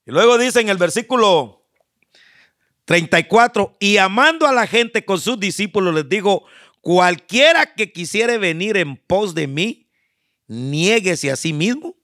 Y 0.05 0.11
luego 0.11 0.37
dice 0.37 0.61
en 0.61 0.69
el 0.69 0.77
versículo 0.77 1.65
34, 2.85 3.77
y 3.79 3.97
amando 3.97 4.47
a 4.47 4.51
la 4.51 4.67
gente 4.67 5.05
con 5.05 5.19
sus 5.19 5.39
discípulos 5.39 5.93
les 5.93 6.09
dijo, 6.09 6.45
cualquiera 6.81 7.73
que 7.73 7.91
quisiere 7.91 8.37
venir 8.37 8.77
en 8.77 8.97
pos 8.97 9.35
de 9.35 9.47
mí, 9.47 9.89
niéguese 10.47 11.31
a 11.31 11.35
sí 11.35 11.53
mismo 11.53 11.95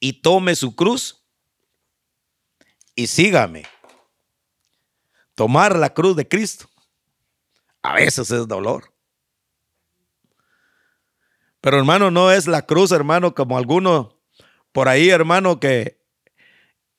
y 0.00 0.14
tome 0.14 0.56
su 0.56 0.74
cruz 0.74 1.22
y 2.94 3.06
sígame. 3.06 3.64
Tomar 5.34 5.76
la 5.76 5.92
cruz 5.92 6.16
de 6.16 6.26
Cristo. 6.26 6.68
A 7.82 7.94
veces 7.94 8.30
es 8.30 8.48
dolor. 8.48 8.92
Pero 11.60 11.78
hermano, 11.78 12.10
no 12.10 12.32
es 12.32 12.46
la 12.46 12.62
cruz, 12.62 12.90
hermano, 12.90 13.34
como 13.34 13.58
alguno 13.58 14.18
por 14.72 14.88
ahí, 14.88 15.10
hermano, 15.10 15.60
que 15.60 16.00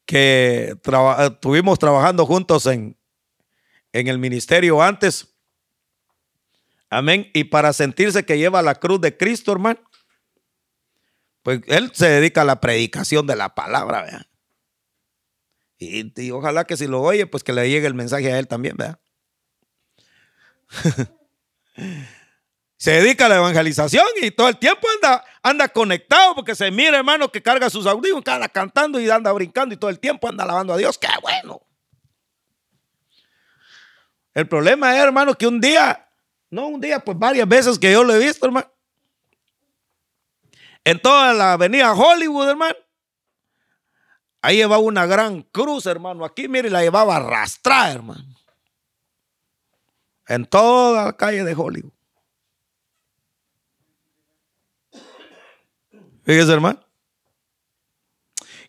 que 0.07 0.73
estuvimos 1.19 1.77
trabajando 1.77 2.25
juntos 2.25 2.65
en, 2.65 2.97
en 3.91 4.07
el 4.07 4.17
ministerio 4.17 4.81
antes. 4.81 5.27
Amén. 6.89 7.29
Y 7.33 7.43
para 7.43 7.73
sentirse 7.73 8.25
que 8.25 8.37
lleva 8.37 8.61
la 8.61 8.75
cruz 8.75 9.01
de 9.01 9.15
Cristo, 9.17 9.51
hermano, 9.51 9.81
pues 11.43 11.61
él 11.67 11.91
se 11.93 12.07
dedica 12.07 12.41
a 12.41 12.45
la 12.45 12.61
predicación 12.61 13.27
de 13.27 13.35
la 13.35 13.53
palabra, 13.53 14.01
¿verdad? 14.03 14.25
Y, 15.77 16.11
y, 16.19 16.31
ojalá 16.31 16.63
que 16.63 16.77
si 16.77 16.87
lo 16.87 17.01
oye, 17.01 17.27
pues 17.27 17.43
que 17.43 17.53
le 17.53 17.69
llegue 17.69 17.85
el 17.85 17.93
mensaje 17.93 18.31
a 18.31 18.39
él 18.39 18.47
también, 18.47 18.77
¿verdad? 18.77 18.99
se 22.77 22.91
dedica 22.91 23.25
a 23.25 23.29
la 23.29 23.37
evangelización 23.37 24.05
y 24.21 24.29
todo 24.29 24.47
el 24.49 24.57
tiempo 24.57 24.87
anda, 24.95 25.25
anda 25.41 25.67
conectado 25.67 26.35
porque 26.35 26.55
se 26.55 26.69
mira, 26.69 26.97
hermano, 26.97 27.31
que 27.31 27.41
carga 27.41 27.71
sus 27.71 27.87
audífonos, 27.87 28.27
anda 28.27 28.47
cantando 28.47 28.99
y 28.99 29.09
anda 29.09 29.31
brincando 29.31 29.73
y 29.73 29.77
todo 29.77 29.89
el 29.89 29.99
tiempo 29.99 30.29
anda 30.29 30.43
alabando 30.43 30.73
a 30.73 30.77
Dios. 30.77 30.97
¡Qué 30.97 31.07
bueno! 31.21 31.61
El 34.35 34.47
problema 34.47 34.95
es, 34.95 35.03
hermano, 35.03 35.33
que 35.33 35.47
un 35.47 35.59
día, 35.59 36.07
no 36.51 36.67
un 36.67 36.79
día, 36.79 36.99
pues 36.99 37.17
varias 37.17 37.47
veces 37.47 37.79
que 37.79 37.91
yo 37.91 38.03
lo 38.03 38.13
he 38.13 38.19
visto, 38.19 38.45
hermano, 38.45 38.71
en 40.83 41.01
toda 41.01 41.33
la 41.33 41.53
avenida 41.53 41.91
Hollywood, 41.93 42.47
hermano, 42.47 42.75
ahí 44.41 44.57
llevaba 44.57 44.81
una 44.81 45.07
gran 45.07 45.41
cruz, 45.41 45.87
hermano. 45.87 46.23
Aquí, 46.23 46.47
mire, 46.47 46.69
la 46.69 46.81
llevaba 46.81 47.15
arrastrada, 47.17 47.91
hermano. 47.91 48.23
En 50.27 50.45
toda 50.45 51.05
la 51.05 51.17
calle 51.17 51.43
de 51.43 51.55
Hollywood. 51.55 51.96
Fíjese, 56.27 56.51
hermano. 56.51 56.81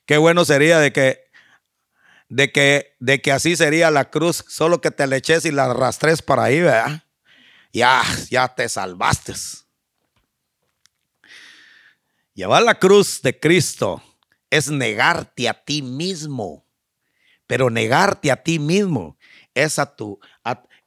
Qué 0.06 0.16
bueno 0.16 0.44
sería 0.44 0.78
de 0.78 0.92
que, 0.92 1.24
de 2.28 2.52
que, 2.52 2.94
de 3.00 3.20
que 3.20 3.32
así 3.32 3.56
sería 3.56 3.90
la 3.90 4.10
cruz, 4.10 4.44
solo 4.46 4.80
que 4.80 4.92
te 4.92 5.08
le 5.08 5.16
eches 5.16 5.44
y 5.44 5.50
la 5.50 5.64
arrastres 5.64 6.22
para 6.22 6.44
ahí, 6.44 6.60
¿verdad? 6.60 7.02
Ya, 7.72 8.04
ya 8.30 8.46
te 8.54 8.68
salvaste. 8.68 9.32
Llevar 12.32 12.62
la 12.62 12.78
cruz 12.78 13.22
de 13.22 13.40
Cristo 13.40 14.00
es 14.50 14.70
negarte 14.70 15.48
a 15.48 15.64
ti 15.64 15.82
mismo, 15.82 16.64
pero 17.48 17.70
negarte 17.70 18.30
a 18.30 18.40
ti 18.40 18.60
mismo 18.60 19.18
es 19.52 19.80
a 19.80 19.96
tu, 19.96 20.20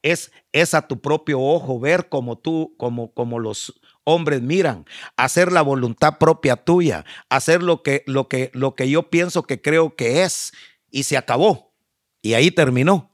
es, 0.00 0.32
es 0.52 0.72
a 0.72 0.88
tu 0.88 1.02
propio 1.02 1.38
ojo 1.38 1.78
ver 1.78 2.08
como 2.08 2.38
tú, 2.38 2.74
como, 2.78 3.12
como 3.12 3.38
los 3.38 3.78
hombres 4.04 4.42
miran, 4.42 4.86
hacer 5.16 5.52
la 5.52 5.62
voluntad 5.62 6.18
propia 6.18 6.56
tuya, 6.56 7.04
hacer 7.28 7.62
lo 7.62 7.82
que, 7.82 8.02
lo 8.06 8.28
que, 8.28 8.50
lo 8.54 8.74
que 8.74 8.88
yo 8.90 9.10
pienso 9.10 9.42
que 9.44 9.60
creo 9.60 9.96
que 9.96 10.22
es, 10.22 10.52
y 10.90 11.04
se 11.04 11.16
acabó. 11.16 11.74
Y 12.20 12.34
ahí 12.34 12.50
terminó. 12.50 13.10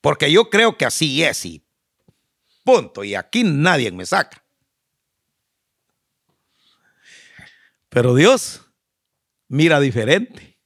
Porque 0.00 0.30
yo 0.30 0.50
creo 0.50 0.76
que 0.76 0.84
así 0.84 1.24
es, 1.24 1.44
y 1.46 1.64
punto. 2.62 3.04
Y 3.04 3.14
aquí 3.14 3.44
nadie 3.44 3.90
me 3.90 4.04
saca. 4.06 4.44
Pero 7.88 8.14
Dios 8.14 8.62
mira 9.48 9.78
diferente. 9.80 10.58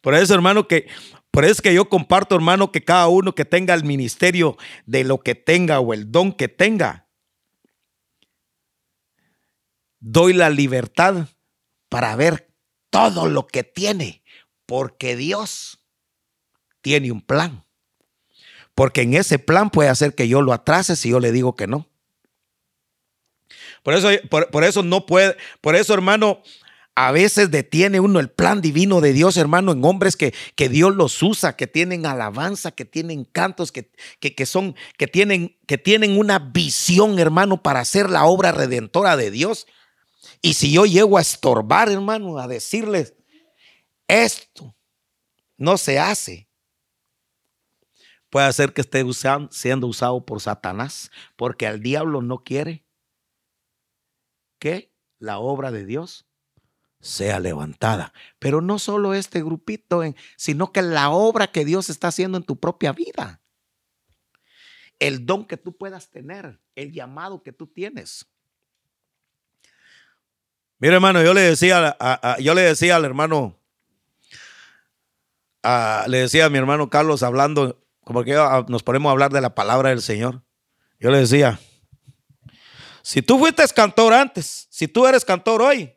Por 0.00 0.14
eso, 0.14 0.32
hermano, 0.34 0.66
que 0.66 0.88
por 1.30 1.44
eso 1.44 1.52
es 1.52 1.62
que 1.62 1.74
yo 1.74 1.88
comparto, 1.88 2.34
hermano, 2.34 2.72
que 2.72 2.84
cada 2.84 3.06
uno 3.08 3.34
que 3.34 3.44
tenga 3.44 3.74
el 3.74 3.84
ministerio 3.84 4.56
de 4.86 5.04
lo 5.04 5.18
que 5.18 5.34
tenga 5.34 5.80
o 5.80 5.94
el 5.94 6.10
don 6.10 6.32
que 6.32 6.48
tenga, 6.48 7.08
doy 10.00 10.32
la 10.32 10.50
libertad 10.50 11.28
para 11.88 12.16
ver 12.16 12.52
todo 12.90 13.28
lo 13.28 13.46
que 13.46 13.62
tiene, 13.62 14.24
porque 14.66 15.16
Dios 15.16 15.78
tiene 16.80 17.12
un 17.12 17.22
plan. 17.22 17.64
Porque 18.74 19.02
en 19.02 19.14
ese 19.14 19.38
plan 19.38 19.70
puede 19.70 19.90
hacer 19.90 20.14
que 20.14 20.26
yo 20.26 20.42
lo 20.42 20.52
atrase 20.52 20.96
si 20.96 21.10
yo 21.10 21.20
le 21.20 21.32
digo 21.32 21.54
que 21.54 21.66
no. 21.66 21.86
Por 23.82 23.94
eso, 23.94 24.08
por, 24.28 24.64
eso 24.64 24.82
no 24.82 25.06
puede, 25.06 25.36
por 25.60 25.74
eso 25.74 25.94
hermano, 25.94 26.42
a 26.94 27.12
veces 27.12 27.50
detiene 27.50 28.00
uno 28.00 28.20
el 28.20 28.30
plan 28.30 28.60
divino 28.60 29.00
de 29.00 29.12
Dios, 29.12 29.36
hermano, 29.36 29.72
en 29.72 29.84
hombres 29.84 30.16
que, 30.16 30.34
que 30.54 30.68
Dios 30.68 30.94
los 30.94 31.22
usa, 31.22 31.56
que 31.56 31.66
tienen 31.66 32.04
alabanza, 32.04 32.72
que 32.72 32.84
tienen 32.84 33.24
cantos, 33.24 33.72
que, 33.72 33.90
que, 34.20 34.46
son, 34.46 34.74
que, 34.98 35.06
tienen, 35.06 35.56
que 35.66 35.78
tienen 35.78 36.18
una 36.18 36.38
visión, 36.38 37.18
hermano, 37.18 37.62
para 37.62 37.80
hacer 37.80 38.10
la 38.10 38.24
obra 38.24 38.52
redentora 38.52 39.16
de 39.16 39.30
Dios. 39.30 39.66
Y 40.42 40.54
si 40.54 40.72
yo 40.72 40.84
llego 40.84 41.16
a 41.16 41.22
estorbar, 41.22 41.88
hermano, 41.90 42.38
a 42.38 42.48
decirles, 42.48 43.14
esto 44.08 44.74
no 45.56 45.78
se 45.78 45.98
hace, 45.98 46.48
puede 48.30 48.46
hacer 48.46 48.72
que 48.72 48.80
esté 48.80 49.04
siendo 49.50 49.86
usado 49.86 50.24
por 50.24 50.40
Satanás, 50.40 51.10
porque 51.36 51.66
al 51.66 51.80
diablo 51.80 52.20
no 52.20 52.42
quiere 52.42 52.84
que 54.58 54.92
la 55.18 55.38
obra 55.38 55.70
de 55.70 55.84
Dios 55.86 56.26
sea 57.00 57.40
levantada. 57.40 58.12
Pero 58.38 58.60
no 58.60 58.78
solo 58.78 59.14
este 59.14 59.42
grupito, 59.42 60.02
sino 60.36 60.72
que 60.72 60.82
la 60.82 61.10
obra 61.10 61.50
que 61.50 61.64
Dios 61.64 61.90
está 61.90 62.08
haciendo 62.08 62.38
en 62.38 62.44
tu 62.44 62.60
propia 62.60 62.92
vida. 62.92 63.40
El 64.98 65.24
don 65.24 65.46
que 65.46 65.56
tú 65.56 65.76
puedas 65.76 66.10
tener, 66.10 66.60
el 66.74 66.92
llamado 66.92 67.42
que 67.42 67.52
tú 67.52 67.66
tienes. 67.66 68.26
Mira, 70.78 70.94
hermano, 70.94 71.22
yo 71.22 71.32
le 71.32 71.40
decía, 71.40 71.96
yo 72.38 72.54
le 72.54 72.62
decía 72.62 72.96
al 72.96 73.04
hermano, 73.04 73.58
le 76.06 76.18
decía 76.18 76.46
a 76.46 76.50
mi 76.50 76.58
hermano 76.58 76.90
Carlos 76.90 77.22
hablando, 77.22 77.82
como 78.04 78.24
que 78.24 78.34
nos 78.68 78.82
ponemos 78.82 79.08
a 79.08 79.12
hablar 79.12 79.32
de 79.32 79.40
la 79.40 79.54
palabra 79.54 79.90
del 79.90 80.02
Señor. 80.02 80.42
Yo 80.98 81.10
le 81.10 81.18
decía, 81.18 81.58
si 83.02 83.22
tú 83.22 83.38
fuiste 83.38 83.66
cantor 83.74 84.12
antes, 84.12 84.66
si 84.70 84.86
tú 84.86 85.06
eres 85.06 85.24
cantor 85.24 85.62
hoy 85.62 85.94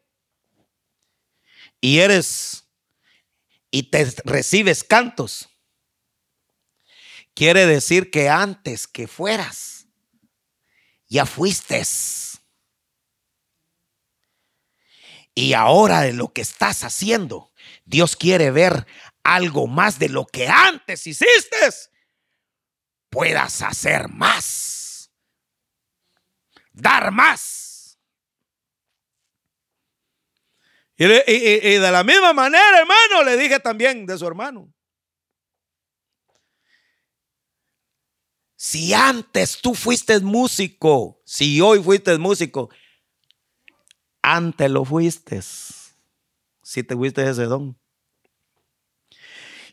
y 1.83 1.99
eres 1.99 2.63
y 3.69 3.83
te 3.83 4.05
recibes 4.23 4.85
cantos, 4.85 5.49
quiere 7.33 7.65
decir 7.65 8.09
que 8.09 8.29
antes 8.29 8.87
que 8.87 9.05
fueras, 9.05 9.85
ya 11.09 11.25
fuiste. 11.25 11.83
Y 15.35 15.51
ahora 15.51 16.01
de 16.01 16.13
lo 16.13 16.31
que 16.31 16.39
estás 16.39 16.85
haciendo, 16.85 17.51
Dios 17.83 18.15
quiere 18.15 18.49
ver 18.51 18.87
algo 19.21 19.67
más 19.67 19.99
de 19.99 20.07
lo 20.07 20.25
que 20.25 20.47
antes 20.47 21.05
hiciste, 21.05 21.57
puedas 23.09 23.61
hacer 23.61 24.07
más 24.07 25.11
dar 26.73 27.11
más. 27.11 27.62
Y, 31.27 31.77
de 31.77 31.91
la 31.91 32.03
misma 32.03 32.33
manera, 32.33 32.79
hermano, 32.79 33.23
le 33.23 33.37
dije 33.37 33.59
también 33.59 34.05
de 34.05 34.17
su 34.17 34.27
hermano. 34.27 34.71
Si 38.55 38.93
antes 38.93 39.59
tú 39.61 39.75
fuiste 39.75 40.19
músico, 40.19 41.21
si 41.25 41.59
hoy 41.59 41.83
fuiste 41.83 42.17
músico, 42.17 42.69
antes 44.21 44.71
lo 44.71 44.85
fuiste. 44.85 45.41
Si 46.61 46.83
te 46.83 46.95
fuiste 46.95 47.29
ese 47.29 47.43
don. 47.43 47.77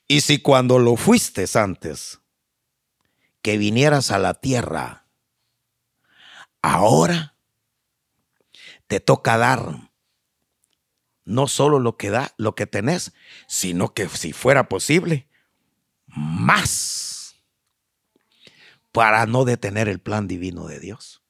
Y 0.09 0.23
si 0.23 0.41
cuando 0.41 0.79
lo 0.79 0.97
fuiste 0.97 1.45
antes, 1.55 2.19
que 3.43 3.59
vinieras 3.59 4.11
a 4.11 4.19
la 4.19 4.35
tierra, 4.35 5.01
Ahora 6.63 7.37
te 8.87 9.01
toca 9.01 9.39
dar 9.39 9.90
no 11.25 11.49
solo 11.49 11.79
lo 11.79 11.97
que 11.97 12.11
da, 12.11 12.35
lo 12.37 12.55
que 12.55 12.67
tenés, 12.67 13.13
sino 13.47 13.95
que 13.95 14.09
si 14.09 14.33
fuera 14.33 14.69
posible, 14.69 15.29
más 16.07 17.37
para 18.93 19.27
no 19.27 19.45
detener 19.45 19.89
el 19.89 20.01
plan 20.01 20.27
divino 20.27 20.67
de 20.67 20.81
Dios. 20.81 21.23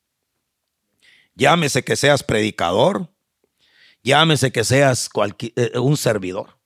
Llámese 1.34 1.84
que 1.84 1.97
seas 1.97 2.22
predicador, 2.22 3.12
llámese 4.03 4.53
que 4.53 4.64
seas 4.64 5.09
eh, 5.57 5.78
un 5.78 5.97
servidor. 5.97 6.59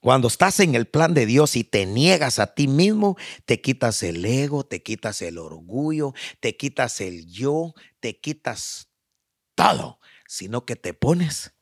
Cuando 0.00 0.28
estás 0.28 0.60
en 0.60 0.74
el 0.74 0.86
plan 0.86 1.14
de 1.14 1.24
Dios 1.24 1.56
y 1.56 1.64
te 1.64 1.86
niegas 1.86 2.38
a 2.38 2.54
ti 2.54 2.68
mismo, 2.68 3.16
te 3.46 3.62
quitas 3.62 4.02
el 4.02 4.22
ego, 4.26 4.62
te 4.62 4.82
quitas 4.82 5.22
el 5.22 5.38
orgullo, 5.38 6.12
te 6.40 6.58
quitas 6.58 7.00
el 7.00 7.26
yo, 7.26 7.72
te 8.00 8.20
quitas 8.20 8.90
todo, 9.54 10.00
sino 10.34 10.66
que 10.66 10.74
te 10.74 10.94
pones 10.94 11.54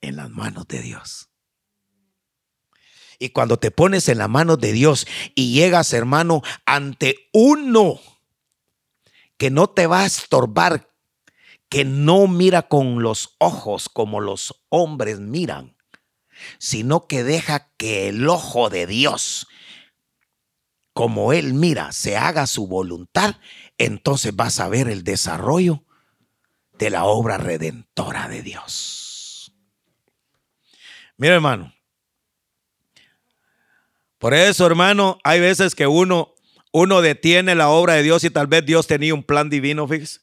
en 0.00 0.14
las 0.14 0.30
manos 0.30 0.68
de 0.68 0.80
Dios. 0.82 1.30
Y 3.18 3.30
cuando 3.30 3.58
te 3.58 3.72
pones 3.72 4.08
en 4.08 4.18
las 4.18 4.28
manos 4.28 4.60
de 4.60 4.72
Dios 4.72 5.04
y 5.34 5.52
llegas, 5.52 5.92
hermano, 5.92 6.42
ante 6.64 7.28
uno 7.32 7.98
que 9.36 9.50
no 9.50 9.68
te 9.68 9.88
va 9.88 10.02
a 10.02 10.06
estorbar, 10.06 10.94
que 11.68 11.84
no 11.84 12.28
mira 12.28 12.68
con 12.68 13.02
los 13.02 13.34
ojos 13.38 13.88
como 13.88 14.20
los 14.20 14.64
hombres 14.68 15.18
miran, 15.18 15.76
sino 16.60 17.08
que 17.08 17.24
deja 17.24 17.72
que 17.78 18.08
el 18.08 18.28
ojo 18.28 18.70
de 18.70 18.86
Dios, 18.86 19.48
como 20.92 21.32
Él 21.32 21.52
mira, 21.52 21.90
se 21.90 22.16
haga 22.16 22.46
su 22.46 22.68
voluntad, 22.68 23.40
entonces 23.76 24.36
vas 24.36 24.60
a 24.60 24.68
ver 24.68 24.88
el 24.88 25.02
desarrollo 25.02 25.84
de 26.78 26.90
la 26.90 27.04
obra 27.04 27.38
redentora 27.38 28.28
de 28.28 28.42
Dios. 28.42 29.52
Mira, 31.16 31.34
hermano. 31.34 31.74
Por 34.18 34.34
eso, 34.34 34.66
hermano, 34.66 35.18
hay 35.24 35.40
veces 35.40 35.74
que 35.74 35.86
uno, 35.86 36.34
uno 36.72 37.00
detiene 37.00 37.54
la 37.54 37.68
obra 37.68 37.94
de 37.94 38.02
Dios 38.02 38.24
y 38.24 38.30
tal 38.30 38.46
vez 38.46 38.64
Dios 38.64 38.86
tenía 38.86 39.14
un 39.14 39.22
plan 39.22 39.50
divino, 39.50 39.86
fíjese. 39.86 40.20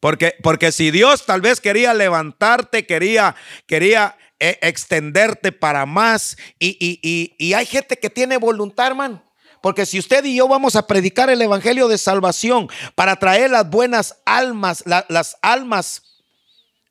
Porque, 0.00 0.34
porque 0.42 0.70
si 0.72 0.90
Dios 0.90 1.26
tal 1.26 1.40
vez 1.40 1.60
quería 1.60 1.92
levantarte, 1.92 2.86
quería, 2.86 3.34
quería 3.66 4.16
e, 4.38 4.58
extenderte 4.62 5.50
para 5.50 5.86
más. 5.86 6.36
Y, 6.58 7.52
hay 7.52 7.66
gente 7.66 7.98
que 7.98 8.10
tiene 8.10 8.36
voluntad, 8.36 8.88
hermano. 8.88 9.24
Porque 9.62 9.86
si 9.86 9.98
usted 9.98 10.24
y 10.24 10.36
yo 10.36 10.48
vamos 10.48 10.76
a 10.76 10.86
predicar 10.86 11.30
el 11.30 11.42
Evangelio 11.42 11.88
de 11.88 11.98
salvación 11.98 12.68
para 12.94 13.16
traer 13.16 13.50
las 13.50 13.68
buenas 13.68 14.20
almas, 14.24 14.84
las 14.86 15.36
almas 15.42 16.02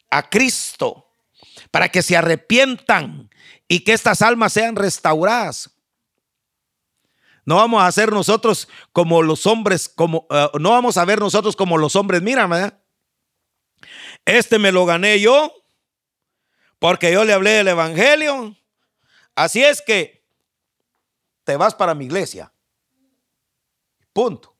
a 0.10 0.30
Cristo, 0.30 1.08
para 1.72 1.90
que 1.90 2.02
se 2.02 2.16
arrepientan 2.16 3.30
y 3.68 3.82
que 3.82 3.94
estas 3.94 4.22
almas 4.22 4.54
sean 4.54 4.76
restauradas. 4.76 5.70
No 7.46 7.56
vamos 7.56 7.82
a 7.82 7.88
hacer 7.88 8.12
nosotros 8.12 8.68
como 8.92 9.22
los 9.22 9.46
hombres, 9.46 9.88
como 9.88 10.28
eh, 10.30 10.50
no 10.60 10.72
vamos 10.72 10.98
a 10.98 11.06
ver 11.06 11.20
nosotros 11.20 11.56
como 11.56 11.78
los 11.78 11.96
hombres. 11.96 12.22
Mira, 12.22 12.82
este 14.26 14.60
me 14.60 14.74
lo 14.74 14.86
gané 14.86 15.20
yo, 15.22 15.54
porque 16.80 17.12
yo 17.12 17.24
le 17.24 17.34
hablé 17.34 17.52
del 17.52 17.70
Evangelio. 17.70 18.56
Así 19.36 19.64
es 19.64 19.82
que 19.82 20.26
te 21.46 21.56
vas 21.56 21.74
para 21.74 21.96
mi 21.96 22.06
iglesia. 22.06 22.52
Punto. 24.18 24.58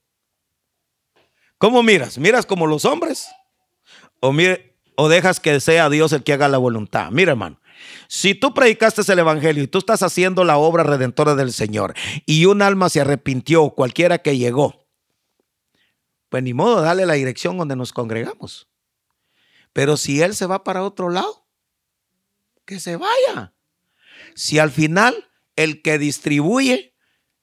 ¿Cómo 1.58 1.82
miras? 1.82 2.20
¿Miras 2.20 2.46
como 2.46 2.68
los 2.68 2.86
hombres? 2.86 3.28
¿O, 4.20 4.32
o 4.98 5.10
dejas 5.10 5.40
que 5.40 5.60
sea 5.62 5.90
Dios 5.90 6.14
el 6.14 6.24
que 6.24 6.34
haga 6.34 6.48
la 6.48 6.60
voluntad? 6.60 7.10
Mira, 7.10 7.32
hermano. 7.32 7.60
Si 8.08 8.36
tú 8.36 8.54
predicaste 8.54 9.02
el 9.12 9.18
Evangelio 9.18 9.64
y 9.64 9.68
tú 9.68 9.80
estás 9.80 10.04
haciendo 10.04 10.44
la 10.44 10.60
obra 10.60 10.84
redentora 10.84 11.34
del 11.34 11.52
Señor 11.52 11.96
y 12.28 12.46
un 12.46 12.62
alma 12.62 12.88
se 12.90 13.02
arrepintió, 13.02 13.72
cualquiera 13.72 14.20
que 14.20 14.38
llegó, 14.38 14.88
pues 16.30 16.44
ni 16.44 16.54
modo, 16.54 16.82
dale 16.82 17.08
la 17.08 17.16
dirección 17.16 17.58
donde 17.58 17.76
nos 17.76 17.94
congregamos. 17.94 18.70
Pero 19.74 19.98
si 19.98 20.22
él 20.22 20.36
se 20.36 20.46
va 20.46 20.64
para 20.64 20.84
otro 20.84 21.10
lado, 21.10 21.48
que 22.64 22.80
se 22.80 22.96
vaya. 22.96 23.56
Si 24.36 24.60
al 24.60 24.70
final 24.70 25.16
el 25.56 25.82
que 25.82 25.98
distribuye 25.98 26.94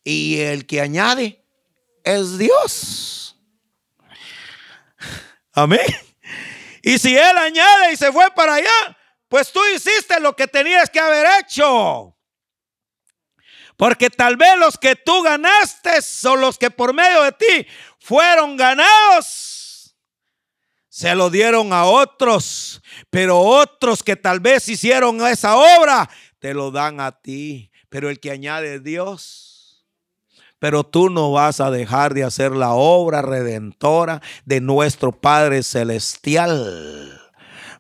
y 0.05 0.39
el 0.43 0.65
que 0.67 0.81
añade 0.81 1.44
es 2.05 2.39
Dios. 2.39 3.37
Amén. 5.53 5.81
Y 6.83 6.99
si 6.99 7.17
Él 7.17 7.37
añade 7.39 7.93
y 7.93 7.97
se 7.97 8.13
fue 8.13 8.31
para 8.33 8.55
allá, 8.55 8.97
pues 9.29 9.51
tú 9.51 9.61
hiciste 9.75 10.21
lo 10.21 10.37
que 10.37 10.47
tenías 10.47 10.91
que 10.91 11.01
haber 11.01 11.27
hecho. 11.41 12.17
Porque 13.77 14.11
tal 14.11 14.37
vez 14.37 14.57
los 14.59 14.79
que 14.79 14.95
tú 14.95 15.23
ganaste 15.23 16.01
son 16.03 16.41
los 16.41 16.59
que 16.59 16.71
por 16.71 16.93
medio 16.93 17.23
de 17.23 17.33
ti 17.33 17.67
fueron 17.99 18.57
ganados 18.57 19.65
se 20.95 21.13
lo 21.17 21.29
dieron 21.29 21.73
a 21.73 21.87
otros, 21.87 22.81
pero 23.11 23.41
otros 23.41 24.05
que 24.05 24.15
tal 24.15 24.39
vez 24.39 24.69
hicieron 24.69 25.27
esa 25.27 25.57
obra, 25.57 26.09
te 26.39 26.55
lo 26.55 26.71
dan 26.71 27.01
a 27.01 27.11
ti. 27.11 27.73
pero 27.89 28.09
el 28.09 28.21
que 28.21 28.31
añade 28.31 28.79
Dios. 28.79 29.44
Pero 30.65 30.83
tú 30.83 31.11
no 31.11 31.31
vas 31.31 31.61
a 31.61 31.71
dejar 31.71 32.15
de 32.15 32.25
hacer 32.25 32.53
la 32.53 32.73
obra 32.73 33.21
redentora 33.21 34.23
de 34.47 34.63
nuestro 34.63 35.13
Padre 35.13 35.63
Celestial. 35.63 37.21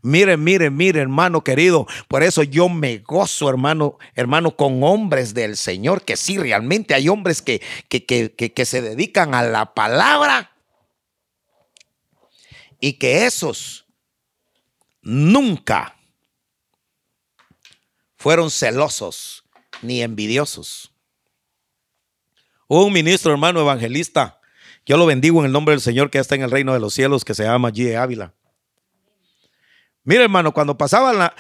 Miren, 0.03 0.45
miren, 0.45 0.76
miren, 0.76 1.01
hermano 1.01 1.43
querido. 1.43 1.87
Por 2.09 2.22
eso 2.22 2.43
yo 2.43 2.68
me 2.68 2.99
gozo, 2.99 3.49
hermano, 3.49 3.97
hermano, 4.14 4.55
con 4.55 4.82
hombres 4.82 5.32
del 5.32 5.57
Señor, 5.57 6.03
que 6.03 6.18
sí, 6.18 6.37
realmente 6.37 6.93
hay 6.93 7.09
hombres 7.09 7.41
que, 7.41 7.62
que, 7.89 8.05
que, 8.05 8.30
que 8.30 8.64
se 8.66 8.82
dedican 8.82 9.35
a 9.35 9.43
la 9.43 9.72
palabra. 9.72 10.51
Y 12.80 12.99
que 12.99 13.24
esos 13.24 13.87
nunca 15.01 15.97
fueron 18.18 18.51
celosos 18.51 19.43
ni 19.80 20.03
envidiosos. 20.03 20.93
Un 22.69 22.93
ministro, 22.93 23.33
hermano 23.33 23.61
evangelista, 23.61 24.41
yo 24.87 24.97
lo 24.97 25.07
bendigo 25.07 25.41
en 25.41 25.47
el 25.47 25.53
nombre 25.53 25.73
del 25.73 25.81
Señor 25.81 26.11
que 26.11 26.19
está 26.19 26.35
en 26.35 26.43
el 26.43 26.51
reino 26.51 26.73
de 26.73 26.81
los 26.81 26.95
cielos, 26.95 27.25
que 27.25 27.35
se 27.35 27.45
llama 27.45 27.71
G. 27.71 27.97
Ávila. 27.97 28.35
Mire, 30.03 30.25
hermano, 30.25 30.53
cuando 30.53 30.77
pasaban 30.77 31.19
la. 31.19 31.35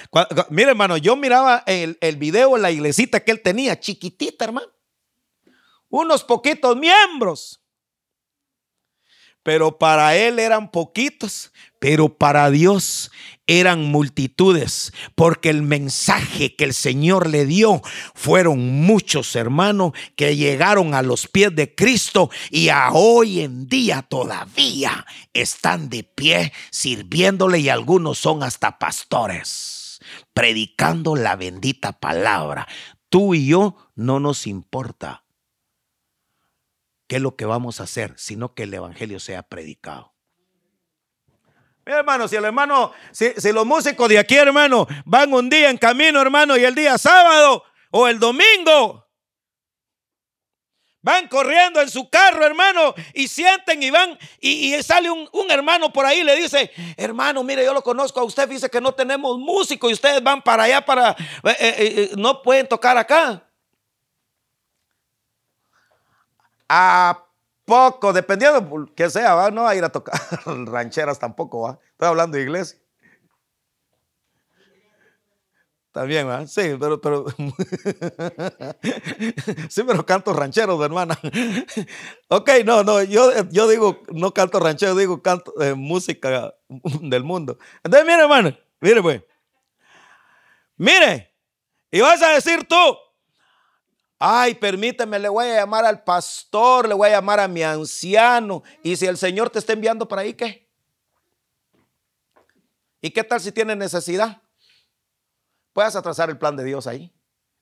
mire, 0.48 0.70
hermano, 0.70 0.96
yo 0.96 1.16
miraba 1.16 1.62
el, 1.66 1.98
el 2.00 2.16
video 2.16 2.56
en 2.56 2.62
la 2.62 2.70
iglesita 2.70 3.20
que 3.20 3.30
él 3.30 3.42
tenía, 3.42 3.78
chiquitita, 3.78 4.46
hermano. 4.46 4.68
Unos 5.90 6.24
poquitos 6.24 6.74
miembros. 6.76 7.60
Pero 9.44 9.78
para 9.78 10.16
él 10.16 10.38
eran 10.38 10.70
poquitos, 10.70 11.52
pero 11.78 12.16
para 12.16 12.50
Dios 12.50 13.10
eran 13.46 13.84
multitudes, 13.84 14.94
porque 15.14 15.50
el 15.50 15.60
mensaje 15.60 16.56
que 16.56 16.64
el 16.64 16.72
Señor 16.72 17.28
le 17.28 17.44
dio 17.44 17.82
fueron 18.14 18.80
muchos 18.80 19.36
hermanos 19.36 19.92
que 20.16 20.34
llegaron 20.34 20.94
a 20.94 21.02
los 21.02 21.28
pies 21.28 21.54
de 21.54 21.74
Cristo 21.74 22.30
y 22.50 22.70
a 22.70 22.90
hoy 22.92 23.40
en 23.40 23.68
día 23.68 24.00
todavía 24.00 25.04
están 25.34 25.90
de 25.90 26.04
pie 26.04 26.54
sirviéndole 26.70 27.58
y 27.58 27.68
algunos 27.68 28.18
son 28.18 28.42
hasta 28.42 28.78
pastores, 28.78 30.00
predicando 30.32 31.16
la 31.16 31.36
bendita 31.36 31.92
palabra. 31.92 32.66
Tú 33.10 33.34
y 33.34 33.46
yo 33.46 33.76
no 33.94 34.20
nos 34.20 34.46
importa 34.46 35.23
qué 37.06 37.16
es 37.16 37.22
lo 37.22 37.36
que 37.36 37.44
vamos 37.44 37.80
a 37.80 37.84
hacer, 37.84 38.14
sino 38.16 38.54
que 38.54 38.64
el 38.64 38.74
Evangelio 38.74 39.20
sea 39.20 39.42
predicado. 39.42 40.14
Mira, 41.86 41.98
hermano, 41.98 42.26
si 42.28 42.36
el 42.36 42.44
hermano, 42.44 42.92
si, 43.12 43.34
los 43.52 43.66
músicos 43.66 44.08
de 44.08 44.18
aquí, 44.18 44.36
hermano, 44.36 44.86
van 45.04 45.32
un 45.34 45.50
día 45.50 45.68
en 45.68 45.76
camino, 45.76 46.20
hermano, 46.20 46.56
y 46.56 46.64
el 46.64 46.74
día 46.74 46.96
sábado 46.96 47.62
o 47.90 48.08
el 48.08 48.18
domingo, 48.18 49.04
van 51.02 51.28
corriendo 51.28 51.82
en 51.82 51.90
su 51.90 52.08
carro, 52.08 52.46
hermano, 52.46 52.94
y 53.12 53.28
sienten 53.28 53.82
y 53.82 53.90
van, 53.90 54.18
y, 54.40 54.82
sale 54.82 55.10
un, 55.10 55.28
hermano 55.50 55.92
por 55.92 56.06
ahí 56.06 56.20
y 56.20 56.24
le 56.24 56.34
dice, 56.36 56.70
hermano, 56.96 57.44
mire, 57.44 57.62
yo 57.62 57.74
lo 57.74 57.82
conozco 57.82 58.20
a 58.20 58.24
usted, 58.24 58.48
dice 58.48 58.70
que 58.70 58.80
no 58.80 58.92
tenemos 58.92 59.38
músicos 59.38 59.90
y 59.90 59.92
ustedes 59.92 60.22
van 60.22 60.40
para 60.40 60.62
allá 60.62 60.80
para, 60.82 61.10
eh, 61.10 61.56
eh, 61.58 61.76
eh, 61.78 62.10
no 62.16 62.40
pueden 62.40 62.66
tocar 62.66 62.96
acá. 62.96 63.46
A 66.68 67.26
poco, 67.64 68.12
dependiendo 68.12 68.86
que 68.94 69.10
sea, 69.10 69.34
¿va? 69.34 69.50
no 69.50 69.62
va 69.62 69.70
a 69.70 69.76
ir 69.76 69.84
a 69.84 69.90
tocar 69.90 70.20
rancheras 70.66 71.18
tampoco, 71.18 71.62
¿va? 71.62 71.78
Estoy 71.92 72.08
hablando 72.08 72.36
de 72.36 72.42
iglesia. 72.42 72.78
También, 75.94 76.28
¿va? 76.28 76.44
Sí, 76.48 76.72
pero, 76.80 77.00
pero 77.00 77.24
sí, 79.68 79.82
pero 79.86 80.04
canto 80.04 80.32
rancheros, 80.32 80.84
hermana. 80.84 81.16
ok, 82.28 82.50
no, 82.64 82.82
no, 82.82 83.00
yo, 83.04 83.30
yo 83.50 83.68
digo, 83.68 84.02
no 84.12 84.34
canto 84.34 84.58
ranchero, 84.58 84.96
digo 84.96 85.22
canto 85.22 85.52
de 85.56 85.74
música 85.74 86.52
del 87.00 87.22
mundo. 87.22 87.58
Entonces, 87.84 88.08
mire, 88.08 88.22
hermano, 88.22 88.58
mire, 88.80 89.02
pues. 89.02 89.22
Mire, 90.76 91.32
y 91.92 92.00
vas 92.00 92.20
a 92.22 92.30
decir 92.30 92.66
tú, 92.68 92.76
Ay, 94.26 94.54
permíteme, 94.54 95.18
le 95.18 95.28
voy 95.28 95.44
a 95.44 95.56
llamar 95.56 95.84
al 95.84 96.02
pastor, 96.02 96.88
le 96.88 96.94
voy 96.94 97.10
a 97.10 97.12
llamar 97.12 97.40
a 97.40 97.46
mi 97.46 97.62
anciano. 97.62 98.62
Y 98.82 98.96
si 98.96 99.04
el 99.04 99.18
Señor 99.18 99.50
te 99.50 99.58
está 99.58 99.74
enviando 99.74 100.08
para 100.08 100.22
ahí, 100.22 100.32
¿qué? 100.32 100.66
¿Y 103.02 103.10
qué 103.10 103.22
tal 103.22 103.38
si 103.42 103.52
tienes 103.52 103.76
necesidad? 103.76 104.40
Puedes 105.74 105.94
atrasar 105.94 106.30
el 106.30 106.38
plan 106.38 106.56
de 106.56 106.64
Dios 106.64 106.86
ahí, 106.86 107.14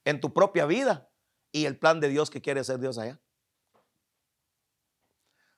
en 0.05 0.21
tu 0.21 0.33
propia 0.33 0.65
vida 0.65 1.11
y 1.51 1.65
el 1.65 1.77
plan 1.77 1.99
de 1.99 2.09
Dios 2.09 2.31
que 2.31 2.41
quiere 2.41 2.61
hacer 2.61 2.79
Dios 2.79 2.97
allá. 2.97 3.19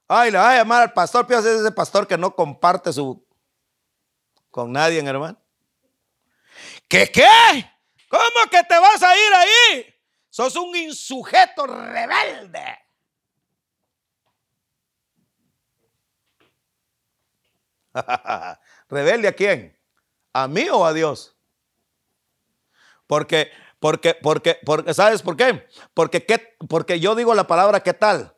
Ay, 0.09 0.31
le 0.31 0.39
voy 0.39 0.47
a 0.47 0.57
llamar 0.57 0.81
al 0.85 0.95
pastor, 0.95 1.27
es 1.31 1.45
ese 1.45 1.71
pastor 1.73 2.07
que 2.07 2.17
no 2.17 2.35
comparte 2.35 2.95
su 2.95 3.29
con 4.51 4.73
nadie, 4.73 5.01
hermano. 5.01 5.39
¿Qué 6.89 7.13
qué? 7.13 7.71
¿Cómo 8.09 8.49
que 8.51 8.63
te 8.63 8.79
vas 8.79 9.03
a 9.03 9.15
ir 9.15 9.35
ahí? 9.35 9.94
Sos 10.35 10.57
un 10.57 10.75
insujeto 10.75 11.65
rebelde. 11.65 12.77
¿Rebelde 18.89 19.29
a 19.29 19.33
quién? 19.33 19.79
¿A 20.33 20.49
mí 20.49 20.69
o 20.73 20.85
a 20.85 20.93
Dios? 20.93 21.37
Porque, 23.07 23.53
porque, 23.79 24.15
porque, 24.21 24.59
porque, 24.67 24.93
¿sabes 24.93 25.23
por 25.23 25.37
qué? 25.37 25.69
Porque, 25.95 26.27
¿qué? 26.27 26.57
porque 26.69 26.99
yo 26.99 27.15
digo 27.15 27.33
la 27.37 27.47
palabra 27.47 27.79
qué 27.79 27.95
tal. 27.95 28.37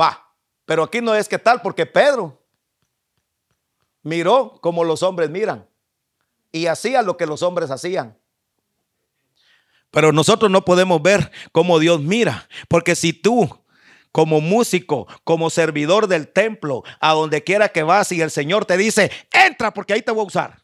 Va, 0.00 0.32
pero 0.64 0.84
aquí 0.84 1.00
no 1.00 1.12
es 1.12 1.28
qué 1.28 1.40
tal, 1.40 1.60
porque 1.60 1.86
Pedro 1.86 2.40
miró 4.02 4.60
como 4.60 4.84
los 4.84 5.02
hombres 5.02 5.28
miran 5.28 5.68
y 6.52 6.68
hacía 6.68 7.02
lo 7.02 7.16
que 7.16 7.26
los 7.26 7.42
hombres 7.42 7.72
hacían. 7.72 8.16
Pero 9.96 10.12
nosotros 10.12 10.50
no 10.50 10.62
podemos 10.62 11.00
ver 11.00 11.32
cómo 11.52 11.78
Dios 11.78 12.02
mira, 12.02 12.46
porque 12.68 12.94
si 12.94 13.14
tú 13.14 13.64
como 14.12 14.42
músico, 14.42 15.06
como 15.24 15.48
servidor 15.48 16.06
del 16.06 16.30
templo, 16.30 16.82
a 17.00 17.14
donde 17.14 17.42
quiera 17.42 17.70
que 17.70 17.82
vas 17.82 18.12
y 18.12 18.20
el 18.20 18.30
Señor 18.30 18.66
te 18.66 18.76
dice, 18.76 19.10
entra 19.32 19.72
porque 19.72 19.94
ahí 19.94 20.02
te 20.02 20.10
voy 20.10 20.24
a 20.24 20.26
usar. 20.26 20.62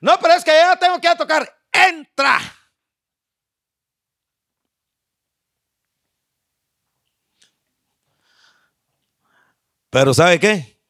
No, 0.00 0.18
pero 0.22 0.32
es 0.32 0.42
que 0.42 0.52
ya 0.52 0.74
tengo 0.76 0.98
que 1.02 1.14
tocar, 1.16 1.54
entra. 1.70 2.40
Pero 9.90 10.14
¿sabe 10.14 10.40
qué? 10.40 10.80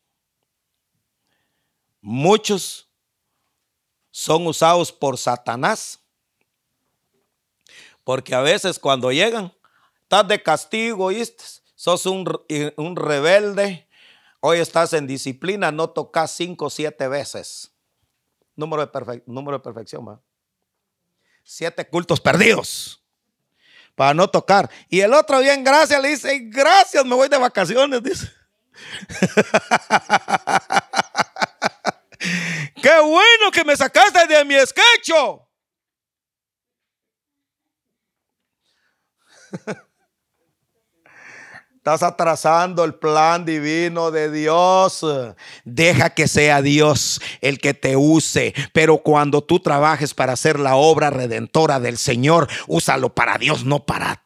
Muchos 2.01 2.89
son 4.12 4.47
usados 4.47 4.93
por 4.93 5.18
Satanás 5.18 6.05
porque 8.09 8.34
a 8.34 8.40
veces 8.40 8.78
cuando 8.78 9.12
llegan, 9.12 9.52
estás 10.00 10.26
de 10.26 10.42
castigo, 10.42 11.09
¿viste? 11.09 11.44
sos 11.74 12.06
un, 12.06 12.24
rebelde, 12.96 13.86
hoy 14.40 14.61
estás 14.61 14.94
en 14.94 15.06
disciplina, 15.06 15.70
no 15.70 15.90
tocas 15.90 16.30
cinco 16.30 16.64
o 16.64 16.70
siete 16.70 17.06
veces. 17.06 17.70
Número 18.56 18.86
de, 18.86 19.22
número 19.26 19.59
de 19.59 19.62
perfección, 19.62 20.09
¿va? 20.09 20.22
Siete 21.44 21.86
cultos 21.86 22.18
perdidos 22.18 23.04
para 23.94 24.14
no 24.14 24.30
tocar. 24.30 24.70
Y 24.88 25.00
el 25.00 25.12
otro 25.12 25.40
bien, 25.40 25.62
gracias, 25.62 26.00
le 26.00 26.09
dice, 26.09 26.38
gracias, 26.44 27.04
me 27.04 27.14
voy 27.14 27.28
de 27.28 27.36
vacaciones, 27.36 28.02
dice. 28.02 28.26
Qué 32.82 33.00
bueno 33.00 33.50
que 33.52 33.66
me 33.66 33.76
sacaste 33.76 34.26
de 34.26 34.46
mi 34.46 34.54
esquecho. 34.54 35.47
Estás 41.88 42.03
atrasando 42.03 42.84
el 42.84 42.96
plan 42.96 43.46
divino 43.46 44.11
de 44.11 44.30
Dios. 44.30 45.07
Deja 45.64 46.11
que 46.11 46.28
sea 46.28 46.61
Dios 46.61 47.18
el 47.40 47.59
que 47.59 47.72
te 47.72 47.96
use. 47.96 48.53
Pero 48.74 48.99
cuando 48.99 49.42
tú 49.42 49.61
trabajes 49.61 50.12
para 50.12 50.34
hacer 50.34 50.59
la 50.59 50.76
obra 50.76 51.09
redentora 51.09 51.80
del 51.80 51.96
Señor, 51.96 52.46
úsalo 52.66 53.14
para 53.14 53.38
Dios, 53.38 53.64
no 53.64 53.86
para 53.86 54.22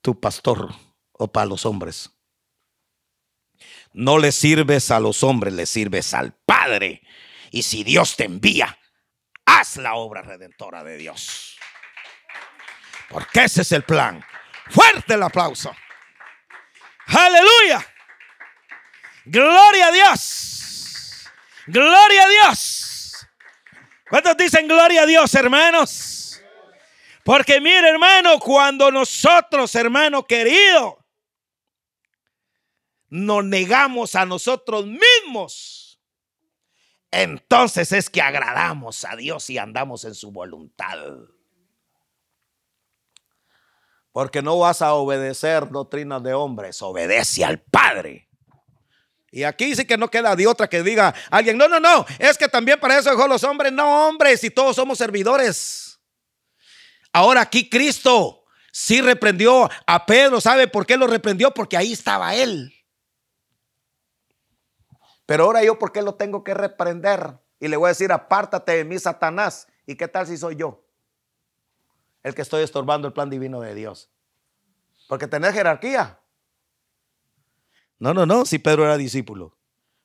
tu 0.00 0.20
pastor 0.20 0.68
o 1.12 1.28
para 1.28 1.46
los 1.46 1.66
hombres. 1.66 2.10
No 3.92 4.18
le 4.18 4.30
sirves 4.30 4.90
a 4.90 5.00
los 5.00 5.24
hombres, 5.24 5.54
le 5.54 5.66
sirves 5.66 6.14
al 6.14 6.34
Padre. 6.46 7.02
Y 7.50 7.62
si 7.62 7.82
Dios 7.82 8.16
te 8.16 8.24
envía, 8.24 8.78
haz 9.44 9.76
la 9.76 9.94
obra 9.94 10.22
redentora 10.22 10.84
de 10.84 10.96
Dios. 10.96 11.56
Porque 13.10 13.44
ese 13.44 13.62
es 13.62 13.72
el 13.72 13.82
plan. 13.82 14.24
Fuerte 14.70 15.14
el 15.14 15.22
aplauso. 15.22 15.74
Aleluya. 17.06 17.84
Gloria 19.24 19.88
a 19.88 19.92
Dios. 19.92 21.28
Gloria 21.66 22.24
a 22.24 22.28
Dios. 22.28 23.26
¿Cuántos 24.08 24.36
dicen 24.36 24.66
gloria 24.66 25.02
a 25.02 25.06
Dios, 25.06 25.34
hermanos? 25.34 26.40
Porque 27.24 27.60
mire, 27.60 27.90
hermano, 27.90 28.38
cuando 28.38 28.90
nosotros, 28.90 29.74
hermano 29.74 30.26
querido, 30.26 31.04
nos 33.08 33.44
negamos 33.44 34.14
a 34.14 34.24
nosotros 34.24 34.86
mismos, 34.86 36.00
entonces 37.10 37.92
es 37.92 38.08
que 38.08 38.22
agradamos 38.22 39.04
a 39.04 39.16
Dios 39.16 39.50
y 39.50 39.58
andamos 39.58 40.04
en 40.04 40.14
su 40.14 40.30
voluntad. 40.30 40.98
Porque 44.12 44.42
no 44.42 44.58
vas 44.58 44.82
a 44.82 44.94
obedecer 44.94 45.68
doctrinas 45.70 46.22
de 46.22 46.34
hombres, 46.34 46.82
obedece 46.82 47.44
al 47.44 47.60
Padre. 47.60 48.28
Y 49.30 49.44
aquí 49.44 49.76
sí 49.76 49.84
que 49.84 49.96
no 49.96 50.10
queda 50.10 50.34
de 50.34 50.46
otra 50.46 50.68
que 50.68 50.82
diga 50.82 51.14
alguien, 51.30 51.56
no, 51.56 51.68
no, 51.68 51.78
no, 51.78 52.04
es 52.18 52.36
que 52.36 52.48
también 52.48 52.80
para 52.80 52.98
eso 52.98 53.10
dejó 53.10 53.28
los 53.28 53.44
hombres, 53.44 53.72
no 53.72 54.08
hombres, 54.08 54.42
y 54.42 54.50
todos 54.50 54.74
somos 54.74 54.98
servidores. 54.98 56.00
Ahora 57.12 57.42
aquí 57.42 57.68
Cristo 57.68 58.44
sí 58.72 59.00
reprendió 59.00 59.68
a 59.86 60.06
Pedro, 60.06 60.40
¿sabe 60.40 60.66
por 60.66 60.84
qué 60.84 60.96
lo 60.96 61.06
reprendió? 61.06 61.52
Porque 61.52 61.76
ahí 61.76 61.92
estaba 61.92 62.34
él. 62.34 62.74
Pero 65.26 65.44
ahora 65.44 65.62
yo, 65.62 65.78
¿por 65.78 65.92
qué 65.92 66.02
lo 66.02 66.16
tengo 66.16 66.42
que 66.42 66.54
reprender? 66.54 67.38
Y 67.60 67.68
le 67.68 67.76
voy 67.76 67.86
a 67.86 67.90
decir, 67.90 68.10
apártate 68.10 68.72
de 68.72 68.84
mí, 68.84 68.98
Satanás. 68.98 69.68
¿Y 69.86 69.94
qué 69.94 70.08
tal 70.08 70.26
si 70.26 70.36
soy 70.36 70.56
yo? 70.56 70.84
El 72.22 72.34
que 72.34 72.42
estoy 72.42 72.62
estorbando 72.62 73.08
el 73.08 73.14
plan 73.14 73.30
divino 73.30 73.60
de 73.60 73.74
Dios. 73.74 74.10
Porque 75.08 75.26
tenés 75.26 75.52
jerarquía. 75.52 76.20
No, 77.98 78.14
no, 78.14 78.26
no, 78.26 78.44
si 78.44 78.58
Pedro 78.58 78.84
era 78.84 78.96
discípulo. 78.96 79.56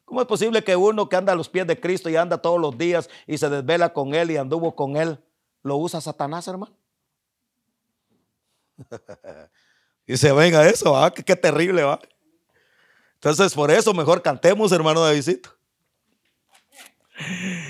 ¿Cómo 0.04 0.22
es 0.22 0.28
posible 0.28 0.64
que 0.64 0.76
uno 0.76 1.10
que 1.10 1.16
anda 1.16 1.34
a 1.34 1.36
los 1.36 1.50
pies 1.50 1.66
de 1.66 1.80
Cristo 1.80 2.10
y 2.10 2.16
anda 2.16 2.38
todos 2.38 2.60
los 2.60 2.78
días 2.78 3.10
y 3.26 3.38
se 3.38 3.50
desvela 3.50 3.92
con 3.92 4.14
él 4.14 4.32
y 4.32 4.38
anduvo 4.38 4.76
con 4.76 4.98
él, 4.98 5.20
lo 5.64 5.78
usa 5.78 6.00
Satanás, 6.00 6.48
hermano? 6.48 6.76
y 10.06 10.18
se 10.18 10.32
venga 10.32 10.68
eso, 10.68 10.92
¿va? 10.92 11.12
Qué, 11.12 11.24
qué 11.24 11.36
terrible, 11.36 11.84
¿va? 11.84 12.00
Entonces, 13.16 13.54
por 13.54 13.72
eso 13.72 13.94
mejor 13.94 14.22
cantemos, 14.22 14.72
hermano 14.72 15.02
Davidito. 15.02 15.50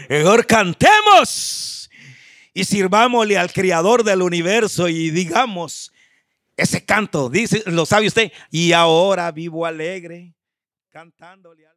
Mejor 0.10 0.46
cantemos 0.46 1.85
y 2.56 2.64
sirvámosle 2.64 3.38
al 3.38 3.52
creador 3.52 4.04
del 4.06 4.22
universo 4.22 4.88
y 4.88 5.12
digamos, 5.12 5.92
ese 6.56 6.86
canto, 6.86 7.30
dice, 7.30 7.62
lo 7.66 7.86
sabe 7.86 8.08
usted, 8.08 8.32
y 8.50 8.72
ahora 8.72 9.30
vivo 9.34 9.66
alegre, 9.66 10.34
cantándole 10.90 11.68
al 11.68 11.74